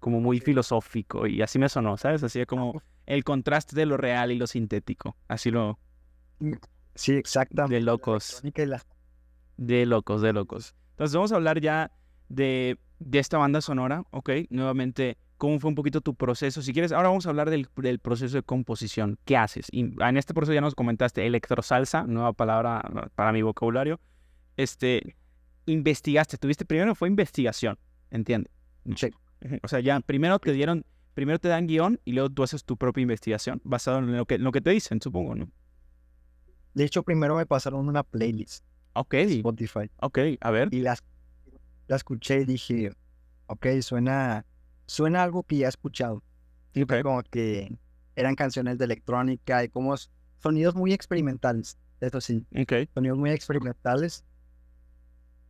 como 0.00 0.20
muy 0.20 0.40
filosófico 0.40 1.26
y 1.26 1.42
así 1.42 1.58
me 1.58 1.68
sonó, 1.68 1.96
¿sabes? 1.96 2.22
Así 2.22 2.44
como 2.46 2.80
el 3.06 3.22
contraste 3.24 3.76
de 3.76 3.86
lo 3.86 3.96
real 3.96 4.30
y 4.32 4.36
lo 4.38 4.46
sintético. 4.46 5.16
Así 5.28 5.50
lo, 5.50 5.78
Sí, 6.94 7.12
exactamente. 7.14 7.74
de 7.76 7.80
locos. 7.82 8.40
la- 8.54 8.82
De 9.56 9.86
locos, 9.86 10.22
de 10.22 10.32
locos. 10.32 10.74
Entonces 10.90 11.14
vamos 11.14 11.32
a 11.32 11.36
hablar 11.36 11.60
ya 11.60 11.90
de, 12.28 12.78
de 12.98 13.18
esta 13.18 13.38
banda 13.38 13.60
sonora, 13.60 14.04
¿ok? 14.10 14.30
Nuevamente, 14.50 15.18
¿cómo 15.36 15.60
fue 15.60 15.68
un 15.68 15.74
poquito 15.74 16.00
tu 16.00 16.14
proceso? 16.14 16.62
Si 16.62 16.72
quieres, 16.72 16.92
ahora 16.92 17.08
vamos 17.08 17.26
a 17.26 17.30
hablar 17.30 17.50
del, 17.50 17.68
del 17.76 17.98
proceso 17.98 18.36
de 18.36 18.42
composición. 18.42 19.18
¿Qué 19.24 19.36
haces? 19.36 19.66
Y 19.70 19.80
en 20.02 20.16
este 20.16 20.34
proceso 20.34 20.54
ya 20.54 20.60
nos 20.60 20.74
comentaste 20.74 21.26
electrosalsa, 21.26 22.04
nueva 22.04 22.32
palabra 22.32 23.10
para 23.14 23.32
mi 23.32 23.42
vocabulario. 23.42 24.00
Este, 24.56 25.16
investigaste, 25.66 26.38
tuviste 26.38 26.64
primero 26.64 26.94
fue 26.94 27.08
investigación, 27.08 27.78
¿entiendes? 28.10 28.52
Sí. 28.94 29.10
O 29.62 29.68
sea, 29.68 29.80
ya 29.80 30.00
primero 30.00 30.38
te 30.38 30.52
dieron, 30.52 30.84
primero 31.14 31.38
te 31.38 31.48
dan 31.48 31.66
guion 31.66 32.00
y 32.04 32.12
luego 32.12 32.30
tú 32.30 32.42
haces 32.42 32.64
tu 32.64 32.76
propia 32.76 33.02
investigación 33.02 33.60
basado 33.64 33.98
en 33.98 34.16
lo 34.16 34.24
que, 34.24 34.36
en 34.36 34.44
lo 34.44 34.52
que 34.52 34.60
te 34.60 34.70
dicen, 34.70 35.00
supongo, 35.00 35.34
¿no? 35.34 35.50
De 36.72 36.84
hecho, 36.84 37.02
primero 37.02 37.36
me 37.36 37.46
pasaron 37.46 37.88
una 37.88 38.02
playlist 38.02 38.64
Ok, 38.98 39.14
Spotify 39.14 39.90
ok, 40.00 40.18
a 40.40 40.50
ver. 40.50 40.68
y 40.72 40.80
la, 40.80 40.96
la 41.88 41.96
escuché 41.96 42.40
y 42.40 42.44
dije, 42.44 42.92
ok, 43.46 43.66
suena, 43.82 44.44
suena 44.86 45.22
algo 45.22 45.42
que 45.42 45.58
ya 45.58 45.66
he 45.66 45.68
escuchado. 45.68 46.22
Sí, 46.74 46.84
fue 46.84 46.98
Ok. 47.00 47.02
como 47.04 47.22
que 47.22 47.76
eran 48.14 48.34
canciones 48.34 48.78
de 48.78 48.84
electrónica 48.86 49.62
y 49.64 49.68
como 49.68 49.94
sonidos 50.42 50.74
muy 50.74 50.92
experimentales, 50.92 51.78
eso 52.00 52.20
sí. 52.20 52.46
Ok, 52.58 52.72
sonidos 52.94 53.18
muy 53.18 53.30
experimentales. 53.30 54.24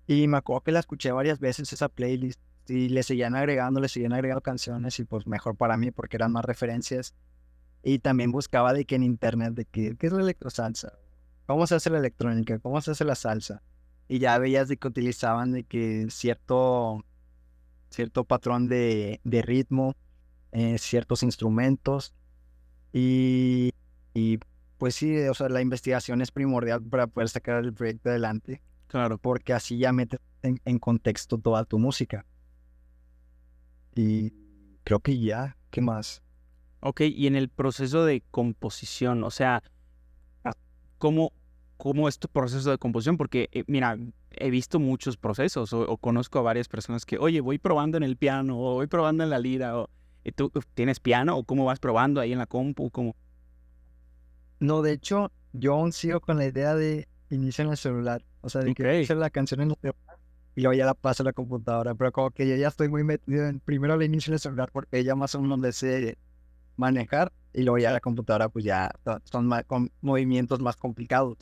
Y 0.06 0.28
me 0.28 0.36
acuerdo 0.38 0.62
que 0.62 0.72
la 0.72 0.80
escuché 0.80 1.10
varias 1.12 1.40
veces 1.40 1.72
esa 1.72 1.88
playlist 1.88 2.40
y 2.68 2.88
le 2.88 3.02
seguían 3.02 3.34
agregando, 3.34 3.80
le 3.80 3.88
seguían 3.88 4.12
agregando 4.12 4.40
canciones 4.40 4.98
y 5.00 5.04
pues 5.04 5.26
mejor 5.26 5.56
para 5.56 5.76
mí 5.76 5.90
porque 5.90 6.16
eran 6.16 6.32
más 6.32 6.44
referencias. 6.44 7.14
Y 7.82 7.98
también 8.00 8.32
buscaba 8.32 8.72
de 8.72 8.84
que 8.84 8.96
en 8.96 9.02
internet, 9.04 9.54
de 9.54 9.64
que, 9.64 9.96
¿qué 9.96 10.06
es 10.08 10.12
la 10.12 10.22
electrosalsa? 10.22 10.92
¿Cómo 11.46 11.66
se 11.66 11.76
hace 11.76 11.90
la 11.90 11.98
electrónica? 11.98 12.58
¿Cómo 12.58 12.80
se 12.80 12.90
hace 12.90 13.04
la 13.04 13.14
salsa? 13.14 13.62
Y 14.08 14.18
ya 14.18 14.38
veías 14.38 14.68
de 14.68 14.76
que 14.76 14.88
utilizaban 14.88 15.52
de 15.52 15.64
que 15.64 16.06
cierto, 16.10 17.04
cierto 17.90 18.24
patrón 18.24 18.68
de, 18.68 19.20
de 19.24 19.42
ritmo, 19.42 19.94
eh, 20.52 20.78
ciertos 20.78 21.22
instrumentos. 21.22 22.14
Y, 22.92 23.72
y 24.14 24.38
pues 24.78 24.94
sí, 24.96 25.18
o 25.28 25.34
sea, 25.34 25.48
la 25.48 25.60
investigación 25.60 26.20
es 26.20 26.30
primordial 26.30 26.82
para 26.82 27.06
poder 27.06 27.28
sacar 27.28 27.64
el 27.64 27.72
proyecto 27.72 28.10
adelante, 28.10 28.62
claro. 28.88 29.18
porque 29.18 29.52
así 29.52 29.78
ya 29.78 29.92
metes 29.92 30.20
en, 30.42 30.60
en 30.64 30.78
contexto 30.78 31.38
toda 31.38 31.64
tu 31.64 31.78
música. 31.78 32.26
Y 33.94 34.32
creo 34.84 35.00
que 35.00 35.18
ya, 35.18 35.56
¿qué 35.70 35.80
más? 35.80 36.22
Ok, 36.80 37.02
y 37.02 37.26
en 37.26 37.36
el 37.36 37.48
proceso 37.48 38.04
de 38.04 38.22
composición, 38.30 39.24
o 39.24 39.30
sea, 39.30 39.62
¿cómo, 40.98 41.32
cómo 41.76 42.08
es 42.08 42.18
tu 42.18 42.28
proceso 42.28 42.70
de 42.70 42.78
composición? 42.78 43.16
Porque, 43.16 43.48
eh, 43.52 43.64
mira, 43.66 43.98
he 44.30 44.50
visto 44.50 44.78
muchos 44.80 45.16
procesos 45.16 45.72
o, 45.72 45.80
o 45.82 45.96
conozco 45.98 46.38
a 46.38 46.42
varias 46.42 46.68
personas 46.68 47.06
que, 47.06 47.18
oye, 47.18 47.40
voy 47.40 47.58
probando 47.58 47.96
en 47.96 48.02
el 48.02 48.16
piano 48.16 48.58
o 48.58 48.74
voy 48.74 48.86
probando 48.86 49.24
en 49.24 49.30
la 49.30 49.38
lira 49.38 49.78
o 49.78 49.90
¿y 50.24 50.32
¿tú 50.32 50.50
tienes 50.74 51.00
piano 51.00 51.36
o 51.36 51.44
cómo 51.44 51.64
vas 51.64 51.78
probando 51.80 52.20
ahí 52.20 52.32
en 52.32 52.38
la 52.38 52.46
compu? 52.46 52.90
¿Cómo? 52.90 53.14
No, 54.60 54.82
de 54.82 54.92
hecho, 54.92 55.32
yo 55.52 55.74
aún 55.74 55.92
sigo 55.92 56.20
con 56.20 56.38
la 56.38 56.46
idea 56.46 56.74
de 56.74 57.08
inicio 57.30 57.64
en 57.64 57.70
el 57.70 57.76
celular. 57.76 58.24
O 58.40 58.48
sea, 58.48 58.62
de 58.62 58.70
Ok. 58.70 58.76
que 58.76 58.94
inicio 58.96 59.14
la 59.16 59.30
canción 59.30 59.60
en 59.60 59.70
el 59.70 59.76
celular 59.80 60.18
y 60.54 60.62
luego 60.62 60.74
ya 60.78 60.86
la 60.86 60.94
paso 60.94 61.22
a 61.22 61.26
la 61.26 61.32
computadora. 61.32 61.94
Pero 61.94 62.12
como 62.12 62.30
que 62.30 62.48
yo 62.48 62.56
ya 62.56 62.68
estoy 62.68 62.88
muy 62.88 63.04
metido 63.04 63.46
en 63.46 63.60
primero 63.60 63.96
la 63.96 64.04
inicio 64.04 64.30
en 64.30 64.34
el 64.34 64.40
celular 64.40 64.70
porque 64.72 65.04
ya 65.04 65.14
más 65.14 65.34
o 65.34 65.40
menos 65.42 65.76
sé 65.76 66.16
manejar 66.76 67.32
y 67.56 67.62
luego 67.62 67.78
ya 67.78 67.90
la 67.90 68.00
computadora 68.00 68.48
pues 68.50 68.64
ya 68.64 68.92
so- 69.02 69.18
son 69.24 69.46
más, 69.46 69.64
con 69.64 69.90
movimientos 70.02 70.60
más 70.60 70.76
complicados. 70.76 71.38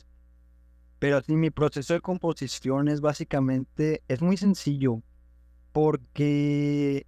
Pero 0.97 1.21
sí, 1.21 1.35
mi 1.35 1.49
proceso 1.51 1.93
de 1.93 1.99
composición 1.99 2.87
es 2.87 3.01
básicamente, 3.01 4.01
es 4.07 4.21
muy 4.21 4.37
sencillo 4.37 5.01
porque 5.73 7.05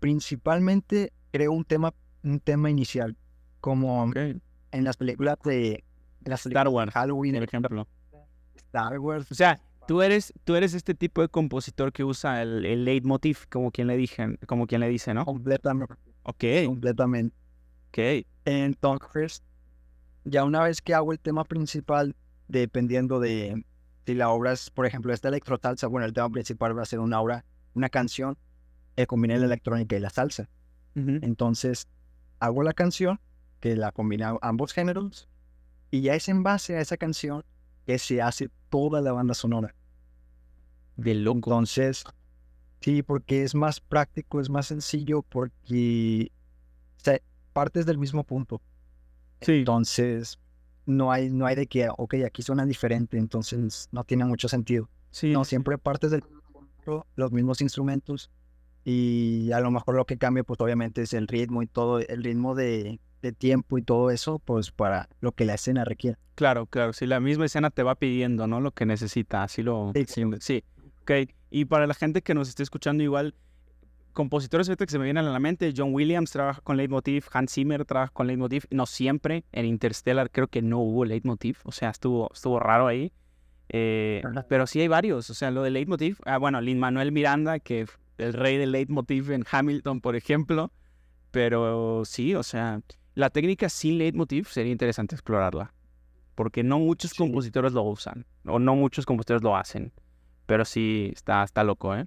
principalmente 0.00 1.12
creo 1.32 1.52
un 1.52 1.64
tema, 1.64 1.92
un 2.24 2.40
tema 2.40 2.70
inicial, 2.70 3.14
como 3.60 4.02
Ok, 4.04 4.16
en 4.16 4.84
las 4.84 4.96
películas 4.96 5.36
de 5.44 5.84
en 6.24 6.30
las 6.30 6.40
Star 6.40 6.64
películas 6.64 6.64
de 6.64 6.70
Wars, 6.76 6.92
Halloween, 6.94 7.34
por 7.34 7.42
ejemplo. 7.44 7.88
Star 8.56 8.98
Wars. 8.98 9.30
O 9.30 9.34
sea, 9.34 9.60
tú 9.86 10.00
eres, 10.00 10.32
tú 10.44 10.54
eres 10.56 10.72
este 10.72 10.94
tipo 10.94 11.20
de 11.20 11.28
compositor 11.28 11.92
que 11.92 12.04
usa 12.04 12.40
el, 12.42 12.64
el 12.64 12.84
leitmotiv, 12.86 13.40
como 13.50 13.70
quien 13.70 13.86
le 13.86 13.96
dije, 13.98 14.38
como 14.46 14.66
quien 14.66 14.80
le 14.80 14.88
dice, 14.88 15.12
¿no? 15.12 15.26
completamente, 15.26 15.94
Ok, 16.22 16.44
completamente. 16.64 17.36
Ok, 17.88 18.26
Entonces, 18.44 19.42
ya 20.24 20.44
una 20.44 20.62
vez 20.62 20.80
que 20.82 20.94
hago 20.94 21.12
el 21.12 21.18
tema 21.18 21.44
principal, 21.44 22.14
dependiendo 22.48 23.20
de 23.20 23.64
si 24.06 24.14
la 24.14 24.30
obra 24.30 24.52
es, 24.52 24.70
por 24.70 24.86
ejemplo, 24.86 25.12
esta 25.12 25.28
electrosalsa, 25.28 25.86
bueno, 25.88 26.06
el 26.06 26.12
tema 26.12 26.28
principal 26.30 26.76
va 26.78 26.82
a 26.82 26.86
ser 26.86 27.00
una 27.00 27.20
obra, 27.20 27.44
una 27.74 27.88
canción, 27.88 28.36
que 28.94 29.06
combine 29.06 29.38
la 29.38 29.46
electrónica 29.46 29.96
y 29.96 30.00
la 30.00 30.10
salsa. 30.10 30.48
Entonces, 30.94 31.88
hago 32.38 32.62
la 32.62 32.72
canción, 32.72 33.20
que 33.60 33.76
la 33.76 33.92
combina 33.92 34.36
ambos 34.40 34.72
géneros, 34.72 35.28
y 35.90 36.00
ya 36.02 36.14
es 36.14 36.28
en 36.28 36.42
base 36.42 36.76
a 36.76 36.80
esa 36.80 36.96
canción 36.96 37.44
que 37.84 37.98
se 37.98 38.22
hace 38.22 38.48
toda 38.70 39.00
la 39.02 39.12
banda 39.12 39.34
sonora. 39.34 39.74
de 40.96 41.14
loco. 41.14 41.50
Entonces, 41.50 42.04
sí, 42.80 43.02
porque 43.02 43.42
es 43.42 43.54
más 43.54 43.80
práctico, 43.80 44.40
es 44.40 44.48
más 44.48 44.66
sencillo, 44.66 45.22
porque 45.22 46.32
partes 47.56 47.86
del 47.86 47.96
mismo 47.96 48.22
punto. 48.22 48.60
Sí, 49.40 49.52
Entonces, 49.60 50.38
no 50.84 51.10
hay, 51.10 51.30
no 51.30 51.46
hay 51.46 51.56
de 51.56 51.66
que, 51.66 51.88
ok, 51.88 52.16
aquí 52.26 52.42
suena 52.42 52.66
diferente, 52.66 53.16
entonces 53.16 53.88
no 53.92 54.04
tiene 54.04 54.26
mucho 54.26 54.46
sentido. 54.48 54.90
sí, 55.10 55.32
No, 55.32 55.44
siempre 55.44 55.78
partes 55.78 56.10
del 56.10 56.22
mismo 56.22 56.42
punto, 56.52 57.06
los 57.16 57.32
mismos 57.32 57.62
instrumentos, 57.62 58.30
y 58.84 59.50
a 59.52 59.60
lo 59.60 59.70
mejor 59.70 59.94
lo 59.96 60.04
que 60.04 60.18
cambia, 60.18 60.44
pues 60.44 60.60
obviamente 60.60 61.00
es 61.02 61.14
el 61.14 61.26
ritmo 61.28 61.62
y 61.62 61.66
todo, 61.66 61.98
el 61.98 62.22
ritmo 62.22 62.54
de, 62.54 63.00
de 63.22 63.32
tiempo 63.32 63.78
y 63.78 63.82
todo 63.82 64.10
eso, 64.10 64.38
pues 64.38 64.70
para 64.70 65.08
lo 65.20 65.32
que 65.32 65.46
la 65.46 65.54
escena 65.54 65.84
requiere. 65.84 66.18
Claro, 66.34 66.66
claro. 66.66 66.92
Si 66.92 67.06
la 67.06 67.18
misma 67.20 67.46
escena 67.46 67.70
te 67.70 67.82
va 67.82 67.94
pidiendo, 67.94 68.46
¿no? 68.46 68.60
Lo 68.60 68.72
que 68.72 68.84
necesita, 68.84 69.42
así 69.42 69.62
lo... 69.62 69.92
Sí, 69.94 70.04
Sí, 70.06 70.22
sí. 70.40 70.64
Ok. 71.02 71.10
Y 71.50 71.64
para 71.64 71.86
la 71.86 71.94
gente 71.94 72.20
que 72.20 72.34
nos 72.34 72.48
esté 72.48 72.62
escuchando 72.62 73.02
igual, 73.02 73.34
compositores 74.16 74.68
que 74.68 74.86
se 74.88 74.98
me 74.98 75.04
vienen 75.04 75.26
a 75.26 75.30
la 75.30 75.38
mente, 75.38 75.74
John 75.76 75.92
Williams 75.92 76.30
trabaja 76.30 76.62
con 76.62 76.78
Leitmotiv, 76.78 77.26
Hans 77.32 77.52
Zimmer 77.52 77.84
trabaja 77.84 78.10
con 78.14 78.26
Leitmotiv, 78.26 78.64
no 78.70 78.86
siempre, 78.86 79.44
en 79.52 79.66
Interstellar 79.66 80.30
creo 80.30 80.48
que 80.48 80.62
no 80.62 80.78
hubo 80.78 81.04
Leitmotiv, 81.04 81.58
o 81.64 81.70
sea, 81.70 81.90
estuvo, 81.90 82.30
estuvo 82.32 82.58
raro 82.58 82.86
ahí. 82.86 83.12
Eh, 83.68 84.22
pero 84.48 84.66
sí 84.66 84.80
hay 84.80 84.88
varios, 84.88 85.28
o 85.28 85.34
sea, 85.34 85.50
lo 85.50 85.62
de 85.62 85.70
Leitmotiv, 85.70 86.16
ah, 86.24 86.38
bueno, 86.38 86.62
Lin 86.62 86.78
Manuel 86.78 87.12
Miranda, 87.12 87.58
que 87.58 87.86
el 88.16 88.32
rey 88.32 88.56
del 88.56 88.72
Leitmotiv 88.72 89.32
en 89.32 89.44
Hamilton, 89.50 90.00
por 90.00 90.16
ejemplo, 90.16 90.72
pero 91.30 92.02
sí, 92.06 92.34
o 92.34 92.42
sea, 92.42 92.80
la 93.14 93.28
técnica 93.28 93.68
sin 93.68 93.98
Leitmotiv 93.98 94.46
sería 94.48 94.72
interesante 94.72 95.14
explorarla, 95.14 95.74
porque 96.34 96.62
no 96.62 96.78
muchos 96.78 97.10
Sí. 97.10 97.18
compositores 97.18 97.74
lo 97.74 97.82
usan, 97.82 98.24
o 98.46 98.58
no 98.58 98.74
muchos 98.76 99.04
compositores 99.04 99.42
lo 99.42 99.56
hacen, 99.56 99.92
pero 100.46 100.64
sí, 100.64 101.10
está, 101.14 101.42
está 101.44 101.64
loco, 101.64 101.94
¿eh? 101.94 102.06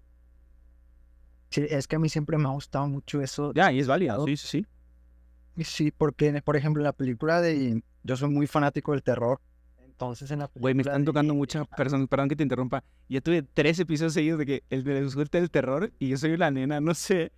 Sí, 1.49 1.65
es 1.69 1.87
que 1.87 1.95
a 1.95 1.99
mí 1.99 2.09
siempre 2.09 2.37
me 2.37 2.45
ha 2.45 2.51
gustado 2.51 2.87
mucho 2.87 3.21
eso. 3.21 3.53
Ya, 3.53 3.71
y 3.71 3.79
es 3.79 3.87
válido, 3.87 4.25
sí, 4.25 4.37
sí, 4.37 4.47
sí. 4.47 5.63
Sí, 5.63 5.91
porque, 5.91 6.41
por 6.43 6.55
ejemplo, 6.55 6.81
en 6.81 6.85
la 6.85 6.93
película 6.93 7.41
de... 7.41 7.83
Yo 8.03 8.15
soy 8.15 8.29
muy 8.29 8.47
fanático 8.47 8.91
del 8.93 9.03
terror. 9.03 9.41
Entonces, 9.83 10.31
en 10.31 10.39
la 10.39 10.47
película 10.47 10.61
Güey, 10.61 10.73
me 10.75 10.81
están 10.83 11.01
de- 11.01 11.05
tocando 11.07 11.33
de 11.33 11.37
mucha, 11.37 11.59
Hannibal- 11.77 12.07
perdón, 12.07 12.29
que 12.29 12.35
te 12.35 12.43
interrumpa. 12.43 12.83
Ya 13.09 13.19
tuve 13.19 13.41
tres 13.43 13.77
episodios 13.79 14.13
seguidos 14.13 14.39
de 14.39 14.45
que 14.45 14.63
el 14.69 14.85
me 14.85 15.03
gusta 15.03 15.37
el 15.37 15.51
terror 15.51 15.91
y 15.99 16.07
yo 16.09 16.17
soy 16.17 16.31
una 16.31 16.49
nena, 16.51 16.79
no 16.79 16.93
sé, 16.93 17.33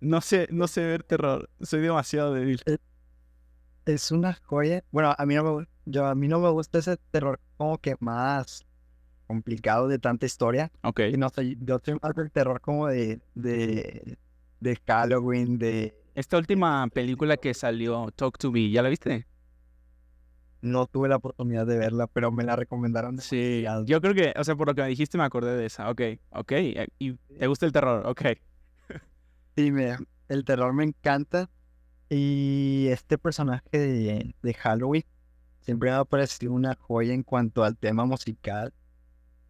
no 0.00 0.20
sé, 0.20 0.48
no 0.50 0.68
sé 0.68 0.84
ver 0.84 1.02
terror. 1.04 1.48
Soy 1.62 1.80
demasiado 1.80 2.34
débil. 2.34 2.60
Es 3.84 4.10
una 4.12 4.34
joya. 4.44 4.84
Bueno, 4.90 5.14
a 5.16 5.26
mí 5.26 5.34
no 5.34 5.42
me, 5.58 5.66
yo, 5.86 6.06
a 6.06 6.14
mí 6.14 6.28
no 6.28 6.38
me 6.40 6.50
gusta 6.50 6.78
ese 6.78 6.96
terror 7.10 7.40
como 7.56 7.78
que 7.78 7.96
más 8.00 8.64
complicado 9.26 9.88
de 9.88 9.98
tanta 9.98 10.26
historia. 10.26 10.70
Ok. 10.82 11.00
Y 11.12 11.16
no 11.16 11.28
sé, 11.28 11.56
yo 11.60 11.80
soy 11.84 11.98
más 12.02 12.14
del 12.14 12.30
terror 12.30 12.60
como 12.60 12.88
de, 12.88 13.20
de, 13.34 14.18
de 14.60 14.78
Halloween, 14.86 15.58
de... 15.58 15.94
Esta 16.14 16.36
última 16.36 16.86
película 16.88 17.36
que 17.38 17.54
salió, 17.54 18.10
Talk 18.14 18.38
to 18.38 18.52
Me, 18.52 18.70
¿ya 18.70 18.82
la 18.82 18.90
viste? 18.90 19.26
No 20.60 20.86
tuve 20.86 21.08
la 21.08 21.16
oportunidad 21.16 21.66
de 21.66 21.76
verla, 21.76 22.06
pero 22.06 22.30
me 22.30 22.44
la 22.44 22.54
recomendaron. 22.54 23.18
Sí, 23.18 23.64
yo 23.86 24.00
creo 24.00 24.14
que, 24.14 24.32
o 24.38 24.44
sea, 24.44 24.54
por 24.54 24.68
lo 24.68 24.74
que 24.74 24.82
me 24.82 24.88
dijiste 24.88 25.18
me 25.18 25.24
acordé 25.24 25.56
de 25.56 25.66
esa. 25.66 25.90
Ok, 25.90 26.02
ok. 26.30 26.52
eh, 26.52 26.86
¿Y 26.98 27.14
te 27.14 27.46
gusta 27.48 27.66
el 27.66 27.72
terror? 27.72 28.06
Ok. 28.06 28.22
Sí, 29.56 29.70
me, 29.70 29.96
el 30.28 30.44
terror 30.44 30.72
me 30.72 30.84
encanta. 30.84 31.50
Y 32.08 32.88
este 32.90 33.18
personaje 33.18 33.64
de, 33.72 34.34
de 34.42 34.54
Halloween 34.54 35.04
siempre 35.60 35.90
me 35.90 35.96
ha 35.96 36.04
parecido 36.04 36.52
una 36.52 36.74
joya 36.74 37.14
en 37.14 37.22
cuanto 37.22 37.64
al 37.64 37.76
tema 37.76 38.04
musical. 38.04 38.72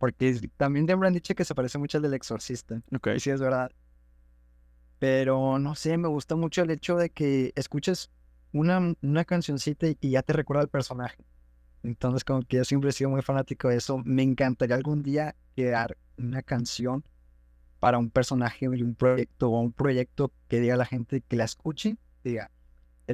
Porque 0.02 0.28
es- 0.30 0.42
también 0.56 0.84
siempre 0.86 1.06
han 1.06 1.14
dicho 1.14 1.32
que 1.36 1.44
se 1.44 1.54
parece 1.54 1.78
mucho 1.78 1.98
al 1.98 2.02
del 2.02 2.14
Exorcista. 2.14 2.82
Ok. 2.92 3.06
Y 3.16 3.20
sí 3.20 3.30
es 3.30 3.40
verdad. 3.40 3.70
Pero 4.98 5.58
no 5.58 5.74
sé, 5.74 5.96
me 5.96 6.08
gusta 6.08 6.36
mucho 6.36 6.62
el 6.62 6.70
hecho 6.70 6.96
de 6.96 7.10
que 7.10 7.52
escuches 7.56 8.10
una, 8.52 8.94
una 9.02 9.24
cancioncita 9.24 9.88
y, 9.88 9.96
y 10.00 10.10
ya 10.10 10.22
te 10.22 10.32
recuerda 10.32 10.62
al 10.62 10.68
personaje. 10.68 11.24
Entonces, 11.84 12.24
como 12.24 12.42
que 12.42 12.58
yo 12.58 12.64
siempre 12.64 12.90
he 12.90 12.92
sido 12.92 13.10
muy 13.10 13.22
fanático 13.22 13.68
de 13.68 13.76
eso. 13.76 13.98
Me 14.04 14.22
encantaría 14.22 14.76
algún 14.76 15.02
día 15.04 15.36
crear 15.56 15.96
una 16.18 16.42
canción 16.42 17.04
para 17.80 17.98
un 17.98 18.10
personaje 18.10 18.68
de 18.68 18.84
un 18.84 18.94
proyecto 18.96 19.50
o 19.50 19.60
un 19.60 19.72
proyecto 19.72 20.32
que 20.48 20.60
diga 20.60 20.74
a 20.74 20.78
la 20.78 20.86
gente 20.86 21.22
que 21.22 21.36
la 21.36 21.44
escuche, 21.44 21.96
diga, 22.24 22.50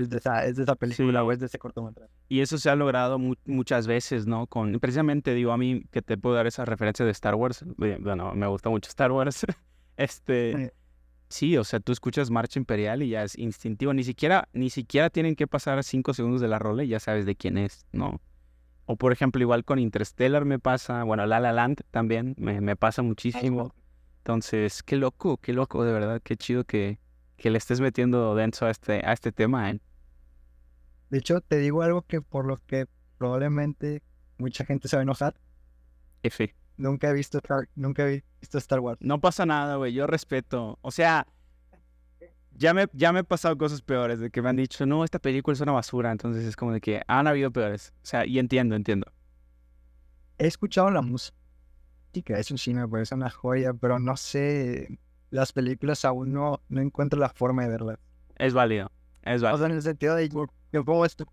es 0.03 0.11
de 0.11 0.19
esa, 0.19 0.45
es 0.45 0.57
de 0.57 0.63
esa 0.65 0.75
película 0.77 1.21
Sí. 1.21 1.27
o 1.27 1.33
es 1.33 1.39
de 1.41 1.47
ese 1.47 1.59
cortometraje. 1.59 2.11
Y 2.29 2.41
eso 2.41 2.59
se 2.59 2.71
ha 2.71 2.77
logrado 2.77 3.19
mu- 3.19 3.35
muchas 3.45 3.87
veces, 3.87 4.27
¿no? 4.27 4.47
Con, 4.47 4.79
precisamente 4.81 5.35
digo 5.35 5.53
a 5.53 5.57
mí 5.59 5.83
que 5.91 6.03
te 6.03 6.17
puedo 6.19 6.35
dar 6.37 6.47
esa 6.47 6.65
referencia 6.65 7.05
de 7.05 7.11
Star 7.13 7.35
Wars. 7.35 7.65
eh, 7.83 7.99
Bueno, 8.01 8.35
me 8.35 8.47
gusta 8.47 8.71
mucho 8.71 8.89
Star 8.89 9.13
Wars. 9.13 9.45
Este, 9.97 10.57
Sí. 10.57 10.71
sí, 11.29 11.57
o 11.57 11.65
sea, 11.65 11.81
tú 11.81 11.91
escuchas 11.93 12.31
Marcha 12.31 12.59
Imperial 12.61 13.03
y 13.03 13.09
ya 13.11 13.25
es 13.25 13.37
instintivo. 13.37 13.93
Ni 13.93 14.05
siquiera, 14.05 14.49
ni 14.53 14.71
siquiera 14.71 15.11
tienen 15.11 15.35
que 15.35 15.47
pasar 15.49 15.83
cinco 15.83 16.15
segundos 16.15 16.41
de 16.41 16.47
la 16.49 16.59
rola 16.61 16.85
y 16.85 16.89
ya 16.89 17.01
sabes 17.01 17.27
de 17.27 17.35
quién 17.35 17.59
es, 17.59 17.85
¿no? 17.93 18.21
O 18.87 18.97
por 18.97 19.13
ejemplo, 19.13 19.43
igual 19.43 19.65
con 19.65 19.79
Interstellar 19.81 20.45
me 20.45 20.59
pasa, 20.61 21.03
bueno, 21.03 21.27
La 21.27 21.41
La 21.41 21.53
Land 21.53 21.81
también 21.91 22.35
me, 22.39 22.61
me 22.61 22.77
pasa 22.77 23.03
muchísimo. 23.03 23.75
Entonces, 24.19 24.83
qué 24.83 24.97
loco, 24.97 25.37
qué 25.39 25.53
loco, 25.53 25.85
de 25.85 25.93
verdad, 25.93 26.21
qué 26.23 26.37
chido 26.37 26.65
que, 26.65 26.99
que 27.37 27.51
le 27.51 27.59
estés 27.59 27.81
metiendo 27.81 28.35
denso 28.35 28.67
a 28.67 28.71
este, 28.71 29.05
a 29.05 29.13
este 29.13 29.33
tema, 29.33 29.71
¿eh? 29.71 29.81
De 31.11 31.19
hecho, 31.19 31.41
te 31.41 31.59
digo 31.59 31.83
algo 31.83 32.03
que 32.03 32.21
por 32.21 32.45
lo 32.47 32.59
que 32.67 32.87
probablemente 33.17 34.03
mucha 34.39 34.65
gente 34.65 34.89
se 34.89 34.97
va 34.97 35.01
a 35.01 35.03
enojar. 35.03 35.35
F. 36.23 36.55
Nunca 36.77 37.11
he 37.11 37.13
visto 37.13 37.39
Star, 37.39 37.69
nunca 37.75 38.07
he 38.09 38.23
visto 38.41 38.59
Star 38.59 38.81
Wars. 38.81 38.99
No 39.01 39.21
pasa 39.21 39.47
nada, 39.47 39.77
güey, 39.77 39.93
yo 39.93 40.07
respeto. 40.07 40.79
O 40.83 40.91
sea, 40.91 41.27
ya 42.53 42.75
me, 42.75 42.87
ya 42.93 43.13
me 43.13 43.21
he 43.21 43.25
pasado 43.25 43.57
cosas 43.59 43.83
peores, 43.83 44.21
de 44.21 44.31
que 44.31 44.43
me 44.43 44.49
han 44.49 44.57
dicho, 44.57 44.85
no, 44.87 45.05
esta 45.05 45.19
película 45.19 45.55
es 45.55 45.61
una 45.61 45.73
basura, 45.73 46.13
entonces 46.13 46.45
es 46.45 46.57
como 46.57 46.73
de 46.73 46.81
que 46.81 47.03
han 47.09 47.27
habido 47.27 47.51
peores. 47.51 47.93
O 48.03 48.07
sea, 48.07 48.27
y 48.27 48.39
entiendo, 48.39 48.77
entiendo. 48.77 49.11
He 50.39 50.47
escuchado 50.47 50.91
la 50.91 51.03
música, 51.03 51.35
eso 52.39 52.57
sí 52.59 52.75
me 52.75 52.87
parece 52.87 53.15
una 53.15 53.31
joya, 53.31 53.75
pero 53.75 53.99
no 53.99 54.17
sé, 54.17 54.99
las 55.31 55.53
películas 55.53 56.05
aún 56.05 56.33
no, 56.33 56.61
no 56.69 56.81
encuentro 56.81 57.19
la 57.19 57.29
forma 57.29 57.63
de 57.65 57.69
verlas. 57.71 57.99
Es 58.37 58.55
válido, 58.55 58.91
es 59.23 59.43
O 59.43 59.45
válido. 59.47 59.59
sea, 59.59 59.67
en 59.67 59.73
el 59.73 59.83
sentido 59.83 60.15
de 60.15 60.29
yo, 60.73 60.85
pongo 60.85 61.05
esto. 61.05 61.27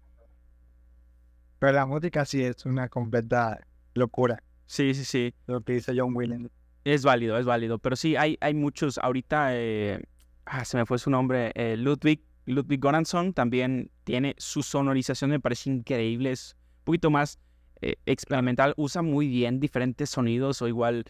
Pero 1.60 1.74
la 1.74 1.86
música 1.86 2.26
sí 2.26 2.44
es 2.44 2.66
una 2.66 2.90
completa 2.90 3.66
locura, 3.94 4.42
Sí, 4.68 4.94
sí, 4.94 5.06
sí. 5.06 5.34
lo 5.48 5.62
que 5.62 5.74
dice 5.74 5.94
John 5.96 6.16
Williams. 6.16 6.50
Es 6.84 7.04
válido, 7.04 7.38
es 7.38 7.46
válido. 7.46 7.80
Pero 7.80 7.96
sí, 7.96 8.16
hay, 8.16 8.38
hay 8.42 8.54
muchos. 8.54 8.98
Ahorita, 8.98 9.50
eh, 9.52 10.04
ah, 10.46 10.66
se 10.66 10.78
me 10.78 10.86
fue 10.86 11.00
su 11.00 11.10
nombre. 11.10 11.52
eh, 11.56 11.78
Ludwig, 11.78 12.22
Ludwig 12.46 12.80
Göransson 12.80 13.34
también 13.34 13.90
tiene 14.04 14.36
su 14.38 14.62
sonorización, 14.64 15.32
me 15.32 15.40
parece 15.40 15.70
increíble. 15.70 16.32
Es 16.32 16.56
un 16.80 16.84
poquito 16.84 17.10
más 17.10 17.40
eh, 17.82 17.96
experimental. 18.06 18.74
Usa 18.78 19.02
muy 19.02 19.28
bien 19.28 19.60
diferentes 19.60 20.10
sonidos. 20.10 20.62
O 20.62 20.68
igual, 20.68 21.06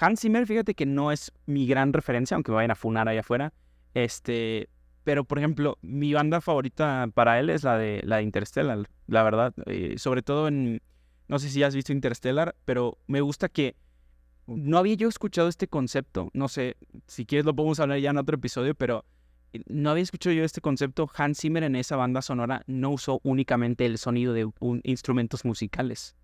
Hans 0.00 0.20
Zimmer, 0.20 0.46
fíjate 0.46 0.74
que 0.74 0.86
no 0.86 1.12
es 1.12 1.32
mi 1.46 1.66
gran 1.66 1.92
referencia, 1.92 2.34
aunque 2.34 2.50
me 2.50 2.56
vayan 2.56 2.70
a 2.72 2.76
funar 2.76 3.08
allá 3.08 3.20
afuera. 3.20 3.52
Este. 3.94 4.68
Pero, 5.04 5.24
por 5.24 5.38
ejemplo, 5.38 5.78
mi 5.82 6.14
banda 6.14 6.40
favorita 6.40 7.08
para 7.14 7.38
él 7.38 7.50
es 7.50 7.62
la 7.62 7.76
de, 7.76 8.00
la 8.04 8.16
de 8.16 8.22
Interstellar, 8.22 8.88
la 9.06 9.22
verdad. 9.22 9.52
eh, 9.66 9.94
sobre 9.98 10.22
todo 10.22 10.48
en. 10.48 10.80
No 11.28 11.38
sé 11.38 11.48
si 11.50 11.62
has 11.62 11.74
visto 11.74 11.92
Interstellar, 11.92 12.54
pero 12.64 12.98
me 13.06 13.20
gusta 13.20 13.48
que 13.48 13.76
no 14.46 14.76
había 14.78 14.94
yo 14.94 15.08
escuchado 15.08 15.48
este 15.48 15.68
concepto. 15.68 16.30
No 16.34 16.48
sé, 16.48 16.76
si 17.06 17.24
quieres 17.24 17.44
lo 17.46 17.54
podemos 17.54 17.80
hablar 17.80 17.98
ya 17.98 18.10
en 18.10 18.18
otro 18.18 18.36
episodio, 18.36 18.74
pero 18.74 19.04
eh, 19.52 19.62
no 19.68 19.90
había 19.90 20.02
escuchado 20.02 20.34
yo 20.34 20.44
este 20.44 20.60
concepto. 20.60 21.10
Hans 21.14 21.38
Zimmer 21.40 21.62
en 21.64 21.76
esa 21.76 21.96
banda 21.96 22.20
sonora 22.22 22.62
no 22.66 22.90
usó 22.90 23.20
únicamente 23.24 23.86
el 23.86 23.96
sonido 23.98 24.32
de 24.34 24.50
un- 24.60 24.80
instrumentos 24.84 25.44
musicales. 25.44 26.14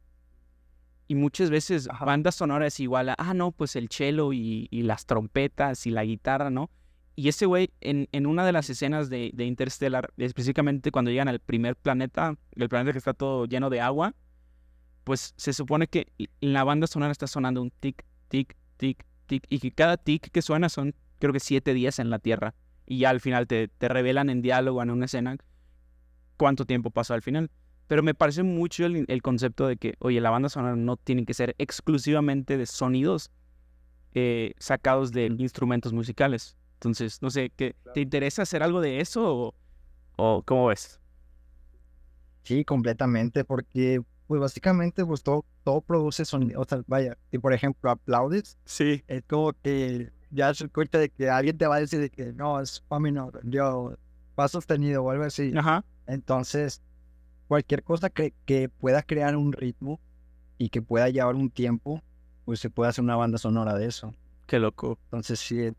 Y 1.08 1.14
muchas 1.16 1.50
veces 1.50 1.88
Ajá. 1.90 2.04
banda 2.04 2.30
sonora 2.30 2.66
es 2.66 2.78
igual 2.78 3.08
a, 3.10 3.14
ah, 3.18 3.34
no, 3.34 3.52
pues 3.52 3.74
el 3.76 3.88
cello 3.88 4.32
y, 4.32 4.68
y 4.70 4.82
las 4.82 5.06
trompetas 5.06 5.86
y 5.86 5.90
la 5.90 6.04
guitarra, 6.04 6.50
¿no? 6.50 6.70
Y 7.16 7.28
ese 7.28 7.46
güey, 7.46 7.70
en, 7.80 8.08
en 8.12 8.26
una 8.26 8.46
de 8.46 8.52
las 8.52 8.70
escenas 8.70 9.10
de, 9.10 9.30
de 9.34 9.44
Interstellar, 9.44 10.12
específicamente 10.16 10.90
cuando 10.90 11.10
llegan 11.10 11.28
al 11.28 11.40
primer 11.40 11.76
planeta, 11.76 12.36
el 12.52 12.68
planeta 12.68 12.92
que 12.92 12.98
está 12.98 13.14
todo 13.14 13.46
lleno 13.46 13.68
de 13.68 13.80
agua, 13.80 14.14
pues 15.04 15.34
se 15.36 15.52
supone 15.52 15.86
que 15.86 16.06
la 16.40 16.64
banda 16.64 16.86
sonora 16.86 17.12
está 17.12 17.26
sonando 17.26 17.62
un 17.62 17.70
tic, 17.70 18.04
tic, 18.28 18.56
tic, 18.76 19.04
tic, 19.26 19.44
y 19.48 19.58
que 19.58 19.72
cada 19.72 19.96
tic 19.96 20.30
que 20.30 20.42
suena 20.42 20.68
son, 20.68 20.94
creo 21.18 21.32
que 21.32 21.40
siete 21.40 21.74
días 21.74 21.98
en 21.98 22.10
la 22.10 22.18
Tierra. 22.18 22.54
Y 22.86 22.98
ya 22.98 23.10
al 23.10 23.20
final 23.20 23.46
te, 23.46 23.68
te 23.68 23.88
revelan 23.88 24.30
en 24.30 24.42
diálogo, 24.42 24.82
en 24.82 24.90
una 24.90 25.04
escena, 25.04 25.36
cuánto 26.36 26.64
tiempo 26.64 26.90
pasó 26.90 27.14
al 27.14 27.22
final. 27.22 27.50
Pero 27.86 28.02
me 28.02 28.14
parece 28.14 28.42
mucho 28.42 28.86
el, 28.86 29.04
el 29.08 29.22
concepto 29.22 29.66
de 29.66 29.76
que, 29.76 29.94
oye, 29.98 30.20
la 30.20 30.30
banda 30.30 30.48
sonora 30.48 30.76
no 30.76 30.96
tiene 30.96 31.24
que 31.24 31.34
ser 31.34 31.54
exclusivamente 31.58 32.56
de 32.56 32.66
sonidos 32.66 33.30
eh, 34.14 34.54
sacados 34.58 35.12
de 35.12 35.26
instrumentos 35.26 35.92
musicales. 35.92 36.56
Entonces, 36.80 37.20
no 37.20 37.28
sé, 37.28 37.50
¿qué, 37.54 37.76
¿te 37.92 38.00
interesa 38.00 38.40
hacer 38.40 38.62
algo 38.62 38.80
de 38.80 39.00
eso 39.02 39.22
o, 39.36 39.54
o 40.16 40.42
cómo 40.42 40.68
ves? 40.68 40.98
Sí, 42.42 42.64
completamente, 42.64 43.44
porque 43.44 44.00
pues 44.26 44.40
básicamente 44.40 45.04
pues 45.04 45.22
todo, 45.22 45.44
todo 45.62 45.82
produce 45.82 46.24
sonido, 46.24 46.58
o 46.58 46.64
sea, 46.64 46.80
vaya, 46.86 47.18
y 47.30 47.36
por 47.36 47.52
ejemplo 47.52 47.90
aplaudes, 47.90 48.56
Sí. 48.64 49.04
es 49.08 49.22
como 49.28 49.52
que 49.52 50.10
ya 50.30 50.54
se 50.54 50.70
cuenta 50.70 50.98
de 50.98 51.10
que 51.10 51.28
alguien 51.28 51.58
te 51.58 51.66
va 51.66 51.76
a 51.76 51.80
decir 51.80 52.00
de 52.00 52.08
que 52.08 52.32
no, 52.32 52.58
es 52.58 52.82
fa 52.88 52.98
menor, 52.98 53.40
yo, 53.44 53.92
fa 54.34 54.48
sostenido 54.48 55.04
o 55.04 55.10
algo 55.10 55.24
así. 55.24 55.52
Ajá. 55.54 55.84
Entonces, 56.06 56.80
cualquier 57.46 57.82
cosa 57.82 58.08
que, 58.08 58.32
que 58.46 58.70
pueda 58.70 59.02
crear 59.02 59.36
un 59.36 59.52
ritmo 59.52 60.00
y 60.56 60.70
que 60.70 60.80
pueda 60.80 61.10
llevar 61.10 61.34
un 61.34 61.50
tiempo, 61.50 62.00
pues 62.46 62.58
se 62.58 62.70
puede 62.70 62.88
hacer 62.88 63.04
una 63.04 63.16
banda 63.16 63.36
sonora 63.36 63.74
de 63.74 63.84
eso. 63.86 64.14
Qué 64.46 64.58
loco. 64.58 64.98
Entonces, 65.04 65.40
sí, 65.40 65.72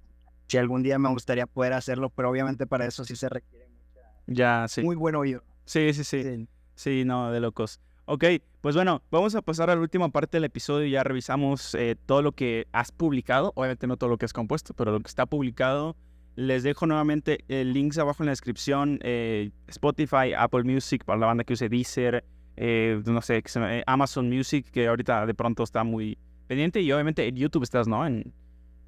si 0.52 0.58
algún 0.58 0.84
día 0.84 1.00
me 1.00 1.08
gustaría 1.10 1.48
poder 1.48 1.72
hacerlo, 1.74 2.10
pero 2.10 2.30
obviamente 2.30 2.68
para 2.68 2.86
eso 2.86 3.06
sí 3.06 3.16
se 3.16 3.30
requiere 3.30 3.68
mucha- 3.70 4.02
Ya, 4.28 4.66
sí. 4.68 4.82
muy 4.84 4.98
buen 4.98 5.16
oído. 5.16 5.44
Sí, 5.64 5.94
sí, 5.94 6.04
sí. 6.04 6.48
Sí, 6.76 7.04
no, 7.06 7.32
de 7.32 7.40
locos. 7.40 7.80
Ok, 8.06 8.26
pues 8.60 8.76
bueno, 8.76 9.02
vamos 9.12 9.34
a 9.36 9.42
pasar 9.42 9.70
a 9.70 9.76
la 9.76 9.82
última 9.82 10.10
parte 10.10 10.36
del 10.38 10.44
episodio. 10.44 10.88
Ya 10.88 11.04
revisamos 11.04 11.74
eh, 11.76 11.96
todo 12.06 12.22
lo 12.22 12.34
que 12.34 12.68
has 12.74 12.92
publicado. 12.92 13.54
Obviamente 13.56 13.88
no 13.88 13.96
todo 13.96 14.10
lo 14.10 14.18
que 14.18 14.26
has 14.26 14.34
compuesto, 14.34 14.74
pero 14.74 14.92
lo 14.92 15.00
que 15.00 15.08
está 15.08 15.26
publicado. 15.26 15.96
Les 16.36 16.64
dejo 16.64 16.86
nuevamente 16.88 17.46
el 17.48 17.72
links 17.72 17.98
abajo 17.98 18.24
en 18.24 18.26
la 18.26 18.32
descripción. 18.32 19.00
eh, 19.04 19.52
Spotify, 19.68 20.34
Apple 20.38 20.64
Music 20.64 21.06
para 21.06 21.20
la 21.20 21.28
banda 21.28 21.44
que 21.46 21.54
use 21.54 21.70
Deezer, 21.70 22.26
eh, 22.58 23.02
no 23.06 23.22
sé, 23.22 23.42
eh, 23.56 23.84
Amazon 23.88 24.28
Music, 24.30 24.70
que 24.72 24.88
ahorita 24.88 25.26
de 25.26 25.34
pronto 25.34 25.64
está 25.64 25.84
muy 25.86 26.18
pendiente. 26.48 26.82
Y 26.82 26.92
obviamente 26.92 27.26
en 27.26 27.36
YouTube 27.38 27.64
estás, 27.64 27.88
¿no? 27.88 28.06
En, 28.06 28.34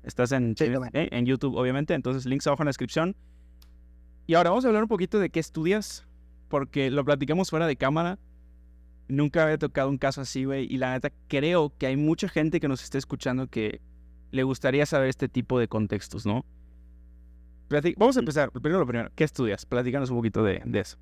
estás 0.03 0.31
en, 0.31 0.55
Sí, 0.57 0.69
también. 0.69 0.91
eh, 0.93 1.09
en 1.11 1.25
YouTube, 1.25 1.55
obviamente. 1.55 1.93
Entonces, 1.93 2.25
links 2.25 2.47
abajo 2.47 2.63
en 2.63 2.65
la 2.65 2.69
descripción. 2.69 3.15
Y 4.27 4.35
ahora 4.35 4.51
vamos 4.51 4.65
a 4.65 4.69
hablar 4.69 4.83
un 4.83 4.89
poquito 4.89 5.19
de 5.19 5.29
qué 5.29 5.39
estudias, 5.39 6.07
porque 6.49 6.89
lo 6.89 7.03
platicamos 7.03 7.49
fuera 7.49 7.67
de 7.67 7.75
cámara. 7.75 8.19
Nunca 9.07 9.43
había 9.43 9.57
tocado 9.57 9.89
un 9.89 9.97
caso 9.97 10.21
así, 10.21 10.45
güey. 10.45 10.65
Y 10.73 10.77
la 10.77 10.91
neta, 10.91 11.11
creo 11.27 11.73
que 11.77 11.87
hay 11.87 11.97
mucha 11.97 12.29
gente 12.29 12.59
que 12.59 12.67
nos 12.67 12.83
está 12.83 12.97
escuchando 12.97 13.47
que 13.47 13.81
le 14.31 14.43
gustaría 14.43 14.85
saber 14.85 15.09
este 15.09 15.27
tipo 15.29 15.59
de 15.59 15.67
contextos, 15.67 16.25
¿no? 16.25 16.45
Vamos 17.97 18.17
a 18.17 18.19
empezar. 18.19 18.51
Primero 18.51 18.79
lo 18.79 18.85
primero. 18.87 19.09
¿Qué 19.15 19.23
estudias? 19.23 19.65
Platícanos 19.65 20.09
un 20.09 20.17
poquito 20.17 20.43
de, 20.43 20.61
de 20.65 20.79
eso. 20.79 20.97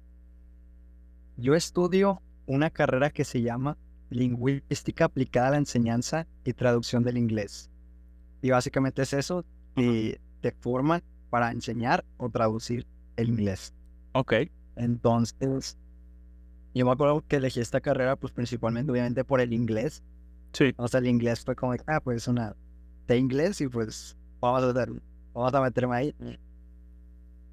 Yo 1.38 1.56
estudio 1.56 2.22
una 2.46 2.70
carrera 2.70 3.10
que 3.10 3.24
se 3.24 3.42
llama 3.42 3.78
Lingüística 4.10 5.06
aplicada 5.06 5.48
a 5.48 5.52
la 5.52 5.58
enseñanza 5.58 6.28
y 6.44 6.54
traducción 6.54 7.04
del 7.04 7.18
inglés. 7.18 7.71
Y 8.42 8.50
básicamente 8.50 9.04
es 9.04 9.14
eso, 9.14 9.46
y 9.76 10.16
te 10.42 10.52
forman 10.52 11.02
para 11.30 11.52
enseñar 11.52 12.04
o 12.18 12.30
traducir 12.30 12.86
el 13.16 13.30
inglés. 13.30 13.74
Ok. 14.14 14.34
Entonces, 14.76 15.78
yo 16.74 16.86
me 16.86 16.92
acuerdo 16.92 17.24
que 17.28 17.38
elegí 17.38 17.60
esta 17.60 17.82
carrera, 17.82 18.16
pues 18.16 18.34
principalmente, 18.34 18.92
obviamente, 18.92 19.24
por 19.24 19.42
el 19.42 19.54
inglés. 19.54 20.04
Sí. 20.54 20.74
O 20.78 20.88
sea, 20.88 21.00
el 21.00 21.08
inglés 21.08 21.44
fue 21.44 21.56
como, 21.56 21.74
ah, 21.88 22.02
pues 22.02 22.28
una 22.28 22.56
de 23.08 23.18
inglés 23.18 23.62
y 23.62 23.68
pues 23.68 24.18
vamos 24.40 24.64
a, 24.64 24.70
hacer, 24.70 24.92
vamos 25.34 25.54
a 25.54 25.62
meterme 25.62 25.96
ahí. 25.96 26.16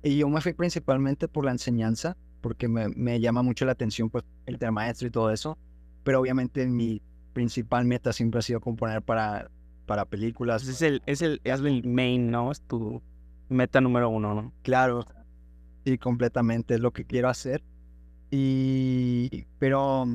Y 0.03 0.18
yo 0.18 0.28
me 0.28 0.41
fui 0.41 0.53
principalmente 0.53 1.28
por 1.28 1.45
la 1.45 1.53
enseñanza, 1.53 2.16
porque 2.41 2.68
me, 2.68 2.89
me 2.89 3.20
llama 3.20 3.43
mucho 3.43 3.64
la 3.64 3.72
atención, 3.72 4.11
pues, 4.11 4.24
el 4.47 4.59
tema 4.59 4.72
maestro 4.72 5.09
y 5.09 5.11
todo 5.11 5.30
eso. 5.30 5.59
Pero 6.05 6.20
obviamente 6.20 6.66
mi 6.66 7.03
principal 7.32 7.84
meta 7.84 8.12
siempre 8.12 8.39
ha 8.39 8.43
sido 8.43 8.61
componer 8.61 9.03
para, 9.03 9.51
para 9.89 10.05
películas. 10.05 10.68
Es 10.68 10.82
el, 10.82 11.03
es 11.07 11.22
el, 11.22 11.41
es 11.43 11.61
el 11.61 11.82
main, 11.84 12.30
¿no? 12.30 12.53
Es 12.53 12.61
tu 12.61 13.03
meta 13.49 13.80
número 13.80 14.09
uno, 14.11 14.34
¿no? 14.34 14.53
Claro, 14.62 15.05
sí, 15.84 15.99
completamente 15.99 16.74
es 16.74 16.80
lo 16.80 16.93
que 16.93 17.05
quiero 17.05 17.28
hacer. 17.28 17.64
Y, 18.30 19.47
pero 19.59 20.07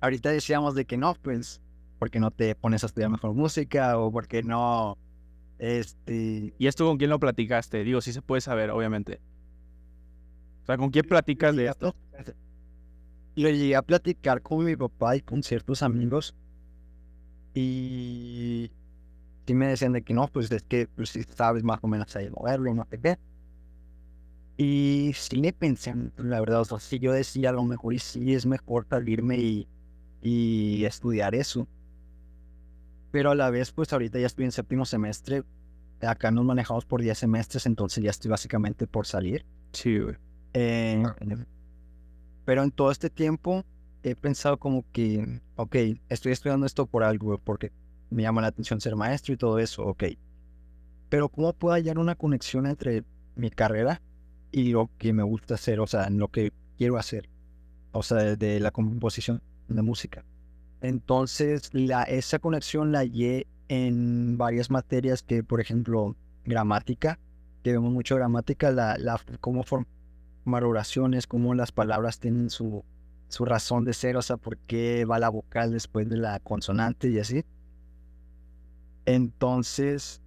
ahorita 0.00 0.30
decíamos 0.30 0.74
de 0.74 0.86
que 0.86 0.96
no, 0.96 1.14
pues, 1.20 1.60
porque 1.98 2.20
no 2.20 2.30
te 2.30 2.54
pones 2.54 2.84
a 2.84 2.86
estudiar 2.86 3.10
mejor 3.10 3.34
música 3.34 3.98
o 3.98 4.10
porque 4.10 4.42
no, 4.42 4.96
este, 5.58 6.54
¿Y 6.58 6.66
esto 6.66 6.86
con 6.86 6.98
quién 6.98 7.10
lo 7.10 7.18
platicaste? 7.18 7.84
Digo, 7.84 8.00
sí 8.00 8.12
se 8.12 8.22
puede 8.22 8.40
saber, 8.40 8.70
obviamente. 8.70 9.20
O 10.62 10.66
sea, 10.66 10.76
¿con 10.76 10.90
quién 10.90 11.06
platicas 11.06 11.54
de 11.56 11.66
esto? 11.66 11.94
Lo 13.36 13.50
llegué 13.50 13.76
a 13.76 13.82
platicar 13.82 14.42
con 14.42 14.64
mi 14.64 14.76
papá 14.76 15.16
y 15.16 15.20
con 15.20 15.42
ciertos 15.42 15.82
amigos. 15.82 16.34
Y 17.54 18.70
sí 19.46 19.54
me 19.54 19.66
decían 19.66 19.92
de 19.92 20.02
que 20.02 20.14
no, 20.14 20.28
pues 20.28 20.50
es 20.50 20.62
que 20.62 20.88
pues, 20.88 21.10
sí 21.10 21.22
sabes 21.22 21.62
más 21.64 21.78
o 21.82 21.88
menos 21.88 22.14
ahí 22.16 22.30
moverlo, 22.30 22.74
no 22.74 22.86
sé 22.90 22.98
qué. 22.98 23.18
Y 24.56 25.12
sí 25.14 25.40
me 25.40 25.52
pensé, 25.52 25.94
la 26.16 26.40
verdad, 26.40 26.60
o 26.60 26.64
sea, 26.64 26.78
sí 26.78 26.98
yo 26.98 27.12
decía 27.12 27.50
a 27.50 27.52
lo 27.52 27.64
mejor 27.64 27.94
y 27.94 27.98
sí 27.98 28.34
es 28.34 28.46
mejor 28.46 28.86
salirme 28.88 29.36
y, 29.38 29.68
y 30.22 30.84
estudiar 30.84 31.34
eso. 31.34 31.66
Pero 33.10 33.30
a 33.30 33.34
la 33.34 33.50
vez, 33.50 33.72
pues 33.72 33.92
ahorita 33.92 34.18
ya 34.18 34.26
estoy 34.26 34.44
en 34.44 34.52
séptimo 34.52 34.84
semestre. 34.84 35.42
Acá 36.00 36.30
nos 36.30 36.44
manejamos 36.44 36.84
por 36.84 37.00
10 37.00 37.16
semestres, 37.16 37.66
entonces 37.66 38.02
ya 38.02 38.10
estoy 38.10 38.30
básicamente 38.30 38.86
por 38.86 39.06
salir. 39.06 39.44
Sí, 39.72 39.98
güey. 39.98 40.16
Eh, 40.52 41.02
pero 42.44 42.62
en 42.62 42.70
todo 42.70 42.90
este 42.90 43.10
tiempo 43.10 43.64
he 44.02 44.14
pensado 44.14 44.58
como 44.58 44.84
que, 44.92 45.40
ok, 45.56 45.76
estoy 46.08 46.32
estudiando 46.32 46.66
esto 46.66 46.86
por 46.86 47.02
algo, 47.04 47.38
porque 47.38 47.72
me 48.14 48.22
llama 48.22 48.40
la 48.40 48.48
atención 48.48 48.80
ser 48.80 48.96
maestro 48.96 49.34
y 49.34 49.36
todo 49.36 49.58
eso, 49.58 49.84
ok. 49.84 50.04
Pero 51.08 51.28
¿cómo 51.28 51.52
puedo 51.52 51.74
hallar 51.74 51.98
una 51.98 52.14
conexión 52.14 52.66
entre 52.66 53.04
mi 53.34 53.50
carrera 53.50 54.00
y 54.52 54.70
lo 54.70 54.88
que 54.98 55.12
me 55.12 55.22
gusta 55.22 55.54
hacer, 55.54 55.80
o 55.80 55.86
sea, 55.86 56.06
en 56.06 56.18
lo 56.18 56.28
que 56.28 56.52
quiero 56.78 56.96
hacer, 56.96 57.28
o 57.92 58.02
sea, 58.02 58.18
de, 58.18 58.36
de 58.36 58.60
la 58.60 58.70
composición 58.70 59.42
de 59.68 59.82
música? 59.82 60.24
Entonces, 60.80 61.70
la, 61.72 62.04
esa 62.04 62.38
conexión 62.38 62.92
la 62.92 63.00
hallé 63.00 63.46
en 63.68 64.38
varias 64.38 64.70
materias 64.70 65.22
que, 65.22 65.42
por 65.42 65.60
ejemplo, 65.60 66.14
gramática, 66.44 67.18
que 67.62 67.72
vemos 67.72 67.92
mucho 67.92 68.14
gramática, 68.14 68.70
la, 68.70 68.96
la, 68.98 69.20
cómo 69.40 69.64
formar 69.64 70.64
oraciones, 70.64 71.26
cómo 71.26 71.54
las 71.54 71.72
palabras 71.72 72.20
tienen 72.20 72.50
su, 72.50 72.84
su 73.28 73.44
razón 73.44 73.84
de 73.84 73.94
ser, 73.94 74.16
o 74.16 74.22
sea, 74.22 74.36
por 74.36 74.56
qué 74.58 75.04
va 75.04 75.18
la 75.18 75.30
vocal 75.30 75.72
después 75.72 76.08
de 76.08 76.18
la 76.18 76.38
consonante 76.40 77.08
y 77.08 77.18
así. 77.18 77.44
Entonces, 79.06 80.22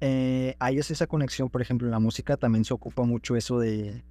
eh, 0.00 0.56
ahí 0.58 0.78
es 0.78 0.90
esa 0.90 1.06
conexión, 1.06 1.50
por 1.50 1.62
ejemplo, 1.62 1.86
en 1.86 1.92
la 1.92 1.98
música 1.98 2.36
también 2.36 2.64
se 2.64 2.74
ocupa 2.74 3.02
mucho 3.02 3.36
eso 3.36 3.58
de 3.58 4.04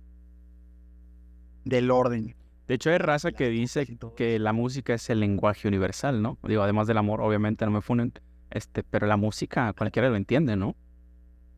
del 1.66 1.92
orden. 1.92 2.36
De 2.68 2.76
hecho, 2.76 2.92
hay 2.92 3.00
raza 3.00 3.32
que 3.32 3.50
dice 3.50 3.88
que 4.16 4.38
la 4.38 4.54
música 4.54 4.94
es 4.94 5.10
el 5.10 5.20
lenguaje 5.20 5.68
universal, 5.68 6.22
¿no? 6.22 6.38
Digo, 6.44 6.62
además 6.62 6.88
del 6.88 6.98
amor, 6.98 7.22
obviamente, 7.22 7.66
no 7.66 7.72
me 7.72 7.82
funen. 7.82 8.14
Este, 8.52 8.84
pero 8.84 9.08
la 9.08 9.18
música 9.18 9.74
cualquiera 9.74 10.10
lo 10.10 10.16
entiende, 10.16 10.56
¿no? 10.56 10.76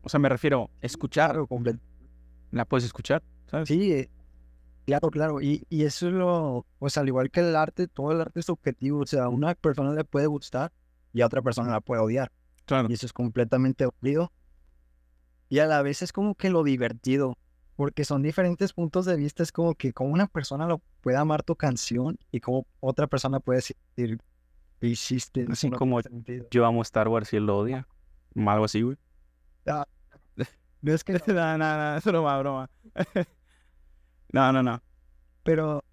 O 0.02 0.08
sea, 0.08 0.20
me 0.20 0.28
refiero, 0.28 0.70
escuchar, 0.80 1.32
Claro, 1.32 1.48
la 2.50 2.64
puedes 2.64 2.84
escuchar, 2.84 3.22
¿sabes? 3.46 3.68
Sí, 3.68 3.92
eh, 3.92 4.10
claro, 4.86 5.10
claro. 5.10 5.40
Y, 5.40 5.66
y 5.68 5.84
eso 5.84 6.08
es 6.08 6.14
lo, 6.14 6.66
pues 6.78 6.96
al 6.98 7.08
igual 7.08 7.30
que 7.30 7.40
el 7.40 7.56
arte, 7.56 7.88
todo 7.88 8.12
el 8.12 8.20
arte 8.20 8.40
es 8.40 8.46
subjetivo. 8.46 9.00
O 9.00 9.06
sea, 9.06 9.24
a 9.24 9.28
una 9.28 9.54
persona 9.54 9.92
le 9.92 10.04
puede 10.04 10.26
gustar 10.26 10.72
y 11.12 11.20
a 11.20 11.26
otra 11.26 11.42
persona 11.42 11.70
la 11.70 11.80
puede 11.80 12.02
odiar. 12.02 12.30
Claro. 12.72 12.88
Y 12.88 12.94
eso 12.94 13.04
es 13.04 13.12
completamente 13.12 13.86
válido. 14.00 14.32
Y 15.50 15.58
a 15.58 15.66
la 15.66 15.82
vez 15.82 16.00
es 16.00 16.10
como 16.10 16.34
que 16.34 16.48
lo 16.48 16.64
divertido, 16.64 17.36
porque 17.76 18.06
son 18.06 18.22
diferentes 18.22 18.72
puntos 18.72 19.04
de 19.04 19.16
vista. 19.16 19.42
Es 19.42 19.52
como 19.52 19.74
que 19.74 19.92
como 19.92 20.10
una 20.10 20.26
persona 20.26 20.66
lo 20.66 20.80
puede 21.02 21.18
amar 21.18 21.42
tu 21.42 21.54
canción 21.54 22.18
y 22.30 22.40
como 22.40 22.66
otra 22.80 23.06
persona 23.06 23.40
puede 23.40 23.58
decir, 23.58 23.76
¿qué 24.80 24.86
hiciste? 24.86 25.46
Así 25.50 25.68
no 25.68 25.76
como 25.76 26.00
tiene 26.00 26.16
sentido". 26.16 26.46
Yo 26.50 26.64
amo 26.64 26.80
Star 26.80 27.08
Wars 27.08 27.30
y 27.34 27.36
él 27.36 27.44
lo 27.44 27.58
odia. 27.58 27.86
Algo 28.34 28.64
así, 28.64 28.80
güey. 28.80 28.96
No 30.80 30.92
es 30.94 31.04
que 31.04 31.12
no, 31.26 31.58
no, 31.58 31.76
no, 31.76 31.96
es 31.98 32.04
broma, 32.04 32.38
broma. 32.38 32.70
no, 34.32 34.50
no, 34.52 34.62
no. 34.62 34.82
pero 35.42 35.84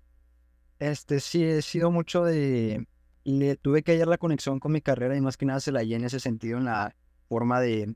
este 0.80 1.19
sí 1.19 1.43
he 1.43 1.61
sido 1.61 1.91
mucho 1.91 2.23
de 2.23 2.88
le 3.38 3.55
tuve 3.55 3.84
que 3.84 3.91
hallar 3.91 4.07
la 4.07 4.17
conexión 4.17 4.59
con 4.59 4.71
mi 4.71 4.82
carrera 4.82 5.15
y 5.15 5.21
más 5.21 5.38
que 5.38 5.45
nada 5.45 5.59
se 5.59 5.71
la 5.71 5.80
hallé 5.80 5.95
en 5.95 6.03
ese 6.03 6.19
sentido 6.19 6.57
en 6.57 6.65
la 6.65 6.95
forma 7.27 7.59
de 7.59 7.95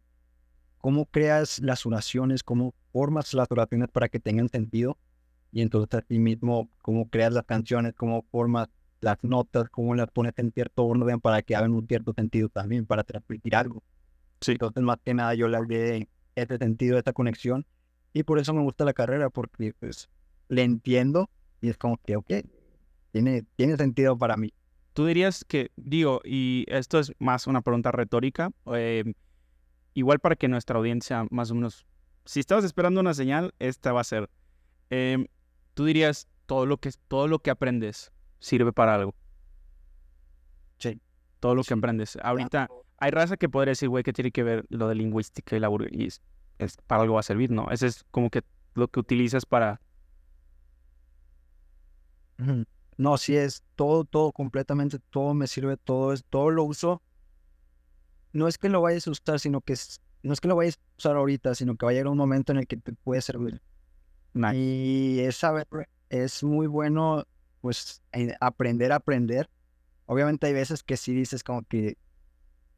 cómo 0.78 1.06
creas 1.06 1.60
las 1.60 1.86
oraciones, 1.86 2.44
cómo 2.44 2.74
formas 2.92 3.34
las 3.34 3.50
oraciones 3.50 3.90
para 3.90 4.10
que 4.10 4.20
tengan 4.20 4.50
sentido 4.50 4.98
y 5.52 5.62
entonces 5.62 6.00
a 6.00 6.02
ti 6.02 6.20
mismo 6.20 6.70
cómo 6.82 7.10
creas 7.10 7.34
las 7.34 7.46
canciones, 7.46 7.94
cómo 7.96 8.24
formas 8.32 8.70
las 9.02 9.18
notas, 9.24 9.70
cómo 9.70 9.96
las 9.96 10.08
pones 10.12 10.34
en 10.38 10.52
cierto 10.52 10.86
orden 10.86 11.20
para 11.20 11.42
que 11.42 11.56
hagan 11.56 11.74
un 11.74 11.88
cierto 11.88 12.14
sentido 12.14 12.50
también, 12.50 12.86
para 12.86 13.04
transmitir 13.04 13.56
algo. 13.56 13.84
Sí. 14.42 14.54
Entonces 14.54 14.84
más 14.84 14.98
que 15.04 15.14
nada 15.14 15.34
yo 15.36 15.48
le 15.48 15.58
hallé 15.58 16.10
este 16.36 16.58
sentido, 16.58 16.98
esta 16.98 17.14
conexión 17.14 17.66
y 18.14 18.24
por 18.24 18.40
eso 18.40 18.54
me 18.54 18.62
gusta 18.62 18.86
la 18.86 18.94
carrera 18.94 19.30
porque 19.30 19.74
pues 19.80 20.10
le 20.50 20.64
entiendo 20.64 21.30
y 21.62 21.70
es 21.70 21.78
como 21.78 21.98
que, 21.98 22.18
ok, 22.18 22.32
tiene, 23.12 23.46
tiene 23.56 23.78
sentido 23.78 24.18
para 24.18 24.38
mí. 24.38 24.54
Tú 24.94 25.06
dirías 25.06 25.44
que, 25.46 25.72
digo, 25.76 26.22
y 26.24 26.66
esto 26.68 27.00
es 27.00 27.14
más 27.20 27.48
una 27.48 27.62
pregunta 27.62 27.92
retórica, 27.92 28.52
eh, 28.74 29.14
igual 29.96 30.20
para 30.20 30.36
que 30.36 30.48
nuestra 30.48 30.78
audiencia 30.78 31.26
más 31.32 31.50
o 31.52 31.56
menos, 31.56 31.86
si 32.26 32.40
estabas 32.40 32.64
esperando 32.64 33.00
una 33.02 33.14
señal, 33.14 33.54
esta 33.60 33.92
va 33.92 34.02
a 34.02 34.06
ser. 34.06 34.30
Eh, 34.90 35.26
Tú 35.74 35.86
dirías, 35.86 36.28
todo 36.46 36.68
lo 36.68 36.78
que, 36.78 36.92
todo 37.08 37.28
lo 37.28 37.40
que 37.40 37.50
aprendes 37.50 38.12
sirve 38.40 38.72
para 38.72 38.94
algo. 38.94 39.16
Sí. 40.78 41.02
Todo 41.40 41.56
lo 41.56 41.64
que 41.64 41.74
aprendes. 41.74 42.18
Ahorita 42.22 42.70
hay 43.00 43.10
raza 43.12 43.38
que 43.38 43.50
podría 43.50 43.72
decir, 43.72 43.90
güey, 43.90 44.04
que 44.04 44.14
tiene 44.14 44.32
que 44.32 44.44
ver 44.44 44.66
lo 44.70 44.88
de 44.88 44.94
lingüística 44.96 45.56
y 45.56 45.60
la 45.60 45.70
y 45.90 46.06
es, 46.06 46.22
es- 46.60 46.78
para 46.86 47.02
algo 47.02 47.16
va 47.16 47.22
a 47.22 47.24
servir, 47.24 47.50
¿no? 47.50 47.72
Ese 47.72 47.88
es 47.88 48.04
como 48.12 48.30
que 48.30 48.44
lo 48.76 48.88
que 48.88 49.00
utilizas 49.00 49.46
para... 49.48 49.82
No, 52.98 53.18
sí 53.18 53.36
es 53.36 53.64
todo, 53.76 54.06
todo, 54.06 54.32
completamente, 54.32 55.00
todo 55.10 55.34
me 55.34 55.48
sirve, 55.48 55.78
todo 55.78 56.14
es, 56.14 56.24
todo 56.30 56.50
lo 56.50 56.64
uso. 56.64 57.02
No 58.32 58.48
es 58.48 58.58
que 58.58 58.70
lo 58.70 58.82
vayas 58.82 59.08
a 59.08 59.12
usar, 59.12 59.40
sino 59.40 59.62
que 59.62 59.74
es, 59.74 60.02
no 60.24 60.34
es 60.34 60.42
que 60.42 60.48
lo 60.48 60.56
vayas 60.56 60.78
a 60.78 60.98
usar 60.98 61.16
ahorita, 61.16 61.56
sino 61.56 61.76
que 61.76 61.86
va 61.86 61.92
a 61.92 61.94
llegar 61.94 62.08
un 62.08 62.18
momento 62.18 62.52
en 62.52 62.60
el 62.60 62.68
que 62.68 62.78
te 62.78 62.94
puede 62.94 63.22
servir. 63.22 63.62
Nice. 64.34 64.56
Y 64.56 65.20
es 65.20 65.36
saber, 65.38 65.68
es 66.10 66.44
muy 66.44 66.68
bueno, 66.68 67.26
pues, 67.62 68.02
aprender 68.40 68.92
a 68.92 68.96
aprender. 68.96 69.50
Obviamente 70.06 70.48
hay 70.48 70.54
veces 70.54 70.84
que 70.84 70.98
sí 70.98 71.14
dices 71.14 71.44
como 71.44 71.64
que 71.64 71.98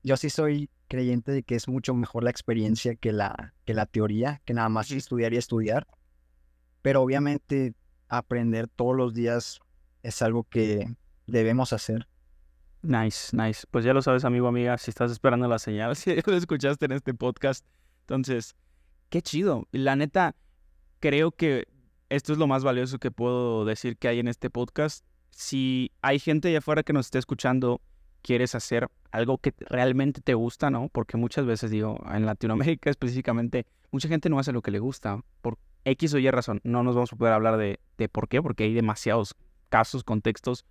yo 0.04 0.18
sí 0.18 0.30
soy 0.30 0.70
creyente 0.88 1.32
de 1.32 1.44
que 1.44 1.56
es 1.56 1.68
mucho 1.68 1.94
mejor 1.94 2.24
la 2.24 2.30
experiencia 2.30 2.96
que 2.96 3.12
la, 3.12 3.54
que 3.66 3.74
la 3.74 3.86
teoría, 3.86 4.42
que 4.46 4.54
nada 4.54 4.70
más 4.70 4.92
estudiar 4.92 5.34
y 5.34 5.38
estudiar. 5.38 5.88
Pero 6.82 7.02
obviamente 7.02 7.74
aprender 8.08 8.68
todos 8.68 8.96
los 8.96 9.14
días 9.14 9.60
es 10.06 10.22
algo 10.22 10.44
que 10.44 10.96
debemos 11.26 11.74
hacer. 11.74 12.08
Nice, 12.84 13.36
nice. 13.36 13.66
Pues 13.72 13.84
ya 13.84 13.94
lo 13.94 14.04
sabes, 14.04 14.24
amigo, 14.24 14.48
amiga, 14.48 14.78
si 14.78 14.92
estás 14.92 15.12
esperando 15.12 15.48
la 15.48 15.58
señal, 15.58 15.96
si 15.96 16.16
lo 16.16 16.36
escuchaste 16.36 16.86
en 16.86 16.92
este 16.92 17.14
podcast. 17.14 17.66
Entonces, 18.02 18.56
qué 19.10 19.24
chido. 19.24 19.68
La 19.72 19.96
neta, 19.96 20.36
creo 21.00 21.32
que 21.32 21.68
esto 22.10 22.34
es 22.34 22.38
lo 22.38 22.46
más 22.46 22.64
valioso 22.64 23.00
que 23.00 23.10
puedo 23.10 23.66
decir 23.66 23.98
que 23.98 24.08
hay 24.08 24.20
en 24.20 24.28
este 24.28 24.52
podcast. 24.52 25.04
Si 25.32 25.92
hay 26.02 26.20
gente 26.20 26.50
allá 26.50 26.60
afuera 26.60 26.84
que 26.84 26.94
nos 26.94 27.08
esté 27.08 27.18
escuchando, 27.18 27.82
quieres 28.22 28.54
hacer 28.54 28.88
algo 29.12 29.40
que 29.40 29.56
realmente 29.60 30.22
te 30.22 30.36
gusta, 30.36 30.70
¿no? 30.70 30.90
Porque 30.90 31.18
muchas 31.18 31.48
veces, 31.48 31.72
digo, 31.72 32.00
en 32.14 32.28
Latinoamérica 32.28 32.90
específicamente, 32.92 33.66
mucha 33.90 34.08
gente 34.08 34.30
no 34.30 34.38
hace 34.38 34.52
lo 34.52 34.62
que 34.62 34.70
le 34.70 34.80
gusta. 34.80 35.22
Por 35.42 35.58
X 35.84 36.14
o 36.14 36.20
Y 36.20 36.30
razón. 36.30 36.62
No 36.64 36.84
nos 36.84 36.94
vamos 36.94 37.12
a 37.12 37.16
poder 37.16 37.34
hablar 37.34 37.58
de, 37.58 37.80
de 37.98 38.08
por 38.08 38.28
qué, 38.28 38.44
porque 38.44 38.66
hay 38.66 38.74
demasiados 38.76 39.36
casos, 39.70 40.04
contextos. 40.04 40.66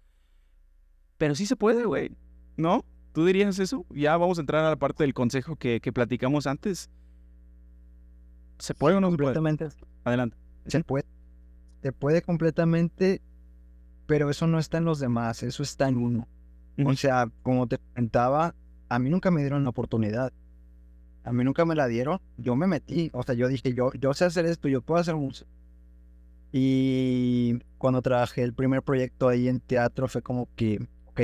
Pero 1.18 1.34
sí 1.34 1.46
se 1.46 1.56
puede, 1.56 1.84
güey. 1.84 2.10
¿No? 2.56 2.84
¿Tú 3.12 3.24
dirías 3.24 3.58
eso? 3.58 3.86
Ya 3.90 4.16
vamos 4.16 4.38
a 4.38 4.40
entrar 4.40 4.64
a 4.64 4.70
la 4.70 4.76
parte 4.76 5.04
del 5.04 5.14
consejo 5.14 5.56
que, 5.56 5.80
que 5.80 5.92
platicamos 5.92 6.46
antes. 6.46 6.90
¿Se 8.58 8.74
puede 8.74 8.96
o 8.96 9.00
no 9.00 9.10
se 9.10 9.16
puede? 9.16 9.34
Completamente. 9.34 9.68
Adelante. 10.04 10.36
Se 10.66 10.82
puede. 10.82 11.04
Se 11.82 11.92
puede 11.92 12.22
completamente, 12.22 13.20
pero 14.06 14.30
eso 14.30 14.46
no 14.46 14.58
está 14.58 14.78
en 14.78 14.84
los 14.84 14.98
demás, 14.98 15.42
eso 15.42 15.62
está 15.62 15.88
en 15.88 15.98
uno. 15.98 16.28
O 16.84 16.94
sea, 16.94 17.30
como 17.42 17.66
te 17.66 17.78
comentaba, 17.78 18.54
a 18.88 18.98
mí 18.98 19.10
nunca 19.10 19.30
me 19.30 19.42
dieron 19.42 19.64
la 19.64 19.70
oportunidad. 19.70 20.32
A 21.22 21.32
mí 21.32 21.44
nunca 21.44 21.64
me 21.64 21.74
la 21.74 21.86
dieron. 21.86 22.20
Yo 22.36 22.56
me 22.56 22.66
metí. 22.66 23.10
O 23.12 23.22
sea, 23.22 23.34
yo 23.34 23.48
dije, 23.48 23.74
yo, 23.74 23.92
yo 23.92 24.12
sé 24.14 24.24
hacer 24.24 24.44
esto, 24.46 24.68
yo 24.68 24.82
puedo 24.82 25.00
hacer 25.00 25.14
música. 25.14 25.48
Y 26.56 27.58
cuando 27.78 28.00
trabajé 28.00 28.44
el 28.44 28.54
primer 28.54 28.80
proyecto 28.80 29.26
ahí 29.26 29.48
en 29.48 29.58
teatro 29.58 30.06
fue 30.06 30.22
como 30.22 30.48
que, 30.54 30.86
ok, 31.06 31.20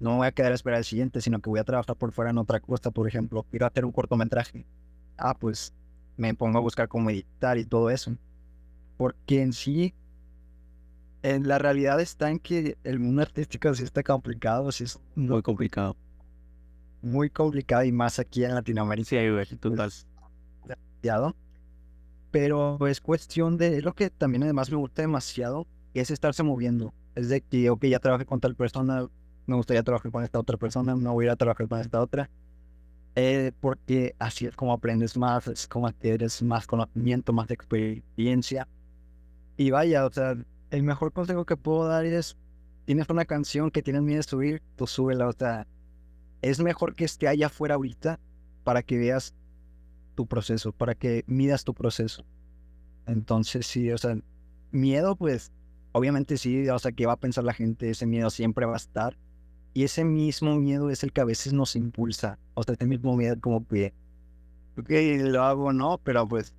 no 0.00 0.10
me 0.10 0.16
voy 0.18 0.26
a 0.26 0.32
quedar 0.32 0.52
a 0.52 0.54
esperar 0.54 0.80
el 0.80 0.84
siguiente, 0.84 1.22
sino 1.22 1.40
que 1.40 1.48
voy 1.48 1.60
a 1.60 1.64
trabajar 1.64 1.96
por 1.96 2.12
fuera 2.12 2.30
en 2.30 2.36
otra 2.36 2.60
cosa, 2.60 2.90
por 2.90 3.08
ejemplo, 3.08 3.46
quiero 3.50 3.64
hacer 3.64 3.86
un 3.86 3.92
cortometraje. 3.92 4.66
Ah, 5.16 5.34
pues 5.34 5.72
me 6.18 6.34
pongo 6.34 6.58
a 6.58 6.60
buscar 6.60 6.88
cómo 6.88 7.08
editar 7.08 7.56
y 7.56 7.64
todo 7.64 7.88
eso. 7.88 8.18
Porque 8.98 9.40
en 9.40 9.54
sí, 9.54 9.94
en 11.22 11.48
la 11.48 11.56
realidad 11.56 11.98
está 12.02 12.30
en 12.30 12.38
que 12.38 12.76
el 12.84 12.98
mundo 12.98 13.22
artístico 13.22 13.72
sí 13.74 13.82
está 13.82 14.02
complicado, 14.02 14.70
sí 14.72 14.84
es 14.84 15.00
muy 15.14 15.40
complicado. 15.40 15.96
Muy 17.00 17.30
complicado 17.30 17.82
y 17.82 17.92
más 17.92 18.18
aquí 18.18 18.44
en 18.44 18.54
Latinoamérica. 18.54 19.08
Sí, 19.08 19.56
total. 19.56 19.90
Pero 22.34 22.84
es 22.88 23.00
cuestión 23.00 23.58
de, 23.58 23.80
lo 23.80 23.94
que 23.94 24.10
también 24.10 24.42
además 24.42 24.68
me 24.68 24.76
gusta 24.76 25.02
demasiado, 25.02 25.68
es 25.94 26.10
estarse 26.10 26.42
moviendo. 26.42 26.92
Es 27.14 27.28
de 27.28 27.42
que, 27.42 27.70
ok, 27.70 27.84
ya 27.84 28.00
trabajé 28.00 28.26
con 28.26 28.40
tal 28.40 28.56
persona, 28.56 29.06
me 29.46 29.54
gustaría 29.54 29.84
trabajar 29.84 30.10
con 30.10 30.24
esta 30.24 30.40
otra 30.40 30.56
persona, 30.56 30.96
no 30.96 31.12
voy 31.12 31.22
a 31.22 31.26
ir 31.26 31.30
a 31.30 31.36
trabajar 31.36 31.68
con 31.68 31.78
esta 31.78 32.00
otra. 32.00 32.28
Eh, 33.14 33.52
porque 33.60 34.16
así 34.18 34.46
es 34.46 34.56
como 34.56 34.72
aprendes 34.72 35.16
más, 35.16 35.46
es 35.46 35.68
como 35.68 35.86
adquieres 35.86 36.42
más 36.42 36.66
conocimiento, 36.66 37.32
más 37.32 37.48
experiencia. 37.52 38.66
Y 39.56 39.70
vaya, 39.70 40.04
o 40.04 40.10
sea, 40.10 40.36
el 40.72 40.82
mejor 40.82 41.12
consejo 41.12 41.44
que 41.44 41.56
puedo 41.56 41.86
dar 41.86 42.04
es, 42.04 42.36
tienes 42.84 43.08
una 43.10 43.26
canción 43.26 43.70
que 43.70 43.80
tienes 43.80 44.02
miedo 44.02 44.16
de 44.16 44.22
subir, 44.24 44.62
tú 44.74 44.88
súbela, 44.88 45.28
o 45.28 45.32
sea, 45.32 45.68
es 46.42 46.58
mejor 46.58 46.96
que 46.96 47.04
esté 47.04 47.28
allá 47.28 47.46
afuera 47.46 47.76
ahorita 47.76 48.18
para 48.64 48.82
que 48.82 48.98
veas 48.98 49.36
tu 50.14 50.26
proceso, 50.26 50.72
para 50.72 50.94
que 50.94 51.24
midas 51.26 51.64
tu 51.64 51.74
proceso. 51.74 52.24
Entonces, 53.06 53.66
sí, 53.66 53.90
o 53.90 53.98
sea, 53.98 54.16
miedo, 54.70 55.16
pues, 55.16 55.52
obviamente 55.92 56.36
sí, 56.36 56.68
o 56.68 56.78
sea, 56.78 56.92
¿qué 56.92 57.06
va 57.06 57.14
a 57.14 57.20
pensar 57.20 57.44
la 57.44 57.52
gente? 57.52 57.90
Ese 57.90 58.06
miedo 58.06 58.30
siempre 58.30 58.66
va 58.66 58.74
a 58.74 58.76
estar, 58.76 59.16
y 59.74 59.82
ese 59.82 60.04
mismo 60.04 60.54
miedo 60.56 60.88
es 60.88 61.02
el 61.02 61.12
que 61.12 61.20
a 61.20 61.24
veces 61.24 61.52
nos 61.52 61.74
impulsa. 61.74 62.38
O 62.54 62.62
sea, 62.62 62.74
ese 62.74 62.86
mismo 62.86 63.16
miedo 63.16 63.36
como 63.40 63.66
que, 63.66 63.92
ok, 64.78 64.90
lo 65.24 65.42
hago 65.42 65.72
no, 65.72 65.98
pero 66.02 66.26
pues 66.28 66.54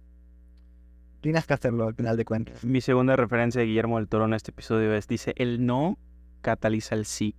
tienes 1.22 1.46
que 1.46 1.54
hacerlo 1.54 1.88
al 1.88 1.96
final 1.96 2.18
de 2.18 2.26
cuentas. 2.26 2.64
Mi 2.64 2.82
segunda 2.82 3.16
referencia 3.16 3.62
de 3.62 3.68
Guillermo 3.68 3.98
del 3.98 4.08
Toro 4.08 4.26
en 4.26 4.34
este 4.34 4.52
episodio 4.52 4.94
es, 4.94 5.08
dice, 5.08 5.34
el 5.38 5.66
no 5.66 5.98
cataliza 6.42 6.94
el 6.94 7.06
sí. 7.06 7.36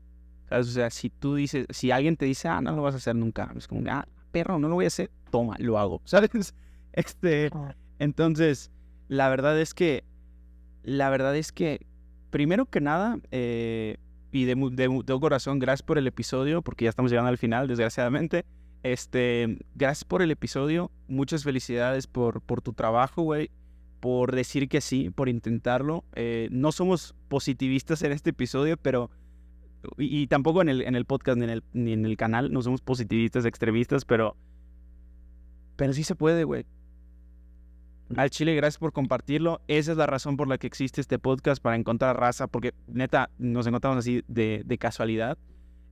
O 0.51 0.63
sea, 0.63 0.91
si 0.91 1.11
tú 1.11 1.35
dices, 1.35 1.67
si 1.71 1.91
alguien 1.91 2.17
te 2.17 2.25
dice, 2.25 2.49
ah, 2.49 2.61
no 2.61 2.75
lo 2.75 2.83
vas 2.83 2.95
a 2.95 2.97
hacer 2.97 3.15
nunca, 3.15 3.53
es 3.57 3.69
como, 3.69 3.83
ah, 3.91 4.09
perro, 4.33 4.59
no 4.59 4.69
lo 4.69 4.75
voy 4.75 4.87
a 4.87 4.89
hacer, 4.89 5.11
toma, 5.31 5.57
lo 5.59 5.79
hago, 5.79 6.01
¿sabes? 6.05 6.55
Este, 6.93 7.51
entonces, 7.99 8.71
la 9.09 9.29
verdad 9.29 9.61
es 9.61 9.75
que, 9.75 10.03
la 10.83 11.11
verdad 11.11 11.37
es 11.37 11.53
que, 11.53 11.87
primero 12.31 12.65
que 12.65 12.81
nada, 12.81 13.19
eh, 13.33 13.99
y 14.33 14.45
de, 14.45 14.55
de, 14.55 15.03
todo 15.05 15.21
corazón, 15.21 15.59
gracias 15.59 15.83
por 15.83 15.99
el 15.99 16.07
episodio, 16.07 16.63
porque 16.63 16.85
ya 16.85 16.91
estamos 16.91 17.11
llegando 17.11 17.29
al 17.29 17.37
final, 17.37 17.69
desgraciadamente. 17.69 18.47
Este, 18.83 19.59
gracias 19.75 20.05
por 20.05 20.23
el 20.23 20.31
episodio, 20.31 20.91
muchas 21.09 21.43
felicidades 21.43 22.07
por, 22.07 22.41
por 22.41 22.63
tu 22.63 22.73
trabajo, 22.73 23.23
güey, 23.23 23.51
por 24.01 24.35
decir 24.35 24.69
que 24.69 24.81
sí, 24.81 25.11
por 25.11 25.29
intentarlo. 25.29 26.05
Eh, 26.15 26.49
no 26.53 26.71
somos 26.71 27.15
positivistas 27.29 28.03
en 28.03 28.13
este 28.13 28.31
episodio, 28.31 28.77
pero, 28.77 29.11
y, 29.97 30.29
tampoco 30.29 30.63
en 30.63 30.69
el, 30.69 30.83
en 30.83 30.95
el 30.95 31.05
podcast 31.05 31.39
ni 31.39 31.45
en 31.45 31.51
el, 31.51 31.65
ni 31.73 31.93
en 31.93 32.05
el 32.05 32.17
canal, 32.17 32.53
no 32.53 32.63
somos 32.63 32.81
positivistas, 32.81 33.45
extremistas, 33.45 34.05
pero, 34.05 34.37
pero 35.77 35.93
sí 35.93 36.03
se 36.05 36.15
puede, 36.15 36.45
güey. 36.45 36.67
Al 38.15 38.31
Chile, 38.31 38.55
gracias 38.55 38.79
por 38.79 38.93
compartirlo. 38.93 39.61
Esa 39.67 39.93
es 39.93 39.99
la 39.99 40.07
razón 40.07 40.37
por 40.37 40.47
la 40.47 40.59
que 40.59 40.67
existe 40.67 41.01
este 41.01 41.19
podcast, 41.19 41.61
para 41.61 41.77
encontrar 41.77 42.19
raza, 42.19 42.47
porque 42.47 42.73
neta, 42.87 43.31
nos 43.39 43.67
encontramos 43.67 43.99
así 43.99 44.23
de, 44.29 44.65
casualidad. 44.79 45.37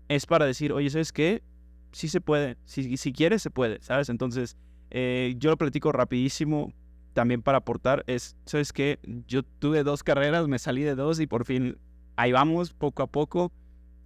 Es 0.08 0.26
para 0.26 0.46
decir, 0.46 0.72
oye, 0.72 0.90
¿sabes 0.90 1.12
qué? 1.12 1.42
Sí 1.92 2.08
se 2.08 2.20
puede. 2.20 2.56
Si, 2.64 2.96
si 2.96 3.12
quieres, 3.12 3.42
se 3.42 3.50
puede, 3.50 3.80
¿sabes? 3.82 4.08
Entonces, 4.10 4.56
eh, 4.90 5.34
yo 5.38 5.50
lo 5.50 5.56
platico 5.56 5.90
rapidísimo 5.90 6.72
también 7.14 7.42
para 7.42 7.58
aportar. 7.58 8.04
Es, 8.06 8.36
¿sabes 8.46 8.72
qué? 8.72 9.00
Yo 9.26 9.42
tuve 9.42 9.82
dos 9.82 10.04
carreras, 10.04 10.46
me 10.46 10.58
salí 10.60 10.82
de 10.82 10.94
dos 10.94 11.18
y 11.18 11.26
por 11.26 11.44
fin 11.44 11.78
ahí 12.16 12.30
vamos, 12.30 12.72
poco 12.72 13.02
a 13.02 13.06
poco. 13.08 13.50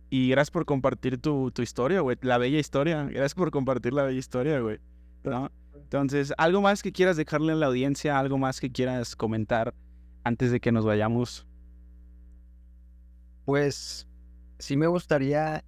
Y 0.08 0.30
gracias 0.30 0.50
por 0.50 0.64
compartir 0.64 1.18
tu, 1.18 1.50
tu 1.50 1.60
historia, 1.60 2.00
güey. 2.00 2.16
La 2.22 2.38
bella 2.38 2.58
historia. 2.58 3.04
Gracias 3.04 3.34
por 3.34 3.50
compartir 3.50 3.92
la 3.92 4.04
bella 4.04 4.18
historia, 4.18 4.60
güey. 4.60 4.78
¿No? 5.24 5.50
Entonces, 5.82 6.32
¿algo 6.36 6.60
más 6.60 6.82
que 6.82 6.92
quieras 6.92 7.16
dejarle 7.16 7.52
a 7.52 7.56
la 7.56 7.66
audiencia? 7.66 8.18
¿Algo 8.18 8.38
más 8.38 8.60
que 8.60 8.70
quieras 8.70 9.16
comentar 9.16 9.74
antes 10.24 10.50
de 10.50 10.60
que 10.60 10.72
nos 10.72 10.84
vayamos? 10.84 11.46
Pues 13.44 14.06
sí 14.58 14.76
me 14.76 14.86
gustaría 14.86 15.64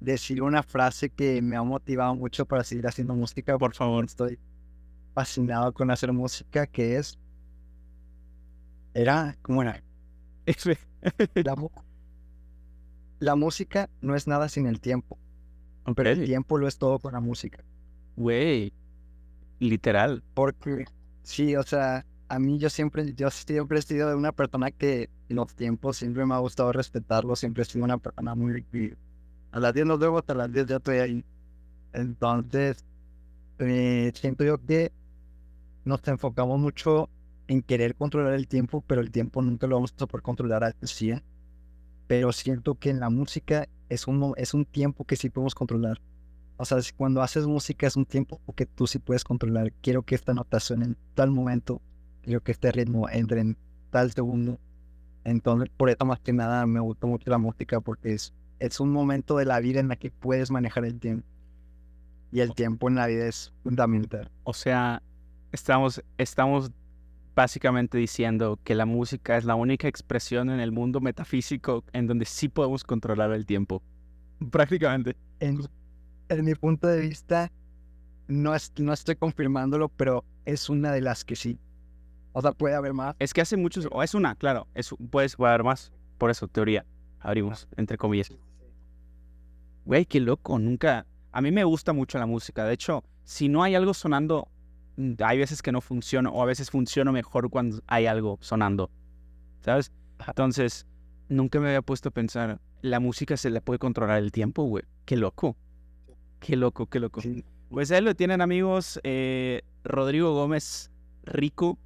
decir 0.00 0.42
una 0.42 0.62
frase 0.62 1.10
que 1.10 1.42
me 1.42 1.56
ha 1.56 1.62
motivado 1.62 2.14
mucho 2.14 2.46
para 2.46 2.64
seguir 2.64 2.86
haciendo 2.86 3.14
música. 3.14 3.58
Por 3.58 3.74
favor, 3.74 4.04
estoy 4.04 4.38
fascinado 5.14 5.72
con 5.72 5.90
hacer 5.90 6.12
música, 6.12 6.66
que 6.66 6.96
es... 6.96 7.18
Era, 8.94 9.36
¿cómo 9.42 9.62
era? 9.62 9.82
la, 11.34 11.54
la, 13.20 13.36
música 13.36 13.90
no 14.00 14.16
es 14.16 14.26
nada 14.26 14.48
sin 14.48 14.66
el 14.66 14.80
tiempo. 14.80 15.18
Pero 15.94 16.10
el 16.10 16.24
tiempo 16.24 16.58
lo 16.58 16.66
es 16.66 16.78
todo 16.78 16.98
con 16.98 17.12
la 17.12 17.20
música. 17.20 17.62
Güey, 18.16 18.72
Literal. 19.58 20.22
Porque, 20.34 20.86
sí, 21.22 21.56
o 21.56 21.62
sea, 21.62 22.04
a 22.28 22.38
mí 22.38 22.58
yo 22.58 22.70
siempre, 22.70 23.14
yo 23.14 23.30
siempre 23.30 23.78
he 23.78 23.82
sido 23.82 24.16
una 24.16 24.32
persona 24.32 24.70
que 24.70 25.10
los 25.28 25.54
tiempos 25.54 25.96
siempre 25.96 26.24
me 26.26 26.34
ha 26.34 26.38
gustado 26.38 26.72
respetarlo, 26.72 27.36
siempre 27.36 27.62
he 27.62 27.66
sido 27.66 27.84
una 27.84 27.98
persona 27.98 28.34
muy... 28.34 28.64
A 29.50 29.60
las 29.60 29.74
10 29.74 29.86
nos 29.86 29.98
vemos, 29.98 30.20
hasta 30.20 30.34
las 30.34 30.52
10 30.52 30.66
ya 30.66 30.76
estoy 30.76 30.98
ahí. 30.98 31.24
Entonces, 31.92 32.84
eh, 33.58 34.12
siento 34.14 34.44
yo 34.44 34.58
que 34.58 34.92
nos 35.84 36.06
enfocamos 36.06 36.58
mucho 36.60 37.08
en 37.48 37.62
querer 37.62 37.94
controlar 37.96 38.34
el 38.34 38.46
tiempo, 38.46 38.84
pero 38.86 39.00
el 39.00 39.10
tiempo 39.10 39.40
nunca 39.40 39.66
lo 39.66 39.76
vamos 39.76 39.94
a 39.98 40.06
poder 40.06 40.22
controlar 40.22 40.64
al 40.64 40.74
100. 40.82 41.22
Pero 42.06 42.32
siento 42.32 42.74
que 42.74 42.90
en 42.90 43.00
la 43.00 43.10
música 43.10 43.68
es 43.88 44.06
un, 44.06 44.34
es 44.36 44.54
un 44.54 44.64
tiempo 44.66 45.04
que 45.04 45.16
sí 45.16 45.30
podemos 45.30 45.54
controlar. 45.54 46.00
O 46.58 46.64
sea, 46.64 46.78
cuando 46.96 47.22
haces 47.22 47.46
música 47.46 47.86
es 47.86 47.96
un 47.96 48.04
tiempo 48.04 48.40
que 48.56 48.66
tú 48.66 48.88
sí 48.88 48.98
puedes 48.98 49.22
controlar. 49.22 49.72
Quiero 49.80 50.02
que 50.02 50.16
esta 50.16 50.34
nota 50.34 50.58
suene 50.58 50.86
en 50.86 50.96
tal 51.14 51.30
momento. 51.30 51.80
Quiero 52.20 52.42
que 52.42 52.50
este 52.50 52.72
ritmo 52.72 53.08
entre 53.08 53.40
en 53.40 53.56
tal 53.90 54.10
segundo. 54.10 54.58
Entonces, 55.22 55.70
por 55.76 55.88
eso 55.88 56.04
más 56.04 56.18
que 56.18 56.32
nada 56.32 56.66
me 56.66 56.80
gusta 56.80 57.06
mucho 57.06 57.30
la 57.30 57.38
música 57.38 57.80
porque 57.80 58.12
es, 58.12 58.34
es 58.58 58.80
un 58.80 58.90
momento 58.90 59.36
de 59.36 59.44
la 59.44 59.60
vida 59.60 59.78
en 59.78 59.86
la 59.86 59.94
que 59.94 60.10
puedes 60.10 60.50
manejar 60.50 60.84
el 60.84 60.98
tiempo. 60.98 61.24
Y 62.32 62.40
el 62.40 62.52
tiempo 62.54 62.88
en 62.88 62.96
la 62.96 63.06
vida 63.06 63.28
es 63.28 63.52
fundamental. 63.62 64.28
O 64.42 64.52
sea, 64.52 65.00
estamos, 65.52 66.02
estamos 66.18 66.72
básicamente 67.36 67.98
diciendo 67.98 68.58
que 68.64 68.74
la 68.74 68.84
música 68.84 69.36
es 69.36 69.44
la 69.44 69.54
única 69.54 69.86
expresión 69.86 70.50
en 70.50 70.58
el 70.58 70.72
mundo 70.72 71.00
metafísico 71.00 71.84
en 71.92 72.08
donde 72.08 72.24
sí 72.24 72.48
podemos 72.48 72.82
controlar 72.82 73.30
el 73.30 73.46
tiempo. 73.46 73.80
Prácticamente. 74.50 75.16
En, 75.38 75.60
en 76.28 76.44
mi 76.44 76.54
punto 76.54 76.86
de 76.86 77.00
vista, 77.00 77.50
no, 78.26 78.54
es, 78.54 78.72
no 78.78 78.92
estoy 78.92 79.16
confirmándolo, 79.16 79.88
pero 79.88 80.24
es 80.44 80.68
una 80.68 80.92
de 80.92 81.00
las 81.00 81.24
que 81.24 81.36
sí. 81.36 81.58
O 82.32 82.42
sea, 82.42 82.52
puede 82.52 82.74
haber 82.74 82.92
más. 82.92 83.16
Es 83.18 83.32
que 83.32 83.40
hace 83.40 83.56
muchos, 83.56 83.88
o 83.90 84.02
es 84.02 84.14
una, 84.14 84.34
claro, 84.34 84.68
es, 84.74 84.94
puedes 85.10 85.36
puede 85.36 85.52
haber 85.52 85.64
más. 85.64 85.92
Por 86.18 86.30
eso, 86.30 86.48
teoría. 86.48 86.84
Abrimos, 87.20 87.68
entre 87.76 87.96
comillas. 87.96 88.30
Güey, 89.84 90.06
qué 90.06 90.20
loco, 90.20 90.58
nunca. 90.58 91.06
A 91.32 91.40
mí 91.40 91.50
me 91.50 91.64
gusta 91.64 91.92
mucho 91.92 92.18
la 92.18 92.26
música. 92.26 92.64
De 92.64 92.74
hecho, 92.74 93.04
si 93.24 93.48
no 93.48 93.62
hay 93.62 93.74
algo 93.74 93.94
sonando, 93.94 94.48
mm, 94.96 95.14
hay 95.24 95.38
veces 95.38 95.62
que 95.62 95.72
no 95.72 95.80
funciona, 95.80 96.30
o 96.30 96.42
a 96.42 96.46
veces 96.46 96.70
funciona 96.70 97.12
mejor 97.12 97.50
cuando 97.50 97.80
hay 97.86 98.06
algo 98.06 98.38
sonando. 98.40 98.90
¿Sabes? 99.60 99.92
Entonces, 100.26 100.86
nunca 101.28 101.60
me 101.60 101.68
había 101.68 101.82
puesto 101.82 102.10
a 102.10 102.12
pensar, 102.12 102.60
la 102.82 103.00
música 103.00 103.36
se 103.36 103.50
le 103.50 103.60
puede 103.60 103.78
controlar 103.78 104.18
el 104.18 104.32
tiempo, 104.32 104.64
güey. 104.64 104.84
Qué 105.04 105.16
loco. 105.16 105.56
Qué 106.40 106.56
loco, 106.56 106.86
qué 106.86 107.00
loco. 107.00 107.20
Pues 107.70 107.90
ahí 107.90 108.00
lo 108.00 108.14
tienen, 108.14 108.40
amigos. 108.40 108.98
Eh, 109.04 109.62
Rodrigo 109.84 110.32
Gómez 110.34 110.90
Rico. 111.24 111.78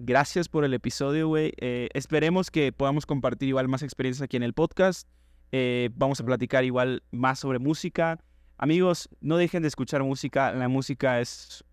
Gracias 0.00 0.48
por 0.48 0.64
el 0.64 0.74
episodio, 0.74 1.28
güey. 1.28 1.52
Eh, 1.58 1.88
esperemos 1.92 2.50
que 2.50 2.72
podamos 2.72 3.06
compartir 3.06 3.48
igual 3.48 3.68
más 3.68 3.82
experiencias 3.82 4.22
aquí 4.22 4.36
en 4.36 4.42
el 4.42 4.52
podcast. 4.52 5.08
Eh, 5.50 5.90
vamos 5.94 6.20
a 6.20 6.24
platicar 6.24 6.64
igual 6.64 7.02
más 7.10 7.40
sobre 7.40 7.58
música. 7.58 8.18
Amigos, 8.58 9.08
no 9.20 9.36
dejen 9.36 9.62
de 9.62 9.68
escuchar 9.68 10.02
música. 10.02 10.52
La 10.52 10.68
música 10.68 11.20
es... 11.20 11.64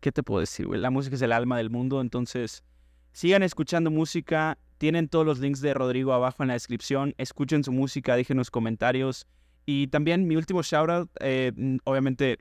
¿Qué 0.00 0.12
te 0.12 0.22
puedo 0.22 0.40
decir, 0.40 0.66
güey? 0.66 0.80
La 0.80 0.90
música 0.90 1.16
es 1.16 1.22
el 1.22 1.32
alma 1.32 1.56
del 1.56 1.70
mundo. 1.70 2.00
Entonces, 2.00 2.62
sigan 3.12 3.42
escuchando 3.42 3.90
música. 3.90 4.58
Tienen 4.78 5.08
todos 5.08 5.26
los 5.26 5.38
links 5.40 5.60
de 5.60 5.74
Rodrigo 5.74 6.12
abajo 6.12 6.42
en 6.42 6.48
la 6.48 6.54
descripción. 6.54 7.14
Escuchen 7.18 7.64
su 7.64 7.72
música, 7.72 8.14
déjenos 8.14 8.50
comentarios. 8.50 9.26
Y 9.70 9.88
también 9.88 10.26
mi 10.26 10.34
último 10.34 10.62
shoutout, 10.62 11.10
eh, 11.20 11.52
obviamente 11.84 12.38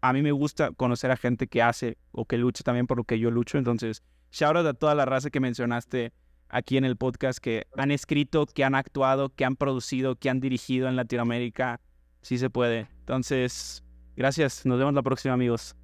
a 0.00 0.12
mí 0.12 0.22
me 0.22 0.30
gusta 0.30 0.70
conocer 0.70 1.10
a 1.10 1.16
gente 1.16 1.48
que 1.48 1.60
hace 1.60 1.98
o 2.12 2.24
que 2.24 2.38
lucha 2.38 2.62
también 2.62 2.86
por 2.86 2.98
lo 2.98 3.02
que 3.02 3.18
yo 3.18 3.32
lucho. 3.32 3.58
Entonces, 3.58 4.04
shoutout 4.30 4.64
a 4.64 4.74
toda 4.74 4.94
la 4.94 5.04
raza 5.04 5.28
que 5.28 5.40
mencionaste 5.40 6.12
aquí 6.48 6.76
en 6.76 6.84
el 6.84 6.96
podcast 6.96 7.40
que 7.40 7.66
han 7.76 7.90
escrito, 7.90 8.46
que 8.46 8.62
han 8.62 8.76
actuado, 8.76 9.34
que 9.34 9.44
han 9.44 9.56
producido, 9.56 10.14
que 10.14 10.30
han 10.30 10.38
dirigido 10.38 10.88
en 10.88 10.94
Latinoamérica. 10.94 11.80
Sí 12.22 12.38
se 12.38 12.48
puede. 12.48 12.86
Entonces, 13.00 13.82
gracias. 14.16 14.64
Nos 14.64 14.78
vemos 14.78 14.94
la 14.94 15.02
próxima, 15.02 15.34
amigos. 15.34 15.74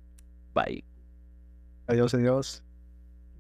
Bye. 0.55 0.85
Adiós, 1.89 2.15
adiós. 2.15 2.64